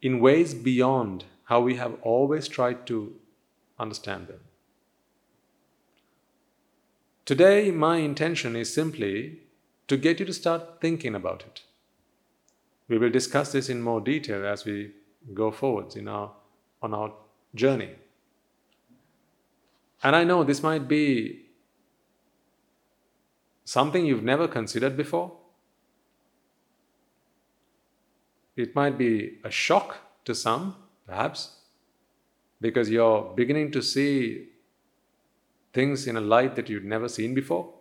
in 0.00 0.18
ways 0.18 0.54
beyond 0.54 1.24
how 1.44 1.60
we 1.60 1.74
have 1.76 1.98
always 2.00 2.48
tried 2.48 2.86
to 2.86 3.12
understand 3.78 4.28
them. 4.28 4.40
Today, 7.26 7.70
my 7.70 7.98
intention 7.98 8.56
is 8.56 8.72
simply 8.72 9.40
to 9.88 9.98
get 9.98 10.20
you 10.20 10.24
to 10.24 10.32
start 10.32 10.80
thinking 10.80 11.14
about 11.14 11.42
it. 11.42 11.60
We 12.88 12.96
will 12.96 13.10
discuss 13.10 13.52
this 13.52 13.68
in 13.68 13.82
more 13.82 14.00
detail 14.00 14.46
as 14.46 14.64
we 14.64 14.92
go 15.34 15.50
forwards 15.50 15.96
in 15.96 16.08
our, 16.08 16.30
on 16.80 16.94
our 16.94 17.12
journey. 17.54 17.90
And 20.02 20.16
I 20.16 20.24
know 20.24 20.44
this 20.44 20.62
might 20.62 20.88
be 20.88 21.43
something 23.64 24.04
you've 24.04 24.22
never 24.22 24.46
considered 24.46 24.96
before. 24.96 25.32
It 28.56 28.74
might 28.74 28.96
be 28.96 29.38
a 29.42 29.50
shock 29.50 29.96
to 30.24 30.34
some, 30.34 30.76
perhaps, 31.06 31.56
because 32.60 32.88
you're 32.88 33.32
beginning 33.34 33.72
to 33.72 33.82
see 33.82 34.48
things 35.72 36.06
in 36.06 36.16
a 36.16 36.20
light 36.20 36.54
that 36.54 36.68
you'd 36.68 36.84
never 36.84 37.08
seen 37.08 37.34
before. 37.34 37.74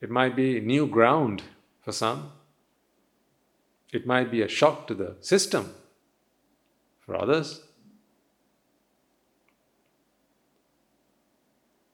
It 0.00 0.10
might 0.10 0.34
be 0.34 0.60
new 0.60 0.86
ground 0.86 1.42
for 1.82 1.92
some. 1.92 2.32
It 3.92 4.06
might 4.06 4.30
be 4.30 4.42
a 4.42 4.48
shock 4.48 4.86
to 4.88 4.94
the 4.94 5.16
system 5.20 5.74
for 7.00 7.16
others. 7.16 7.62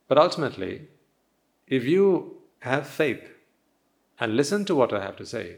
But 0.06 0.18
ultimately, 0.18 0.88
if 1.66 1.84
you 1.84 2.38
have 2.60 2.86
faith 2.86 3.30
and 4.18 4.36
listen 4.36 4.64
to 4.64 4.74
what 4.74 4.92
I 4.92 5.02
have 5.02 5.16
to 5.16 5.26
say, 5.26 5.56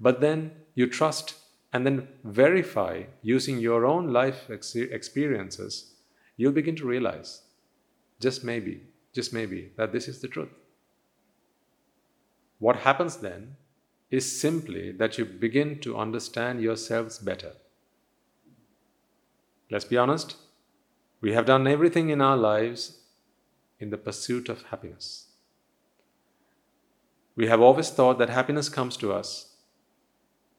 but 0.00 0.20
then 0.20 0.52
you 0.74 0.86
trust 0.86 1.34
and 1.72 1.86
then 1.86 2.08
verify 2.24 3.04
using 3.22 3.58
your 3.58 3.86
own 3.86 4.12
life 4.12 4.50
ex- 4.50 4.74
experiences, 4.74 5.94
you'll 6.36 6.52
begin 6.52 6.76
to 6.76 6.86
realize, 6.86 7.42
just 8.20 8.44
maybe, 8.44 8.82
just 9.12 9.32
maybe, 9.32 9.72
that 9.76 9.92
this 9.92 10.08
is 10.08 10.20
the 10.20 10.28
truth. 10.28 10.50
What 12.58 12.76
happens 12.76 13.16
then 13.16 13.56
is 14.10 14.40
simply 14.40 14.92
that 14.92 15.16
you 15.16 15.24
begin 15.24 15.80
to 15.80 15.96
understand 15.96 16.60
yourselves 16.60 17.18
better. 17.18 17.52
Let's 19.70 19.86
be 19.86 19.96
honest, 19.96 20.36
we 21.22 21.32
have 21.32 21.46
done 21.46 21.66
everything 21.66 22.10
in 22.10 22.20
our 22.20 22.36
lives 22.36 22.98
in 23.80 23.90
the 23.90 23.96
pursuit 23.96 24.48
of 24.48 24.64
happiness. 24.64 25.31
We 27.34 27.46
have 27.46 27.60
always 27.60 27.90
thought 27.90 28.18
that 28.18 28.30
happiness 28.30 28.68
comes 28.68 28.96
to 28.98 29.12
us 29.12 29.54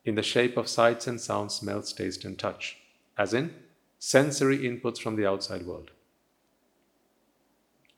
in 0.05 0.15
the 0.15 0.23
shape 0.23 0.57
of 0.57 0.67
sights 0.67 1.07
and 1.07 1.19
sounds, 1.19 1.55
smells, 1.55 1.93
taste, 1.93 2.25
and 2.25 2.37
touch, 2.37 2.77
as 3.17 3.33
in 3.33 3.53
sensory 3.99 4.59
inputs 4.59 4.99
from 4.99 5.15
the 5.15 5.25
outside 5.25 5.65
world. 5.65 5.91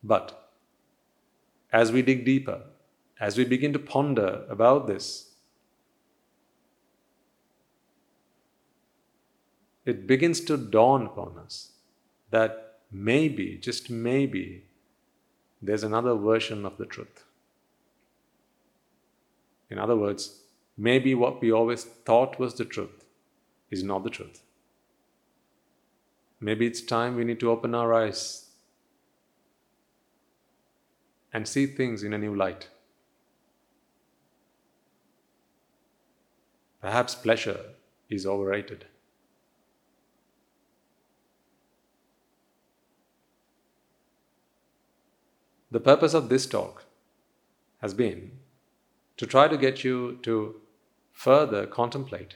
But 0.04 0.52
as 1.74 1.92
we 1.92 2.02
dig 2.02 2.26
deeper, 2.26 2.62
as 3.20 3.38
we 3.38 3.44
begin 3.44 3.74
to 3.74 3.80
ponder 3.80 4.46
about 4.50 4.88
this, 4.88 5.32
it 9.86 10.06
begins 10.06 10.42
to 10.42 10.58
dawn 10.58 11.06
upon 11.06 11.38
us 11.38 11.72
that 12.30 12.80
maybe, 12.92 13.58
just 13.58 13.90
maybe, 13.90 14.66
there's 15.62 15.84
another 15.84 16.16
version 16.16 16.66
of 16.66 16.78
the 16.78 16.86
truth. 16.86 17.25
In 19.76 19.80
other 19.80 19.98
words, 19.98 20.40
maybe 20.78 21.14
what 21.14 21.42
we 21.42 21.52
always 21.52 21.84
thought 21.84 22.40
was 22.40 22.54
the 22.54 22.64
truth 22.64 23.04
is 23.70 23.84
not 23.84 24.06
the 24.06 24.10
truth. 24.10 24.42
Maybe 26.40 26.66
it's 26.66 26.80
time 26.80 27.18
we 27.18 27.26
need 27.26 27.42
to 27.42 27.52
open 27.52 27.76
our 27.76 27.94
eyes 27.94 28.52
and 31.34 31.46
see 31.46 31.66
things 31.66 32.04
in 32.04 32.14
a 32.14 32.18
new 32.18 32.34
light. 32.34 32.70
Perhaps 36.80 37.16
pleasure 37.16 37.60
is 38.10 38.26
overrated. 38.26 38.86
The 45.70 45.82
purpose 45.82 46.14
of 46.14 46.30
this 46.30 46.46
talk 46.46 46.86
has 47.82 47.94
been 47.94 48.32
to 49.18 49.26
try 49.26 49.48
to 49.48 49.58
get 49.58 49.84
you 49.84 50.20
to 50.24 50.56
further 51.12 51.66
contemplate 51.66 52.36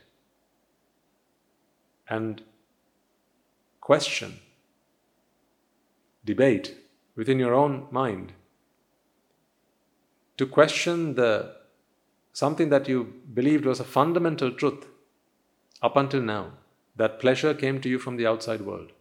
and 2.07 2.41
question, 3.81 4.39
debate 6.25 6.75
within 7.15 7.39
your 7.39 7.53
own 7.53 7.87
mind, 7.91 8.33
to 10.37 10.45
question 10.45 11.15
the 11.15 11.55
something 12.31 12.69
that 12.69 12.87
you 12.87 13.03
believed 13.33 13.65
was 13.65 13.79
a 13.79 13.83
fundamental 13.83 14.51
truth 14.51 14.87
up 15.81 15.97
until 15.97 16.21
now, 16.21 16.51
that 16.95 17.19
pleasure 17.19 17.53
came 17.53 17.81
to 17.81 17.89
you 17.89 17.99
from 17.99 18.17
the 18.17 18.27
outside 18.27 18.61
world. 18.61 18.91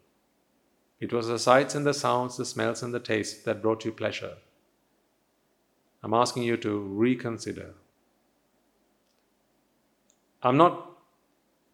It 1.01 1.12
was 1.12 1.29
the 1.29 1.39
sights 1.39 1.74
and 1.74 1.87
the 1.87 1.95
sounds, 1.95 2.37
the 2.37 2.45
smells 2.45 2.83
and 2.83 2.93
the 2.93 3.01
tastes 3.01 3.45
that 3.45 3.62
brought 3.62 3.85
you 3.85 3.93
pleasure. 3.93 4.35
I'm 6.03 6.14
asking 6.14 6.44
you 6.44 6.57
to 6.59 6.78
reconsider. 6.78 7.74
I'm 10.42 10.57
not 10.57 10.90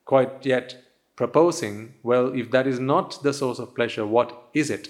quite 0.05 0.45
yet 0.45 0.83
proposing, 1.17 1.95
well, 2.03 2.35
if 2.35 2.51
that 2.51 2.67
is 2.67 2.81
not 2.81 3.23
the 3.23 3.33
source 3.33 3.59
of 3.59 3.75
pleasure, 3.75 4.07
what 4.07 4.49
is 4.53 4.71
it? 4.71 4.89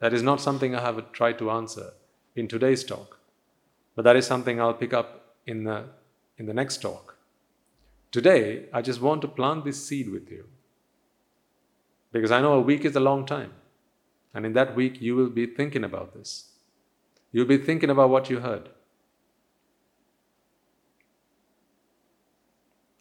That 0.00 0.12
is 0.12 0.22
not 0.22 0.40
something 0.40 0.74
I 0.74 0.80
have 0.80 1.12
tried 1.12 1.38
to 1.38 1.50
answer 1.50 1.92
in 2.36 2.46
today's 2.46 2.84
talk, 2.84 3.18
but 3.96 4.02
that 4.02 4.16
is 4.16 4.26
something 4.26 4.60
I'll 4.60 4.74
pick 4.74 4.92
up 4.92 5.34
in 5.46 5.64
the, 5.64 5.84
in 6.36 6.46
the 6.46 6.54
next 6.54 6.80
talk. 6.82 7.16
Today, 8.12 8.66
I 8.72 8.80
just 8.80 9.00
want 9.00 9.22
to 9.22 9.28
plant 9.28 9.64
this 9.64 9.84
seed 9.84 10.08
with 10.10 10.30
you 10.30 10.44
because 12.12 12.30
I 12.30 12.40
know 12.40 12.54
a 12.54 12.60
week 12.60 12.84
is 12.84 12.96
a 12.96 13.00
long 13.00 13.26
time, 13.26 13.52
and 14.32 14.46
in 14.46 14.52
that 14.52 14.76
week, 14.76 15.00
you 15.00 15.16
will 15.16 15.28
be 15.28 15.46
thinking 15.46 15.84
about 15.84 16.14
this. 16.14 16.47
You'll 17.32 17.46
be 17.46 17.58
thinking 17.58 17.90
about 17.90 18.10
what 18.10 18.30
you 18.30 18.40
heard. 18.40 18.70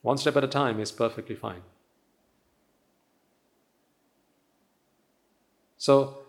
One 0.01 0.17
step 0.17 0.36
at 0.38 0.43
a 0.43 0.47
time 0.47 0.80
is 0.80 0.91
perfectly 0.91 1.36
fine. 1.36 1.61
So, 5.78 6.19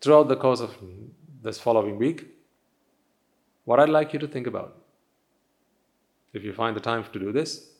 throughout 0.00 0.28
the 0.28 0.36
course 0.36 0.60
of 0.60 0.74
this 1.42 1.58
following 1.58 1.98
week, 1.98 2.26
what 3.64 3.80
I'd 3.80 3.88
like 3.88 4.12
you 4.12 4.18
to 4.18 4.28
think 4.28 4.46
about, 4.46 4.76
if 6.32 6.44
you 6.44 6.52
find 6.52 6.76
the 6.76 6.80
time 6.80 7.04
to 7.04 7.18
do 7.18 7.32
this, 7.32 7.70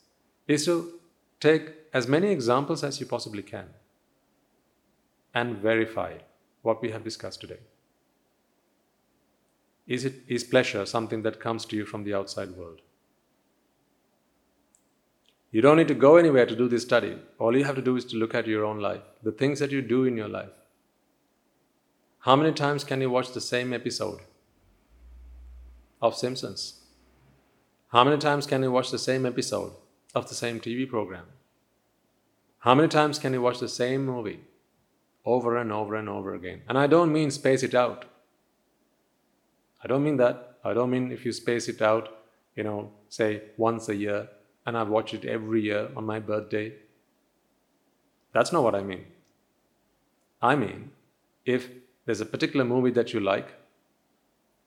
is 0.48 0.64
to 0.64 1.00
take 1.40 1.70
as 1.92 2.08
many 2.08 2.30
examples 2.30 2.82
as 2.82 2.98
you 3.00 3.06
possibly 3.06 3.42
can 3.42 3.68
and 5.34 5.58
verify 5.58 6.14
what 6.62 6.80
we 6.80 6.90
have 6.90 7.04
discussed 7.04 7.40
today. 7.40 7.60
Is, 9.87 10.05
it, 10.05 10.14
is 10.28 10.45
pleasure 10.45 10.87
something 10.87 11.22
that 11.22 11.41
comes 11.41 11.64
to 11.66 11.76
you 11.76 11.85
from 11.85 12.05
the 12.05 12.14
outside 12.14 12.53
world? 12.53 12.80
You 15.51 15.61
don't 15.61 15.76
need 15.76 15.89
to 15.89 15.95
go 15.95 16.16
anywhere 16.16 16.47
to 16.47 16.57
do 16.57 16.68
this 16.68 16.82
study. 16.82 17.16
All 17.39 17.57
you 17.57 17.64
have 17.64 17.76
to 17.76 17.82
do 17.82 17.97
is 17.97 18.05
to 18.07 18.16
look 18.16 18.35
at 18.35 18.47
your 18.47 18.64
own 18.64 18.80
life, 18.80 19.03
the 19.22 19.30
things 19.30 19.61
that 19.61 19.70
you 19.70 19.82
do 19.82 20.05
in 20.05 20.16
your 20.16 20.28
life. 20.28 20.51
How 22.20 22.35
many 22.35 22.53
times 22.53 22.85
can 22.85 23.01
you 23.01 23.11
watch 23.11 23.32
the 23.32 23.41
same 23.41 23.72
episode 23.72 24.20
of 26.01 26.16
Simpsons? 26.16 26.80
How 27.89 28.03
many 28.03 28.16
times 28.16 28.47
can 28.47 28.62
you 28.62 28.72
watch 28.72 28.91
the 28.91 28.99
same 28.99 29.26
episode 29.26 29.72
of 30.14 30.28
the 30.28 30.35
same 30.35 30.59
TV 30.59 30.89
program? 30.89 31.26
How 32.59 32.74
many 32.74 32.89
times 32.89 33.18
can 33.18 33.35
you 33.35 33.43
watch 33.43 33.61
the 33.61 33.68
same 33.68 34.07
movie 34.07 34.41
over 35.24 35.57
and 35.57 35.70
over 35.70 35.95
and 35.95 36.09
over 36.09 36.35
again? 36.35 36.62
And 36.66 36.78
I 36.78 36.87
don't 36.87 37.12
mean 37.12 37.30
space 37.30 37.62
it 37.62 37.74
out. 37.74 38.07
I 39.85 39.87
don't 39.87 40.03
mean 40.03 40.16
that. 40.16 40.59
I 40.64 40.72
don't 40.72 40.91
mean 40.91 41.12
if 41.12 41.26
you 41.26 41.32
space 41.32 41.68
it 41.68 41.82
out, 41.82 42.09
you 42.57 42.64
know, 42.64 42.91
say 43.11 43.43
once 43.59 43.89
a 43.91 43.95
year, 43.95 44.28
and 44.64 44.78
I 44.78 44.82
watch 44.82 45.12
it 45.12 45.26
every 45.26 45.61
year 45.61 45.91
on 45.95 46.07
my 46.07 46.20
birthday. 46.20 46.72
That's 48.32 48.51
not 48.51 48.62
what 48.62 48.74
I 48.74 48.82
mean. 48.82 49.05
I 50.41 50.57
mean, 50.57 50.93
if 51.45 51.68
there's 52.07 52.22
a 52.22 52.26
particular 52.26 52.64
movie 52.64 52.93
that 52.93 53.12
you 53.12 53.20
like, 53.20 53.49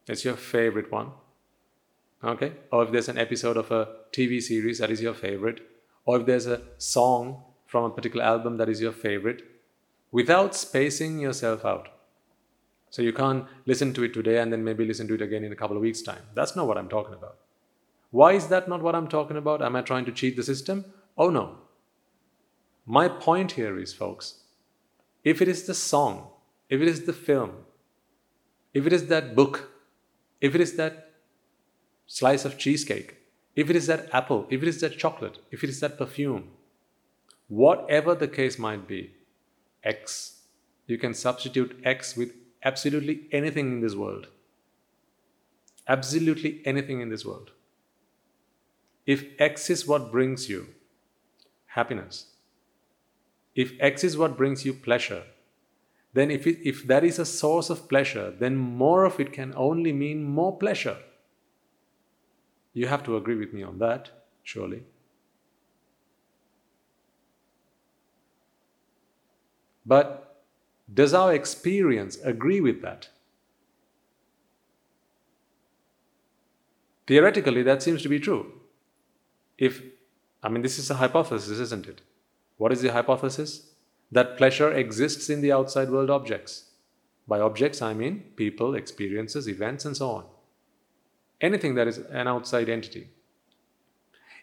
it's 0.07 0.23
your 0.23 0.35
favorite 0.35 0.91
one, 0.91 1.11
okay? 2.23 2.53
Or 2.71 2.83
if 2.83 2.91
there's 2.91 3.09
an 3.09 3.17
episode 3.17 3.57
of 3.57 3.71
a 3.71 3.89
TV 4.11 4.41
series 4.41 4.79
that 4.79 4.91
is 4.91 5.01
your 5.01 5.13
favorite, 5.13 5.61
or 6.05 6.19
if 6.19 6.25
there's 6.27 6.47
a 6.47 6.61
song 6.77 7.43
from 7.65 7.83
a 7.85 7.89
particular 7.89 8.23
album 8.23 8.57
that 8.57 8.69
is 8.69 8.79
your 8.79 8.93
favorite, 8.93 9.41
without 10.11 10.55
spacing 10.55 11.19
yourself 11.19 11.65
out. 11.65 11.89
So 12.89 13.01
you 13.01 13.13
can't 13.13 13.45
listen 13.65 13.93
to 13.93 14.03
it 14.03 14.13
today 14.13 14.39
and 14.39 14.51
then 14.51 14.63
maybe 14.63 14.85
listen 14.85 15.07
to 15.09 15.15
it 15.15 15.21
again 15.21 15.43
in 15.43 15.51
a 15.51 15.55
couple 15.55 15.75
of 15.75 15.81
weeks' 15.81 16.01
time. 16.01 16.21
That's 16.33 16.55
not 16.55 16.67
what 16.67 16.77
I'm 16.77 16.89
talking 16.89 17.13
about. 17.13 17.37
Why 18.11 18.33
is 18.33 18.47
that 18.47 18.69
not 18.69 18.81
what 18.81 18.95
I'm 18.95 19.07
talking 19.07 19.37
about? 19.37 19.61
Am 19.61 19.75
I 19.75 19.81
trying 19.81 20.05
to 20.05 20.11
cheat 20.11 20.35
the 20.35 20.43
system? 20.43 20.85
Oh 21.17 21.29
no. 21.29 21.57
My 22.85 23.09
point 23.09 23.53
here 23.53 23.77
is, 23.77 23.93
folks, 23.93 24.43
if 25.23 25.41
it 25.41 25.47
is 25.49 25.65
the 25.67 25.73
song, 25.73 26.29
if 26.69 26.81
it 26.81 26.87
is 26.87 27.05
the 27.05 27.13
film, 27.13 27.51
if 28.73 28.87
it 28.87 28.93
is 28.93 29.07
that 29.07 29.35
book, 29.35 29.71
if 30.39 30.55
it 30.55 30.61
is 30.61 30.77
that 30.77 31.11
slice 32.05 32.45
of 32.45 32.57
cheesecake, 32.57 33.17
if 33.55 33.69
it 33.69 33.75
is 33.75 33.87
that 33.87 34.07
apple, 34.13 34.47
if 34.49 34.61
it 34.61 34.69
is 34.69 34.79
that 34.81 34.97
chocolate, 34.97 35.39
if 35.51 35.63
it 35.63 35.69
is 35.69 35.81
that 35.81 35.97
perfume, 35.97 36.51
whatever 37.49 38.15
the 38.15 38.27
case 38.27 38.57
might 38.57 38.87
be, 38.87 39.11
X, 39.83 40.41
you 40.85 40.97
can 40.97 41.13
substitute 41.13 41.77
X 41.83 42.15
with 42.15 42.33
absolutely 42.67 43.15
anything 43.31 43.71
in 43.73 43.81
this 43.81 43.95
world. 43.95 44.27
Absolutely 45.87 46.61
anything 46.65 47.01
in 47.01 47.09
this 47.09 47.25
world. 47.25 47.51
If 49.05 49.23
X 49.39 49.69
is 49.69 49.87
what 49.87 50.11
brings 50.11 50.49
you 50.49 50.67
happiness, 51.67 52.25
if 53.55 53.73
X 53.79 54.03
is 54.03 54.17
what 54.17 54.37
brings 54.37 54.65
you 54.65 54.73
pleasure, 54.73 55.23
then 56.13 56.29
if, 56.29 56.45
it, 56.45 56.67
if 56.67 56.85
that 56.87 57.03
is 57.03 57.19
a 57.19 57.25
source 57.25 57.69
of 57.69 57.87
pleasure, 57.87 58.31
then 58.31 58.55
more 58.57 59.05
of 59.05 59.19
it 59.19 59.31
can 59.31 59.53
only 59.55 59.93
mean 59.93 60.23
more 60.23 60.57
pleasure. 60.57 60.97
You 62.73 62.87
have 62.87 63.03
to 63.03 63.17
agree 63.17 63.35
with 63.35 63.53
me 63.53 63.63
on 63.63 63.79
that, 63.79 64.09
surely. 64.43 64.83
But 69.85 70.26
does 70.93 71.13
our 71.13 71.33
experience 71.33 72.17
agree 72.23 72.61
with 72.61 72.81
that? 72.81 73.09
Theoretically, 77.07 77.63
that 77.63 77.81
seems 77.81 78.01
to 78.03 78.09
be 78.09 78.19
true 78.19 78.53
if, 79.57 79.81
I 80.43 80.49
mean, 80.49 80.61
this 80.61 80.77
is 80.77 80.89
a 80.91 80.95
hypothesis, 80.95 81.59
isn't 81.59 81.87
it? 81.87 82.01
What 82.57 82.71
is 82.71 82.81
the 82.81 82.91
hypothesis? 82.91 83.71
That 84.11 84.37
pleasure 84.37 84.71
exists 84.71 85.29
in 85.29 85.41
the 85.41 85.51
outside 85.51 85.89
world 85.89 86.09
objects. 86.09 86.65
By 87.27 87.39
objects, 87.39 87.81
I 87.81 87.93
mean 87.93 88.23
people, 88.35 88.75
experiences, 88.75 89.49
events, 89.49 89.83
and 89.85 89.97
so 89.97 90.09
on. 90.11 90.25
Anything 91.41 91.75
that 91.75 91.87
is 91.87 91.97
an 91.97 92.27
outside 92.27 92.69
entity. 92.69 93.09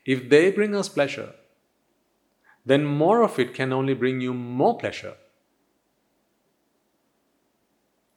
If 0.05 0.28
they 0.28 0.51
bring 0.51 0.74
us 0.74 0.88
pleasure, 0.88 1.32
then 2.66 2.84
more 2.84 3.22
of 3.22 3.38
it 3.38 3.55
can 3.55 3.72
only 3.72 3.95
bring 3.95 4.20
you 4.20 4.34
more 4.34 4.76
pleasure. 4.76 5.14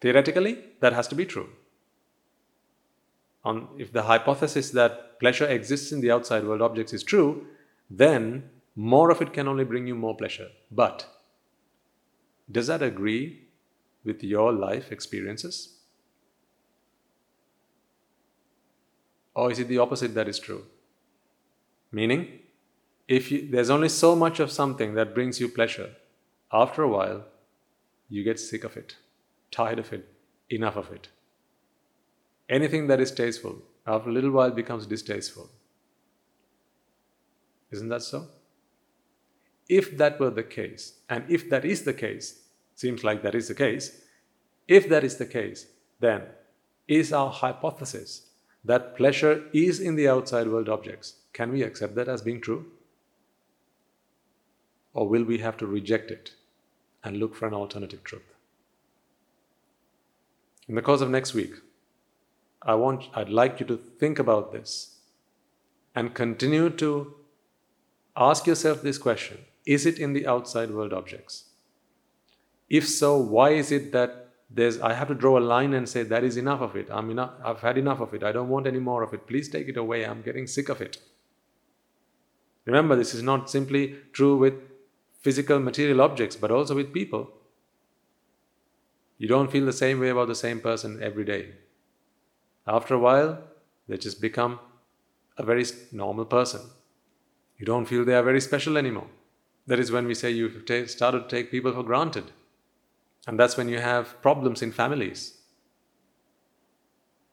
Theoretically, 0.01 0.63
that 0.79 0.93
has 0.93 1.07
to 1.07 1.15
be 1.15 1.25
true 1.25 1.49
on 3.47 3.67
if 3.77 3.93
the 3.93 4.03
hypothesis 4.03 4.71
that 4.71 5.19
pleasure 5.19 5.47
exists 5.47 5.91
in 5.91 6.01
the 6.01 6.11
outside 6.11 6.43
world 6.43 6.61
objects 6.61 6.93
is 6.93 7.03
true, 7.03 7.47
then 7.89 8.49
more 8.75 9.09
of 9.09 9.21
it 9.21 9.33
can 9.33 9.47
only 9.47 9.63
bring 9.63 9.87
you 9.87 9.95
more 9.95 10.15
pleasure. 10.15 10.49
But 10.69 11.07
does 12.51 12.67
that 12.67 12.83
agree 12.83 13.47
with 14.03 14.23
your 14.23 14.51
life 14.51 14.91
experiences? 14.91 15.77
Or 19.33 19.51
is 19.51 19.59
it 19.59 19.69
the 19.69 19.79
opposite 19.79 20.13
that 20.15 20.27
is 20.27 20.39
true? 20.39 20.65
Meaning, 21.91 22.39
if 23.07 23.31
you, 23.31 23.49
there's 23.49 23.69
only 23.69 23.89
so 23.89 24.15
much 24.15 24.39
of 24.41 24.51
something 24.51 24.95
that 24.95 25.13
brings 25.15 25.39
you 25.39 25.47
pleasure, 25.47 25.91
after 26.51 26.83
a 26.83 26.89
while, 26.89 27.25
you 28.09 28.23
get 28.23 28.39
sick 28.39 28.63
of 28.63 28.75
it, 28.75 28.95
tired 29.51 29.79
of 29.79 29.91
it, 29.93 30.07
enough 30.49 30.75
of 30.75 30.91
it. 30.91 31.09
Anything 32.49 32.87
that 32.87 32.99
is 32.99 33.11
tasteful, 33.11 33.61
after 33.85 34.09
a 34.09 34.13
little 34.13 34.31
while, 34.31 34.51
becomes 34.51 34.85
distasteful. 34.85 35.49
Isn't 37.71 37.89
that 37.89 38.03
so? 38.03 38.27
If 39.67 39.97
that 39.97 40.19
were 40.19 40.29
the 40.29 40.43
case, 40.43 40.93
and 41.09 41.25
if 41.29 41.49
that 41.49 41.65
is 41.65 41.83
the 41.83 41.93
case, 41.93 42.41
seems 42.75 43.03
like 43.03 43.21
that 43.23 43.35
is 43.35 43.47
the 43.47 43.55
case, 43.55 44.01
if 44.67 44.87
that 44.89 45.03
is 45.03 45.17
the 45.17 45.25
case, 45.25 45.67
then 45.99 46.23
is 46.87 47.11
our 47.11 47.29
hypothesis 47.29 48.27
that 48.63 48.95
pleasure 48.95 49.45
is 49.53 49.79
in 49.79 49.95
the 49.95 50.07
outside 50.07 50.47
world 50.47 50.69
objects, 50.69 51.15
can 51.33 51.51
we 51.51 51.63
accept 51.63 51.95
that 51.95 52.07
as 52.07 52.21
being 52.21 52.41
true? 52.41 52.65
Or 54.93 55.07
will 55.07 55.23
we 55.23 55.37
have 55.39 55.57
to 55.57 55.67
reject 55.67 56.11
it 56.11 56.31
and 57.03 57.17
look 57.17 57.35
for 57.35 57.47
an 57.47 57.53
alternative 57.53 58.03
truth? 58.03 58.36
In 60.67 60.75
the 60.75 60.81
course 60.81 61.01
of 61.01 61.09
next 61.09 61.33
week, 61.33 61.53
I 62.61 62.75
want, 62.75 63.05
I'd 63.13 63.29
like 63.29 63.59
you 63.59 63.65
to 63.67 63.77
think 63.77 64.19
about 64.19 64.51
this 64.51 64.97
and 65.95 66.13
continue 66.13 66.69
to 66.71 67.15
ask 68.15 68.45
yourself 68.45 68.81
this 68.81 68.97
question 68.97 69.37
Is 69.65 69.85
it 69.85 69.99
in 69.99 70.13
the 70.13 70.27
outside 70.27 70.71
world 70.71 70.93
objects? 70.93 71.45
If 72.69 72.87
so, 72.87 73.17
why 73.17 73.51
is 73.51 73.71
it 73.71 73.91
that 73.93 74.27
there's, 74.49 74.79
I 74.79 74.93
have 74.93 75.07
to 75.09 75.15
draw 75.15 75.37
a 75.37 75.39
line 75.39 75.73
and 75.73 75.87
say, 75.87 76.03
that 76.03 76.23
is 76.23 76.37
enough 76.37 76.61
of 76.61 76.75
it. 76.75 76.87
I'm 76.89 77.09
enough, 77.09 77.31
I've 77.43 77.59
had 77.59 77.77
enough 77.77 77.99
of 77.99 78.13
it. 78.13 78.23
I 78.23 78.31
don't 78.31 78.49
want 78.49 78.67
any 78.67 78.79
more 78.79 79.03
of 79.03 79.13
it. 79.13 79.27
Please 79.27 79.49
take 79.49 79.67
it 79.67 79.77
away. 79.77 80.05
I'm 80.05 80.21
getting 80.21 80.47
sick 80.47 80.69
of 80.69 80.81
it. 80.81 80.97
Remember, 82.65 82.95
this 82.95 83.13
is 83.13 83.23
not 83.23 83.49
simply 83.49 83.95
true 84.13 84.37
with 84.37 84.53
physical 85.21 85.59
material 85.59 86.01
objects, 86.01 86.35
but 86.35 86.51
also 86.51 86.75
with 86.75 86.93
people. 86.93 87.31
You 89.17 89.27
don't 89.27 89.51
feel 89.51 89.65
the 89.65 89.73
same 89.73 89.99
way 89.99 90.09
about 90.09 90.27
the 90.27 90.35
same 90.35 90.59
person 90.59 91.01
every 91.01 91.25
day. 91.25 91.53
After 92.67 92.93
a 92.93 92.99
while, 92.99 93.39
they 93.87 93.97
just 93.97 94.21
become 94.21 94.59
a 95.37 95.43
very 95.43 95.65
normal 95.91 96.25
person. 96.25 96.61
You 97.57 97.65
don't 97.65 97.85
feel 97.85 98.05
they 98.05 98.15
are 98.15 98.23
very 98.23 98.41
special 98.41 98.77
anymore. 98.77 99.07
That 99.65 99.79
is 99.79 99.91
when 99.91 100.05
we 100.05 100.13
say 100.13 100.31
you've 100.31 100.63
started 100.89 101.23
to 101.23 101.27
take 101.27 101.51
people 101.51 101.73
for 101.73 101.83
granted. 101.83 102.31
And 103.25 103.39
that's 103.39 103.57
when 103.57 103.69
you 103.69 103.79
have 103.79 104.21
problems 104.21 104.61
in 104.61 104.71
families. 104.71 105.37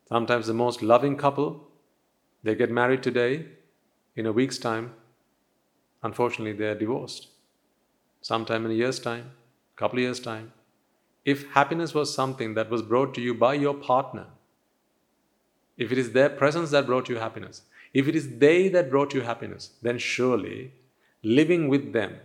Sometimes 0.09 0.47
the 0.47 0.55
most 0.55 0.83
loving 0.83 1.17
couple, 1.17 1.69
they 2.43 2.55
get 2.55 2.71
married 2.71 3.03
today, 3.03 3.47
in 4.17 4.27
a 4.27 4.33
week's 4.33 4.59
time, 4.59 4.95
unfortunately, 6.03 6.53
they 6.53 6.67
are 6.67 6.79
divorced. 6.79 7.29
Sometime 8.21 8.65
in 8.65 8.73
a 8.73 8.75
year's 8.75 9.01
time, 9.01 9.33
couple 9.77 9.99
of 9.99 10.03
years' 10.03 10.21
time. 10.21 10.53
If 11.25 11.51
happiness 11.53 11.95
was 11.95 12.15
something 12.15 12.55
that 12.55 12.71
was 12.71 12.83
brought 12.83 13.15
to 13.15 13.21
you 13.21 13.35
by 13.35 13.55
your 13.55 13.75
partner, 13.75 14.27
if 15.77 15.91
it 15.91 15.99
is 15.99 16.13
their 16.13 16.29
presence 16.29 16.71
that 16.71 16.87
brought 16.87 17.09
you 17.09 17.17
happiness, 17.17 17.63
if 17.93 18.09
it 18.09 18.15
is 18.15 18.39
they 18.39 18.69
that 18.69 18.91
brought 18.91 19.15
you 19.15 19.23
happiness, 19.23 19.71
then 19.83 19.99
surely 19.99 20.73
living 21.23 21.69
with 21.69 21.93
them 21.93 22.17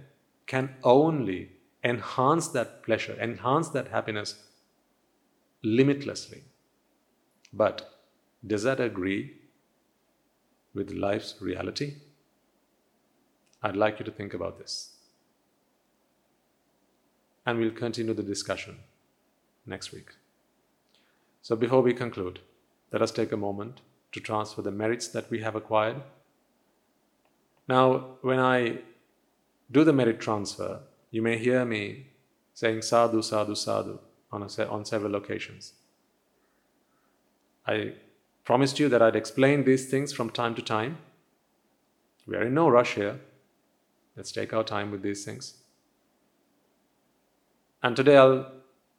can 0.47 0.75
only 0.83 1.51
enhance 1.83 2.49
that 2.49 2.83
pleasure, 2.83 3.17
enhance 3.21 3.69
that 3.69 3.87
happiness 3.87 4.43
limitlessly. 5.63 6.43
But 7.53 7.99
does 8.45 8.63
that 8.63 8.79
agree 8.79 9.37
with 10.73 10.91
life's 10.91 11.35
reality? 11.39 11.95
I'd 13.63 13.75
like 13.75 13.99
you 13.99 14.05
to 14.05 14.11
think 14.11 14.33
about 14.33 14.59
this. 14.59 14.91
And 17.45 17.59
we'll 17.59 17.71
continue 17.71 18.13
the 18.13 18.23
discussion 18.23 18.77
next 19.69 19.91
week. 19.91 20.09
So 21.41 21.55
before 21.55 21.81
we 21.81 21.93
conclude, 21.93 22.39
let 22.91 23.01
us 23.01 23.11
take 23.11 23.31
a 23.31 23.37
moment 23.37 23.81
to 24.11 24.19
transfer 24.19 24.61
the 24.61 24.71
merits 24.71 25.07
that 25.09 25.29
we 25.29 25.39
have 25.41 25.55
acquired. 25.55 26.01
Now, 27.67 28.17
when 28.21 28.39
I 28.39 28.79
do 29.71 29.83
the 29.83 29.93
merit 29.93 30.19
transfer, 30.19 30.79
you 31.11 31.21
may 31.21 31.37
hear 31.37 31.63
me 31.63 32.07
saying 32.53 32.81
sadhu, 32.81 33.21
sadhu, 33.21 33.55
sadhu 33.55 33.99
on, 34.31 34.43
a, 34.43 34.67
on 34.67 34.85
several 34.85 35.15
occasions. 35.15 35.73
I 37.67 37.93
promised 38.43 38.79
you 38.79 38.89
that 38.89 39.01
I'd 39.01 39.15
explain 39.15 39.63
these 39.63 39.89
things 39.89 40.11
from 40.11 40.31
time 40.31 40.55
to 40.55 40.61
time. 40.61 40.97
We 42.25 42.35
are 42.35 42.43
in 42.43 42.53
no 42.53 42.67
rush 42.69 42.95
here. 42.95 43.19
Let's 44.15 44.31
take 44.31 44.53
our 44.53 44.63
time 44.63 44.91
with 44.91 45.03
these 45.03 45.23
things. 45.23 45.55
And 47.81 47.95
today 47.95 48.17
I'll 48.17 48.51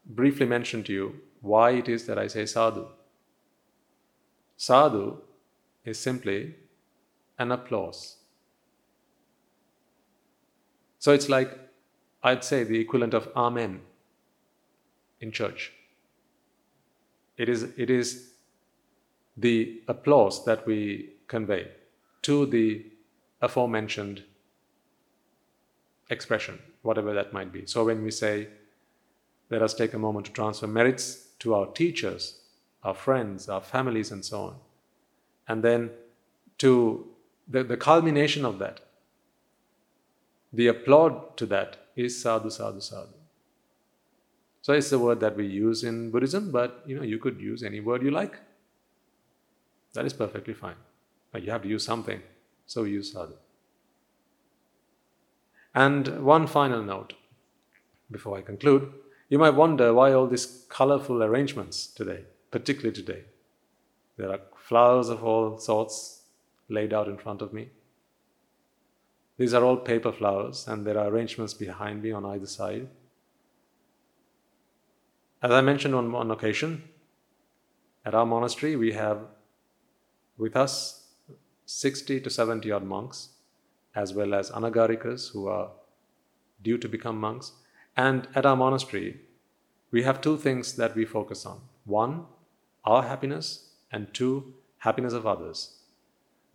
briefly 0.07 0.47
mention 0.47 0.83
to 0.85 0.93
you 0.93 1.21
why 1.41 1.71
it 1.71 1.89
is 1.89 2.07
that 2.07 2.19
I 2.19 2.27
say 2.27 2.47
sadhu. 2.47 2.87
Sadhu 4.57 5.19
is 5.85 5.99
simply 5.99 6.55
an 7.39 7.53
applause. 7.53 8.17
So 10.99 11.13
it's 11.13 11.29
like, 11.31 11.59
I'd 12.23 12.45
say, 12.45 12.65
the 12.65 12.79
equivalent 12.79 13.15
of 13.15 13.29
Amen 13.35 13.81
in 15.21 15.33
church. 15.33 15.73
It 17.39 17.49
is, 17.49 17.63
it 17.79 17.89
is 17.89 18.33
the 19.37 19.81
applause 19.89 20.45
that 20.45 20.67
we 20.67 21.15
convey 21.27 21.69
to 22.23 22.45
the 22.45 22.85
aforementioned 23.41 24.23
expression, 26.11 26.59
whatever 26.83 27.15
that 27.15 27.33
might 27.33 27.51
be. 27.51 27.65
So 27.65 27.85
when 27.85 28.03
we 28.03 28.11
say, 28.11 28.49
let 29.51 29.63
us 29.63 29.75
take 29.75 29.93
a 29.93 29.99
moment 29.99 30.27
to 30.27 30.33
transfer 30.33 30.67
merits 30.67 31.27
to 31.41 31.55
our 31.55 31.67
teachers, 31.67 32.41
our 32.85 32.95
friends, 32.95 33.49
our 33.49 33.61
families, 33.61 34.13
and 34.13 34.25
so 34.25 34.43
on. 34.43 34.55
And 35.49 35.63
then 35.63 35.91
to 36.59 37.09
the, 37.49 37.65
the 37.65 37.77
culmination 37.77 38.45
of 38.45 38.59
that, 38.61 38.81
the 40.53 40.69
applaud 40.69 41.37
to 41.37 41.47
that 41.47 41.89
is 41.97 42.21
sadhu, 42.21 42.51
sadhu, 42.51 42.81
sadhu. 42.81 43.13
So 44.63 44.73
it's 44.73 44.91
the 44.91 44.99
word 44.99 45.21
that 45.21 45.37
we 45.37 45.47
use 45.47 45.85
in 45.85 46.11
Buddhism, 46.11 46.51
but 46.51 46.83
you 46.87 46.97
know 46.97 47.03
you 47.03 47.19
could 47.19 47.41
use 47.41 47.63
any 47.63 47.81
word 47.81 48.03
you 48.03 48.11
like. 48.11 48.39
That 49.95 50.05
is 50.05 50.13
perfectly 50.13 50.55
fine. 50.55 50.77
But 51.33 51.43
you 51.43 51.51
have 51.51 51.63
to 51.63 51.69
use 51.69 51.85
something, 51.85 52.21
so 52.67 52.85
use 52.85 53.13
sadhu. 53.13 53.35
And 55.75 56.25
one 56.25 56.47
final 56.47 56.83
note 56.83 57.15
before 58.11 58.37
I 58.39 58.43
conclude. 58.43 58.93
You 59.31 59.39
might 59.39 59.55
wonder 59.55 59.95
why 59.95 60.13
all 60.13 60.27
these 60.27 60.67
colorful 60.69 61.23
arrangements 61.23 61.87
today, 61.87 62.25
particularly 62.51 62.95
today. 62.95 63.23
There 64.17 64.29
are 64.29 64.41
flowers 64.57 65.09
of 65.09 65.23
all 65.25 65.57
sorts 65.57 66.23
laid 66.69 66.93
out 66.93 67.07
in 67.07 67.17
front 67.17 67.41
of 67.41 67.53
me. 67.53 67.69
These 69.39 69.55
are 69.55 69.65
all 69.65 69.77
paper 69.77 70.11
flowers, 70.11 70.67
and 70.67 70.85
there 70.85 70.99
are 70.99 71.07
arrangements 71.07 71.55
behind 71.55 72.03
me 72.03 72.11
on 72.11 72.27
either 72.27 72.47
side. 72.47 72.89
As 75.41 75.53
I 75.53 75.61
mentioned 75.61 75.95
on 75.95 76.11
one 76.11 76.33
occasion, 76.33 76.83
at 78.05 78.15
our 78.15 78.27
monastery 78.27 78.75
we 78.75 78.93
have 78.93 79.21
with 80.37 80.57
us 80.57 81.07
60 81.67 82.21
to 82.21 82.29
70 82.29 82.71
odd 82.73 82.85
monks, 82.85 83.29
as 83.95 84.13
well 84.13 84.35
as 84.35 84.51
anagarikas 84.51 85.31
who 85.31 85.47
are 85.47 85.71
due 86.63 86.79
to 86.79 86.89
become 86.89 87.19
monks. 87.19 87.53
And 87.97 88.29
at 88.35 88.47
our 88.47 88.57
monastery, 88.57 89.21
we 89.91 90.03
have 90.03 90.21
two 90.21 90.37
things 90.37 90.75
that 90.77 90.95
we 90.95 91.05
focus 91.05 91.45
on 91.45 91.61
one, 91.85 92.25
our 92.85 93.03
happiness, 93.03 93.71
and 93.93 94.13
two, 94.15 94.55
happiness 94.79 95.13
of 95.13 95.27
others. 95.27 95.77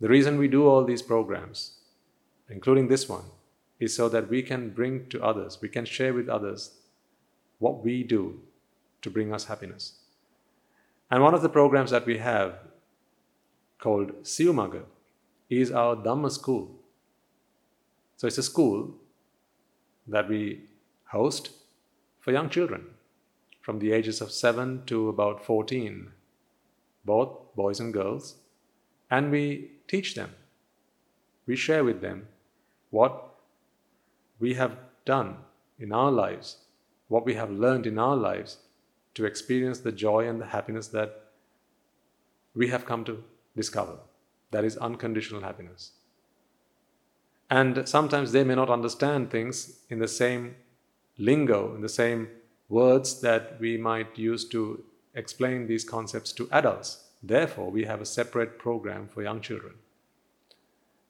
The 0.00 0.08
reason 0.08 0.38
we 0.38 0.48
do 0.48 0.66
all 0.66 0.84
these 0.84 1.02
programs, 1.02 1.72
including 2.48 2.88
this 2.88 3.08
one, 3.08 3.24
is 3.78 3.94
so 3.94 4.08
that 4.08 4.28
we 4.28 4.42
can 4.42 4.70
bring 4.70 5.08
to 5.08 5.22
others, 5.22 5.58
we 5.60 5.68
can 5.68 5.84
share 5.84 6.14
with 6.14 6.28
others 6.28 6.72
what 7.58 7.84
we 7.84 8.02
do 8.02 8.40
to 9.02 9.10
bring 9.10 9.32
us 9.32 9.44
happiness. 9.44 9.94
And 11.10 11.22
one 11.22 11.34
of 11.34 11.42
the 11.42 11.48
programs 11.48 11.90
that 11.90 12.06
we 12.06 12.18
have 12.18 12.58
called 13.78 14.22
Siumaga 14.22 14.82
is 15.48 15.70
our 15.70 15.94
Dhamma 15.94 16.30
school. 16.30 16.74
So 18.16 18.26
it's 18.26 18.38
a 18.38 18.42
school 18.42 18.94
that 20.08 20.28
we 20.28 20.62
host 21.08 21.50
for 22.20 22.32
young 22.32 22.50
children 22.50 22.86
from 23.60 23.78
the 23.78 23.92
ages 23.92 24.20
of 24.20 24.30
7 24.30 24.82
to 24.86 25.08
about 25.08 25.44
14, 25.44 26.12
both 27.04 27.54
boys 27.54 27.80
and 27.80 27.92
girls, 27.92 28.36
and 29.10 29.30
we 29.30 29.70
teach 29.88 30.14
them. 30.14 30.30
We 31.46 31.56
share 31.56 31.84
with 31.84 32.00
them 32.00 32.28
what 32.90 33.34
we 34.38 34.54
have 34.54 34.76
done 35.04 35.38
in 35.78 35.92
our 35.92 36.10
lives, 36.10 36.58
what 37.08 37.24
we 37.24 37.34
have 37.34 37.50
learned 37.50 37.86
in 37.86 37.98
our 37.98 38.16
lives 38.16 38.58
to 39.14 39.24
experience 39.24 39.80
the 39.80 39.92
joy 39.92 40.28
and 40.28 40.40
the 40.40 40.46
happiness 40.46 40.88
that 40.88 41.24
we 42.54 42.68
have 42.68 42.86
come 42.86 43.04
to 43.04 43.22
discover. 43.56 43.98
That 44.50 44.64
is 44.64 44.76
unconditional 44.76 45.42
happiness. 45.42 45.92
And 47.50 47.88
sometimes 47.88 48.32
they 48.32 48.44
may 48.44 48.54
not 48.54 48.70
understand 48.70 49.30
things 49.30 49.80
in 49.88 49.98
the 49.98 50.08
same 50.08 50.56
lingo, 51.18 51.74
in 51.74 51.80
the 51.80 51.88
same 51.88 52.28
words 52.68 53.20
that 53.20 53.58
we 53.60 53.76
might 53.76 54.18
use 54.18 54.44
to 54.48 54.84
explain 55.14 55.66
these 55.66 55.84
concepts 55.84 56.32
to 56.32 56.48
adults. 56.52 57.04
Therefore, 57.22 57.70
we 57.70 57.84
have 57.84 58.00
a 58.00 58.06
separate 58.06 58.58
program 58.58 59.08
for 59.08 59.22
young 59.22 59.40
children. 59.40 59.74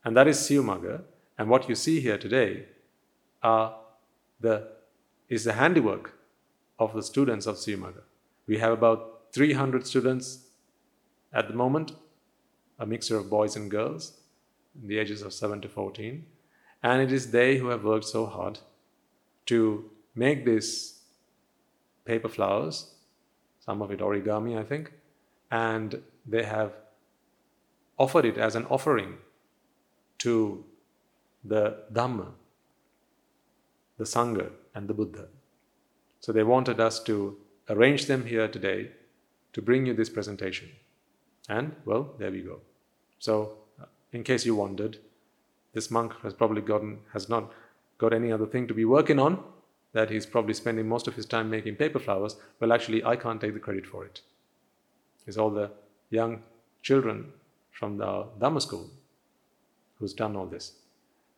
And 0.05 0.17
that 0.17 0.29
is 0.29 0.39
Siumaga. 0.39 1.03
And 1.39 1.51
what 1.51 1.69
you 1.69 1.75
see 1.75 2.01
here 2.01 2.19
today 2.19 2.67
are 3.43 3.77
the, 4.41 4.69
is 5.29 5.45
the 5.45 5.55
handiwork 5.55 6.15
of 6.79 6.95
the 6.95 7.03
students 7.03 7.47
of 7.47 7.57
Siumaga. 7.57 8.03
We 8.47 8.59
have 8.59 8.73
about 8.73 9.25
300 9.33 9.87
students 9.87 10.47
at 11.33 11.49
the 11.49 11.55
moment, 11.55 11.93
a 12.79 12.87
mixture 12.87 13.17
of 13.17 13.29
boys 13.29 13.57
and 13.57 13.71
girls 13.71 14.13
in 14.81 14.89
the 14.89 14.99
ages 14.99 15.23
of 15.23 15.33
7 15.33 15.61
to 15.63 15.69
14. 15.69 16.25
And 16.83 17.03
it 17.03 17.11
is 17.11 17.31
they 17.31 17.57
who 17.57 17.69
have 17.69 17.85
worked 17.85 18.05
so 18.05 18.27
hard 18.27 18.61
to 19.47 19.91
make 20.17 20.45
these 20.45 21.01
paper 22.05 22.29
flowers, 22.29 22.95
some 23.61 23.83
of 23.83 23.91
it 23.91 24.01
origami, 24.01 24.59
I 24.59 24.65
think, 24.65 24.93
and 25.51 26.03
they 26.27 26.43
have 26.43 26.73
offered 27.99 28.25
it 28.25 28.39
as 28.39 28.57
an 28.57 28.67
offering 28.67 29.19
to 30.19 30.65
the 31.45 31.85
Dhamma, 31.93 32.29
the 33.99 34.05
Sangha, 34.05 34.51
and 34.75 34.89
the 34.89 34.95
Buddha. 34.95 35.29
So 36.21 36.33
they 36.33 36.43
wanted 36.43 36.81
us 36.81 37.03
to 37.05 37.37
arrange 37.69 38.07
them 38.07 38.27
here 38.27 38.49
today 38.49 38.91
to 39.53 39.63
bring 39.63 39.87
you 39.87 39.95
this 39.95 40.11
presentation. 40.11 40.71
And, 41.49 41.77
well, 41.85 42.15
there 42.19 42.31
we 42.31 42.41
go. 42.41 42.61
So, 43.19 43.59
uh, 43.81 43.87
in 44.13 44.25
case 44.25 44.45
you 44.45 44.55
wondered, 44.55 44.99
this 45.73 45.91
monk 45.91 46.13
has 46.23 46.35
probably 46.35 46.63
gotten, 46.63 46.99
has 47.13 47.29
not 47.29 47.53
got 47.99 48.13
any 48.13 48.33
other 48.33 48.47
thing 48.47 48.67
to 48.67 48.75
be 48.75 48.85
working 48.85 49.19
on, 49.19 49.43
that 49.97 50.11
he's 50.11 50.27
probably 50.27 50.53
spending 50.53 50.87
most 50.87 51.09
of 51.09 51.15
his 51.15 51.25
time 51.25 51.49
making 51.49 51.75
paper 51.77 51.99
flowers. 51.99 52.37
Well, 52.61 52.71
actually, 52.71 53.03
I 53.03 53.17
can't 53.17 53.41
take 53.41 53.55
the 53.55 53.67
credit 53.67 53.87
for 53.87 54.05
it. 54.05 54.21
It's 55.27 55.39
all 55.39 55.49
the 55.51 55.71
young 56.11 56.43
children 56.83 57.33
from 57.71 57.97
the 57.97 58.27
Dhamma 58.39 58.61
school 58.61 58.91
who's 59.99 60.13
done 60.13 60.37
all 60.37 60.45
this. 60.45 60.73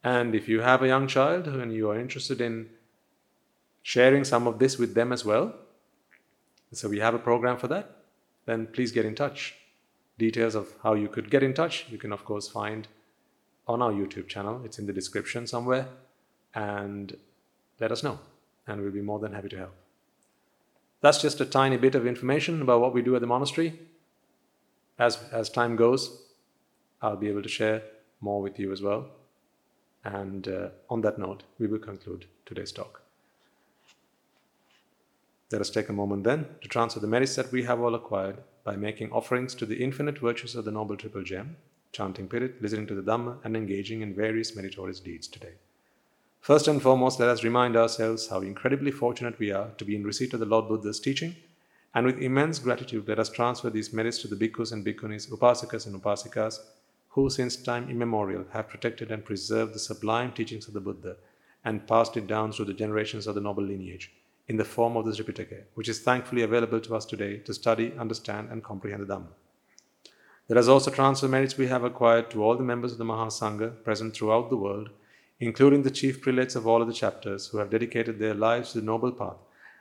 And 0.02 0.34
if 0.34 0.48
you 0.48 0.60
have 0.60 0.82
a 0.82 0.88
young 0.88 1.06
child 1.06 1.46
and 1.46 1.72
you 1.72 1.88
are 1.88 2.00
interested 2.00 2.40
in 2.40 2.68
sharing 3.82 4.24
some 4.24 4.48
of 4.48 4.58
this 4.58 4.76
with 4.76 4.94
them 4.94 5.12
as 5.12 5.24
well, 5.24 5.54
so 6.72 6.88
we 6.88 6.98
have 6.98 7.14
a 7.14 7.18
program 7.18 7.58
for 7.58 7.68
that, 7.68 7.96
then 8.46 8.66
please 8.66 8.90
get 8.90 9.04
in 9.04 9.14
touch. 9.14 9.54
Details 10.18 10.56
of 10.56 10.74
how 10.82 10.94
you 10.94 11.08
could 11.08 11.30
get 11.30 11.44
in 11.44 11.54
touch, 11.54 11.86
you 11.90 11.98
can 11.98 12.12
of 12.12 12.24
course 12.24 12.48
find 12.48 12.88
on 13.68 13.82
our 13.82 13.92
YouTube 13.92 14.26
channel. 14.26 14.62
It's 14.64 14.80
in 14.80 14.86
the 14.86 14.92
description 14.92 15.46
somewhere. 15.46 15.86
And 16.54 17.16
let 17.78 17.92
us 17.92 18.02
know, 18.02 18.18
and 18.68 18.80
we'll 18.80 18.92
be 18.92 19.00
more 19.00 19.18
than 19.18 19.32
happy 19.32 19.48
to 19.48 19.58
help. 19.58 19.74
That's 21.00 21.20
just 21.20 21.40
a 21.40 21.46
tiny 21.46 21.76
bit 21.76 21.94
of 21.94 22.06
information 22.06 22.62
about 22.62 22.80
what 22.80 22.94
we 22.94 23.02
do 23.02 23.14
at 23.14 23.20
the 23.20 23.26
monastery. 23.26 23.78
As, 24.98 25.18
as 25.32 25.48
time 25.48 25.76
goes, 25.76 26.22
I'll 27.00 27.16
be 27.16 27.28
able 27.28 27.42
to 27.42 27.48
share 27.48 27.82
more 28.20 28.42
with 28.42 28.58
you 28.58 28.72
as 28.72 28.82
well. 28.82 29.08
And 30.04 30.48
uh, 30.48 30.68
on 30.90 31.00
that 31.02 31.18
note, 31.18 31.44
we 31.58 31.66
will 31.66 31.78
conclude 31.78 32.26
today's 32.46 32.72
talk. 32.72 33.02
Let 35.50 35.60
us 35.60 35.70
take 35.70 35.88
a 35.88 35.92
moment 35.92 36.24
then 36.24 36.46
to 36.60 36.68
transfer 36.68 37.00
the 37.00 37.06
merits 37.06 37.36
that 37.36 37.52
we 37.52 37.62
have 37.62 37.80
all 37.80 37.94
acquired 37.94 38.38
by 38.64 38.76
making 38.76 39.12
offerings 39.12 39.54
to 39.54 39.66
the 39.66 39.82
infinite 39.82 40.18
virtues 40.18 40.54
of 40.54 40.64
the 40.64 40.70
Noble 40.70 40.96
Triple 40.96 41.22
Gem, 41.22 41.56
chanting 41.92 42.28
Pirit, 42.28 42.60
listening 42.60 42.86
to 42.88 42.94
the 42.94 43.02
Dhamma, 43.02 43.38
and 43.44 43.56
engaging 43.56 44.02
in 44.02 44.14
various 44.14 44.54
meritorious 44.54 45.00
deeds 45.00 45.26
today. 45.26 45.54
First 46.48 46.66
and 46.66 46.80
foremost, 46.80 47.20
let 47.20 47.28
us 47.28 47.44
remind 47.44 47.76
ourselves 47.76 48.28
how 48.28 48.40
incredibly 48.40 48.90
fortunate 48.90 49.38
we 49.38 49.50
are 49.50 49.68
to 49.76 49.84
be 49.84 49.94
in 49.94 50.02
receipt 50.02 50.32
of 50.32 50.40
the 50.40 50.46
Lord 50.46 50.66
Buddha's 50.66 50.98
teaching, 50.98 51.36
and 51.94 52.06
with 52.06 52.22
immense 52.22 52.58
gratitude, 52.58 53.06
let 53.06 53.18
us 53.18 53.28
transfer 53.28 53.68
these 53.68 53.92
merits 53.92 54.16
to 54.22 54.28
the 54.28 54.34
bhikkhus 54.34 54.72
and 54.72 54.82
bhikkhunis, 54.82 55.28
upasakas 55.28 55.86
and 55.86 56.02
upasikas, 56.02 56.60
who 57.10 57.28
since 57.28 57.54
time 57.54 57.90
immemorial 57.90 58.46
have 58.54 58.70
protected 58.70 59.10
and 59.10 59.26
preserved 59.26 59.74
the 59.74 59.78
sublime 59.78 60.32
teachings 60.32 60.66
of 60.66 60.72
the 60.72 60.80
Buddha 60.80 61.16
and 61.66 61.86
passed 61.86 62.16
it 62.16 62.26
down 62.26 62.50
through 62.50 62.64
the 62.64 62.72
generations 62.72 63.26
of 63.26 63.34
the 63.34 63.42
noble 63.42 63.64
lineage 63.64 64.10
in 64.46 64.56
the 64.56 64.64
form 64.64 64.96
of 64.96 65.04
the 65.04 65.12
Tripitaka, 65.12 65.64
which 65.74 65.90
is 65.90 66.00
thankfully 66.00 66.40
available 66.40 66.80
to 66.80 66.96
us 66.96 67.04
today 67.04 67.36
to 67.40 67.52
study, 67.52 67.92
understand, 67.98 68.48
and 68.50 68.64
comprehend 68.64 69.02
the 69.02 69.14
Dhamma. 69.14 69.28
Let 70.48 70.56
us 70.56 70.68
also 70.68 70.90
transfer 70.90 71.28
merits 71.28 71.58
we 71.58 71.66
have 71.66 71.84
acquired 71.84 72.30
to 72.30 72.42
all 72.42 72.56
the 72.56 72.64
members 72.64 72.92
of 72.92 72.96
the 72.96 73.04
Mahasangha 73.04 73.84
present 73.84 74.14
throughout 74.16 74.48
the 74.48 74.56
world, 74.56 74.88
including 75.40 75.82
the 75.82 75.90
chief 75.90 76.20
prelates 76.20 76.56
of 76.56 76.66
all 76.66 76.82
of 76.82 76.88
the 76.88 76.94
chapters 76.94 77.46
who 77.48 77.58
have 77.58 77.70
dedicated 77.70 78.18
their 78.18 78.34
lives 78.34 78.72
to 78.72 78.80
the 78.80 78.86
noble 78.86 79.12
path 79.12 79.36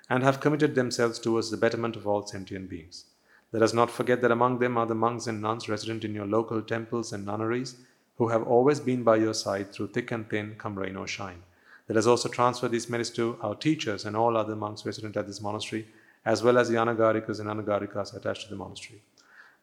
and 0.09 0.23
have 0.23 0.39
committed 0.39 0.75
themselves 0.75 1.19
towards 1.19 1.49
the 1.51 1.57
betterment 1.57 1.95
of 1.95 2.07
all 2.07 2.25
sentient 2.25 2.69
beings. 2.69 3.05
Let 3.51 3.63
us 3.63 3.73
not 3.73 3.89
forget 3.89 4.21
that 4.21 4.31
among 4.31 4.59
them 4.59 4.77
are 4.77 4.85
the 4.85 4.95
monks 4.95 5.27
and 5.27 5.41
nuns 5.41 5.69
resident 5.69 6.03
in 6.03 6.13
your 6.13 6.25
local 6.25 6.61
temples 6.61 7.13
and 7.13 7.25
nunneries, 7.25 7.75
who 8.17 8.29
have 8.29 8.43
always 8.43 8.79
been 8.79 9.03
by 9.03 9.15
your 9.17 9.33
side 9.33 9.71
through 9.71 9.87
thick 9.87 10.11
and 10.11 10.29
thin, 10.29 10.55
come 10.57 10.77
rain 10.77 10.95
or 10.95 11.07
shine. 11.07 11.43
Let 11.87 11.97
us 11.97 12.07
also 12.07 12.27
transfer 12.29 12.67
these 12.67 12.89
merits 12.89 13.09
to 13.11 13.37
our 13.41 13.55
teachers 13.55 14.05
and 14.05 14.15
all 14.15 14.35
other 14.35 14.55
monks 14.55 14.85
resident 14.85 15.15
at 15.15 15.27
this 15.27 15.41
monastery, 15.41 15.87
as 16.25 16.43
well 16.43 16.57
as 16.57 16.67
the 16.67 16.75
Anagarikas 16.75 17.39
and 17.39 17.47
Anagarikas 17.49 18.15
attached 18.15 18.43
to 18.43 18.49
the 18.49 18.55
monastery. 18.55 19.01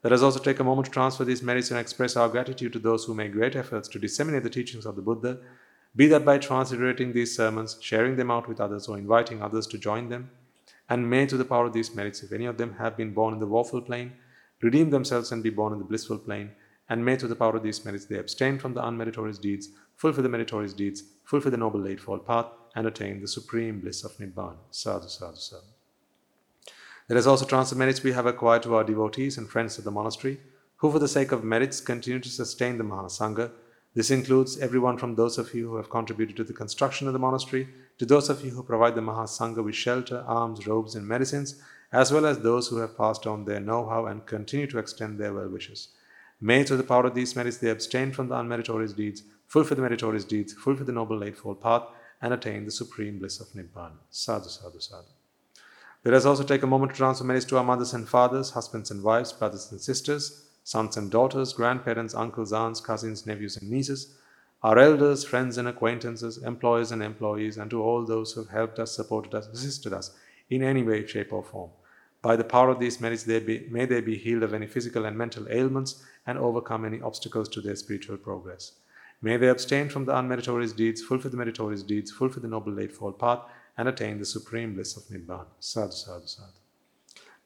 Let 0.03 0.13
us 0.13 0.23
also 0.23 0.39
take 0.39 0.61
a 0.61 0.65
moment 0.65 0.87
to 0.87 0.93
transfer 0.93 1.25
these 1.25 1.43
merits 1.43 1.71
and 1.71 1.81
express 1.81 2.17
our 2.17 2.29
gratitude 2.29 2.73
to 2.75 2.79
those 2.79 3.05
who 3.05 3.15
make 3.15 3.33
great 3.33 3.57
efforts 3.57 3.89
to 3.89 3.99
disseminate 3.99 4.43
the 4.43 4.51
teachings 4.51 4.87
of 4.87 4.97
the 4.97 5.03
Buddha, 5.03 5.39
be 5.97 6.07
that 6.09 6.25
by 6.25 6.39
transliterating 6.39 7.13
these 7.13 7.37
sermons, 7.37 7.79
sharing 7.81 8.17
them 8.17 8.31
out 8.31 8.49
with 8.49 8.61
others, 8.61 8.89
or 8.89 8.99
inviting 8.99 9.41
others 9.41 9.67
to 9.69 9.79
join 9.79 10.09
them, 10.09 10.31
and 10.89 11.09
may, 11.09 11.25
to 11.27 11.37
the 11.37 11.45
power 11.45 11.67
of 11.67 11.73
these 11.73 11.95
merits, 11.95 12.23
if 12.23 12.33
any 12.33 12.47
of 12.47 12.59
them 12.59 12.77
have 12.79 12.97
been 12.97 13.15
born 13.15 13.33
in 13.33 13.41
the 13.41 13.47
woeful 13.47 13.81
plane, 13.81 14.13
redeem 14.61 14.91
themselves 14.91 15.33
and 15.33 15.43
be 15.43 15.51
born 15.51 15.73
in 15.73 15.79
the 15.79 15.85
blissful 15.85 16.19
plane, 16.19 16.51
and 16.89 17.05
may, 17.05 17.17
to 17.17 17.29
the 17.29 17.37
power 17.37 17.57
of 17.57 17.63
these 17.63 17.85
merits, 17.85 18.07
they 18.07 18.19
abstain 18.19 18.59
from 18.59 18.75
the 18.75 18.83
unmeritorious 18.83 19.41
deeds, 19.41 19.69
fulfill 19.97 20.23
the 20.23 20.29
meritorious 20.29 20.73
deeds, 20.75 21.03
fulfill 21.25 21.51
the 21.51 21.57
noble 21.57 21.87
eightfold 21.87 22.27
path, 22.27 22.47
and 22.75 22.87
attain 22.87 23.21
the 23.21 23.29
supreme 23.29 23.81
bliss 23.81 24.05
of 24.05 24.17
Nibbana. 24.19 24.57
Sadhu, 24.71 25.09
sadhu, 25.09 25.37
sadhu. 25.37 25.67
Let 27.09 27.19
us 27.19 27.27
also 27.27 27.45
transfer 27.45 27.77
merits 27.77 28.03
we 28.03 28.13
have 28.13 28.27
acquired 28.27 28.63
to 28.65 28.75
our 28.75 28.85
devotees 28.85 29.39
and 29.39 29.49
friends 29.49 29.79
of 29.79 29.85
the 29.85 29.91
monastery, 29.91 30.41
who, 30.77 30.91
for 30.91 30.99
the 30.99 31.09
sake 31.09 31.33
of 31.33 31.45
merits, 31.45 31.81
continue 31.81 32.19
to 32.19 32.29
sustain 32.29 32.79
the 32.79 32.85
Mahasangha 32.85 33.51
this 33.95 34.11
includes 34.11 34.59
everyone 34.59 34.99
from 34.99 35.15
those 35.15 35.39
of 35.39 35.55
you 35.55 35.71
who 35.71 35.77
have 35.77 35.89
contributed 35.89 36.37
to 36.37 36.45
the 36.45 36.53
construction 36.53 37.07
of 37.07 37.13
the 37.13 37.19
monastery, 37.19 37.69
to 37.99 38.05
those 38.05 38.29
of 38.29 38.45
you 38.45 38.51
who 38.51 38.63
provide 38.65 38.97
the 38.97 39.01
Mahasangha 39.01 39.63
with 39.63 39.77
shelter, 39.77 40.25
alms, 40.27 40.67
robes, 40.67 40.97
and 40.97 41.07
medicines, 41.07 41.63
as 41.93 42.13
well 42.13 42.27
as 42.27 42.41
those 42.41 42.67
who 42.69 42.79
have 42.79 42.97
passed 42.97 43.25
on 43.25 43.45
their 43.45 43.61
know 43.61 43.89
how 43.89 44.07
and 44.07 44.27
continue 44.27 44.67
to 44.67 44.79
extend 44.79 45.19
their 45.19 45.33
well 45.33 45.49
wishes. 45.49 45.89
May, 46.41 46.65
through 46.65 46.79
the 46.79 46.83
power 46.83 47.07
of 47.07 47.15
these 47.15 47.37
merits, 47.37 47.59
they 47.59 47.71
abstain 47.71 48.11
from 48.13 48.29
the 48.29 48.35
unmeritorious 48.35 48.97
deeds, 48.97 49.23
fulfill 49.47 49.77
the 49.77 49.83
meritorious 49.83 50.25
deeds, 50.25 50.53
fulfill 50.53 50.87
the 50.87 50.93
noble 50.93 51.23
eightfold 51.23 51.61
path, 51.63 51.85
and 52.21 52.35
attain 52.35 52.65
the 52.65 52.73
supreme 52.73 53.21
bliss 53.21 53.41
of 53.41 53.47
Nibbana. 53.49 53.99
Sadhu, 54.11 54.49
sadhu, 54.49 54.81
sadhu. 54.81 55.09
Let 56.05 56.15
us 56.15 56.25
also 56.25 56.43
take 56.43 56.65
a 56.65 56.67
moment 56.67 56.93
to 56.93 56.99
transfer 56.99 57.25
merits 57.25 57.47
to 57.47 57.59
our 57.59 57.65
mothers 57.65 57.95
and 57.95 58.09
fathers, 58.09 58.51
husbands 58.51 58.91
and 58.91 59.03
wives, 59.03 59.33
brothers 59.33 59.71
and 59.71 59.81
sisters, 59.81 60.49
sons 60.65 60.97
and 60.97 61.11
daughters, 61.11 61.53
grandparents, 61.53 62.15
uncles, 62.15 62.53
aunts, 62.53 62.81
cousins, 62.81 63.27
nephews, 63.27 63.57
and 63.59 63.71
nieces, 63.71 64.17
our 64.63 64.79
elders, 64.79 65.25
friends, 65.25 65.59
and 65.59 65.69
acquaintances, 65.69 66.39
employers 66.39 66.91
and 66.91 67.03
employees, 67.03 67.59
and 67.59 67.71
to 67.71 67.83
all 67.83 68.05
those 68.05 68.33
who 68.33 68.41
have 68.41 68.51
helped 68.51 68.79
us, 68.79 68.97
supported 68.97 69.35
us, 69.35 69.47
assisted 69.49 69.93
us 69.93 70.11
in 70.49 70.63
any 70.63 70.83
way, 70.83 71.07
shape, 71.07 71.35
or 71.35 71.45
form. 71.45 71.71
By 72.23 72.37
the 72.37 72.45
power 72.45 72.71
of 72.71 72.81
these 72.81 72.99
merits, 72.99 73.25
they 73.25 73.41
be, 73.41 73.67
may 73.71 73.85
they 73.85 74.01
be 74.01 74.17
healed 74.17 74.43
of 74.43 74.55
any 74.55 74.67
physical 74.67 75.05
and 75.05 75.19
mental 75.19 75.47
ailments 75.51 76.03
and 76.27 76.39
overcome 76.39 76.87
any 76.87 77.03
obstacles 77.03 77.51
to 77.51 77.61
their 77.61 77.77
spiritual 77.77 78.17
progress. 78.17 78.73
May 79.21 79.37
they 79.37 79.51
abstain 79.51 79.91
from 79.91 80.07
the 80.07 80.13
unmeritorious 80.15 80.75
deeds, 80.75 81.03
fulfill 81.03 81.31
the 81.31 81.37
meritorious 81.37 81.83
deeds, 81.83 82.11
fulfill 82.11 82.41
the 82.43 82.49
noble 82.49 82.81
eightfold 82.81 83.19
path, 83.19 83.41
and 83.77 83.87
attain 83.87 84.19
the 84.19 84.25
supreme 84.25 84.73
bliss 84.73 84.97
of 84.97 85.03
Nibbana. 85.05 85.49
Sadhu, 85.61 85.93
sadhu, 85.93 86.27
sadhu. 86.27 86.64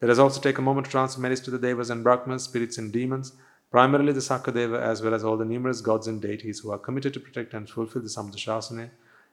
Let 0.01 0.11
us 0.11 0.17
also 0.17 0.39
take 0.39 0.57
a 0.57 0.61
moment 0.61 0.85
to 0.85 0.91
transfer 0.91 1.19
merits 1.19 1.41
to 1.41 1.51
the 1.51 1.59
Devas 1.59 1.89
and 1.89 2.03
Brahmas, 2.03 2.43
spirits 2.43 2.77
and 2.77 2.91
demons, 2.91 3.33
primarily 3.69 4.13
the 4.13 4.21
Sakadeva, 4.21 4.81
as 4.81 5.01
well 5.01 5.13
as 5.13 5.25
all 5.25 5.35
the 5.35 5.43
numerous 5.43 5.81
gods 5.81 6.07
and 6.07 6.21
deities 6.21 6.59
who 6.59 6.71
are 6.71 6.77
committed 6.77 7.13
to 7.13 7.19
protect 7.19 7.53
and 7.53 7.69
fulfill 7.69 8.01
the 8.01 8.07
Sambuddhasasana. 8.07 8.89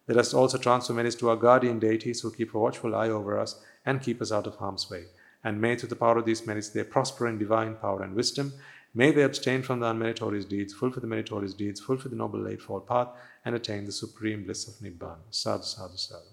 Let 0.08 0.18
us 0.18 0.34
also 0.34 0.58
transfer 0.58 0.92
merits 0.92 1.16
to 1.16 1.30
our 1.30 1.36
guardian 1.36 1.78
deities 1.78 2.20
who 2.20 2.32
keep 2.32 2.54
a 2.54 2.58
watchful 2.58 2.94
eye 2.94 3.08
over 3.08 3.38
us 3.38 3.60
and 3.84 4.02
keep 4.02 4.20
us 4.20 4.32
out 4.32 4.46
of 4.46 4.56
harm's 4.56 4.90
way. 4.90 5.04
And 5.44 5.60
may, 5.60 5.76
through 5.76 5.88
the 5.90 5.96
power 5.96 6.18
of 6.18 6.24
these 6.24 6.46
merits, 6.46 6.70
they 6.70 6.82
prosper 6.82 7.28
in 7.28 7.38
divine 7.38 7.76
power 7.76 8.02
and 8.02 8.14
wisdom. 8.14 8.52
May 8.94 9.12
they 9.12 9.22
abstain 9.22 9.62
from 9.62 9.80
the 9.80 9.86
unmeritorious 9.86 10.48
deeds, 10.48 10.72
fulfill 10.72 11.00
the 11.00 11.06
meritorious 11.06 11.54
deeds, 11.54 11.80
fulfill 11.80 12.10
the 12.10 12.16
noble 12.16 12.48
eightfold 12.48 12.88
path, 12.88 13.08
and 13.44 13.54
attain 13.54 13.84
the 13.84 13.92
supreme 13.92 14.44
bliss 14.44 14.66
of 14.66 14.74
Nibbana. 14.76 15.18
Sadhu, 15.30 15.62
sadhu, 15.62 15.96
sadhu. 15.96 16.24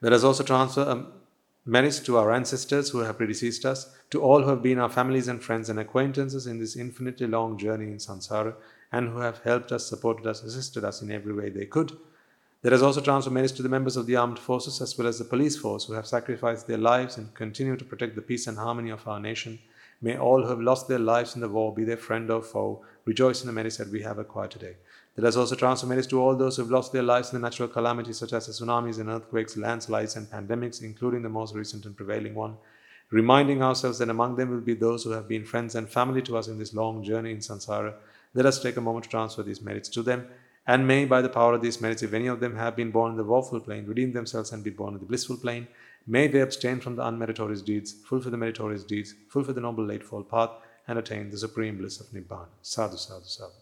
Let 0.00 0.12
us 0.12 0.22
also 0.22 0.44
transfer 0.44 0.88
um, 0.88 1.12
merits 1.68 2.00
to 2.00 2.16
our 2.16 2.32
ancestors 2.32 2.88
who 2.88 3.00
have 3.00 3.18
predeceased 3.18 3.66
us, 3.66 3.94
to 4.08 4.22
all 4.22 4.42
who 4.42 4.48
have 4.48 4.62
been 4.62 4.78
our 4.78 4.88
families 4.88 5.28
and 5.28 5.44
friends 5.44 5.68
and 5.68 5.78
acquaintances 5.78 6.46
in 6.46 6.58
this 6.58 6.76
infinitely 6.76 7.26
long 7.26 7.58
journey 7.58 7.88
in 7.88 7.98
samsara, 7.98 8.54
and 8.90 9.10
who 9.10 9.18
have 9.18 9.42
helped 9.44 9.70
us, 9.70 9.86
supported 9.86 10.26
us, 10.26 10.42
assisted 10.42 10.82
us 10.82 11.02
in 11.02 11.10
every 11.10 11.34
way 11.34 11.50
they 11.50 11.66
could. 11.66 11.92
There 12.62 12.72
is 12.72 12.80
also 12.80 13.02
transfer 13.02 13.30
merits 13.30 13.52
to 13.52 13.62
the 13.62 13.68
members 13.68 13.98
of 13.98 14.06
the 14.06 14.16
armed 14.16 14.38
forces 14.38 14.80
as 14.80 14.96
well 14.96 15.06
as 15.06 15.18
the 15.18 15.26
police 15.26 15.58
force 15.58 15.84
who 15.84 15.92
have 15.92 16.06
sacrificed 16.06 16.66
their 16.66 16.78
lives 16.78 17.18
and 17.18 17.34
continue 17.34 17.76
to 17.76 17.84
protect 17.84 18.16
the 18.16 18.22
peace 18.22 18.46
and 18.46 18.56
harmony 18.56 18.88
of 18.88 19.06
our 19.06 19.20
nation. 19.20 19.58
May 20.00 20.16
all 20.16 20.42
who 20.42 20.48
have 20.48 20.60
lost 20.62 20.88
their 20.88 20.98
lives 20.98 21.34
in 21.34 21.42
the 21.42 21.50
war, 21.50 21.74
be 21.74 21.84
their 21.84 21.98
friend 21.98 22.30
or 22.30 22.40
foe, 22.40 22.82
rejoice 23.04 23.42
in 23.42 23.46
the 23.46 23.52
merits 23.52 23.76
that 23.76 23.90
we 23.90 24.00
have 24.02 24.18
acquired 24.18 24.52
today. 24.52 24.76
Let 25.18 25.30
us 25.30 25.36
also 25.36 25.56
transfer 25.56 25.88
merits 25.88 26.06
to 26.08 26.20
all 26.20 26.36
those 26.36 26.54
who 26.54 26.62
have 26.62 26.70
lost 26.70 26.92
their 26.92 27.02
lives 27.02 27.32
in 27.32 27.40
the 27.40 27.44
natural 27.44 27.68
calamities 27.68 28.18
such 28.18 28.32
as 28.32 28.46
the 28.46 28.52
tsunamis 28.52 29.00
and 29.00 29.08
earthquakes, 29.08 29.56
landslides, 29.56 30.14
and 30.14 30.30
pandemics, 30.30 30.80
including 30.80 31.22
the 31.22 31.28
most 31.28 31.56
recent 31.56 31.86
and 31.86 31.96
prevailing 31.96 32.36
one, 32.36 32.56
reminding 33.10 33.60
ourselves 33.60 33.98
that 33.98 34.10
among 34.10 34.36
them 34.36 34.48
will 34.48 34.60
be 34.60 34.74
those 34.74 35.02
who 35.02 35.10
have 35.10 35.26
been 35.26 35.44
friends 35.44 35.74
and 35.74 35.88
family 35.88 36.22
to 36.22 36.36
us 36.36 36.46
in 36.46 36.56
this 36.56 36.72
long 36.72 37.02
journey 37.02 37.32
in 37.32 37.38
samsara. 37.38 37.94
Let 38.32 38.46
us 38.46 38.62
take 38.62 38.76
a 38.76 38.80
moment 38.80 39.06
to 39.06 39.10
transfer 39.10 39.42
these 39.42 39.60
merits 39.60 39.88
to 39.88 40.04
them, 40.04 40.28
and 40.68 40.86
may, 40.86 41.04
by 41.04 41.20
the 41.20 41.28
power 41.28 41.54
of 41.54 41.62
these 41.62 41.80
merits, 41.80 42.04
if 42.04 42.12
any 42.12 42.28
of 42.28 42.38
them 42.38 42.54
have 42.54 42.76
been 42.76 42.92
born 42.92 43.10
in 43.10 43.16
the 43.16 43.24
woeful 43.24 43.58
plane, 43.58 43.86
redeem 43.86 44.12
themselves 44.12 44.52
and 44.52 44.62
be 44.62 44.70
born 44.70 44.94
in 44.94 45.00
the 45.00 45.06
blissful 45.06 45.36
plane. 45.36 45.66
May 46.06 46.28
they 46.28 46.42
abstain 46.42 46.78
from 46.78 46.94
the 46.94 47.02
unmeritorious 47.02 47.64
deeds, 47.64 47.92
fulfill 47.92 48.30
the 48.30 48.36
meritorious 48.36 48.84
deeds, 48.84 49.16
fulfill 49.28 49.54
the 49.54 49.62
noble 49.62 49.90
eightfold 49.90 50.30
path, 50.30 50.50
and 50.86 50.96
attain 50.96 51.28
the 51.28 51.38
supreme 51.38 51.76
bliss 51.76 51.98
of 51.98 52.06
Nibbana. 52.12 52.46
Sadhu, 52.62 52.96
sadhu, 52.96 53.24
sadhu. 53.24 53.52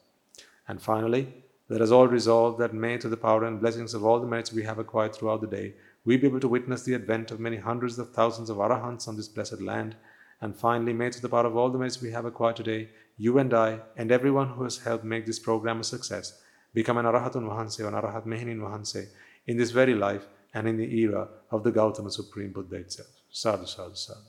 And 0.68 0.82
finally, 0.82 1.32
let 1.68 1.80
us 1.80 1.90
all 1.90 2.06
resolve 2.06 2.58
that 2.58 2.72
may, 2.72 2.96
to 2.98 3.08
the 3.08 3.16
power 3.16 3.44
and 3.44 3.60
blessings 3.60 3.92
of 3.92 4.04
all 4.04 4.20
the 4.20 4.26
merits 4.26 4.52
we 4.52 4.62
have 4.62 4.78
acquired 4.78 5.14
throughout 5.14 5.40
the 5.40 5.48
day, 5.48 5.74
we 6.04 6.16
be 6.16 6.28
able 6.28 6.38
to 6.38 6.48
witness 6.48 6.84
the 6.84 6.94
advent 6.94 7.32
of 7.32 7.40
many 7.40 7.56
hundreds 7.56 7.98
of 7.98 8.12
thousands 8.12 8.48
of 8.48 8.58
arahants 8.58 9.08
on 9.08 9.16
this 9.16 9.26
blessed 9.26 9.60
land. 9.60 9.96
And 10.40 10.54
finally, 10.54 10.92
may, 10.92 11.10
to 11.10 11.20
the 11.20 11.28
power 11.28 11.46
of 11.46 11.56
all 11.56 11.70
the 11.70 11.78
merits 11.78 12.00
we 12.00 12.12
have 12.12 12.24
acquired 12.24 12.56
today, 12.56 12.90
you 13.18 13.38
and 13.38 13.52
I, 13.52 13.80
and 13.96 14.12
everyone 14.12 14.50
who 14.50 14.62
has 14.62 14.78
helped 14.78 15.04
make 15.04 15.26
this 15.26 15.40
program 15.40 15.80
a 15.80 15.84
success, 15.84 16.40
become 16.72 16.98
an 16.98 17.06
Arahatun 17.06 17.42
Vahanse 17.42 17.80
or 17.80 17.88
an 17.88 17.94
Arahat 17.94 18.26
Mehinin 18.26 18.58
Vahanse 18.58 19.08
in 19.46 19.56
this 19.56 19.72
very 19.72 19.94
life 19.94 20.26
and 20.54 20.68
in 20.68 20.76
the 20.76 21.00
era 21.00 21.28
of 21.50 21.64
the 21.64 21.72
Gautama 21.72 22.10
Supreme 22.10 22.52
Buddha 22.52 22.76
itself. 22.76 23.08
Sadhu, 23.30 23.66
sadhu, 23.66 23.94
sadhu. 23.94 24.20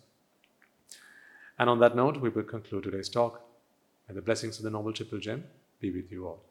And 1.59 1.69
on 1.69 1.79
that 1.79 1.95
note, 1.95 2.19
we 2.19 2.29
will 2.29 2.43
conclude 2.43 2.83
today's 2.83 3.09
talk. 3.09 3.41
May 4.07 4.15
the 4.15 4.21
blessings 4.21 4.57
of 4.57 4.63
the 4.63 4.71
Noble 4.71 4.93
Triple 4.93 5.19
Gem 5.19 5.43
be 5.79 5.91
with 5.91 6.11
you 6.11 6.25
all. 6.25 6.43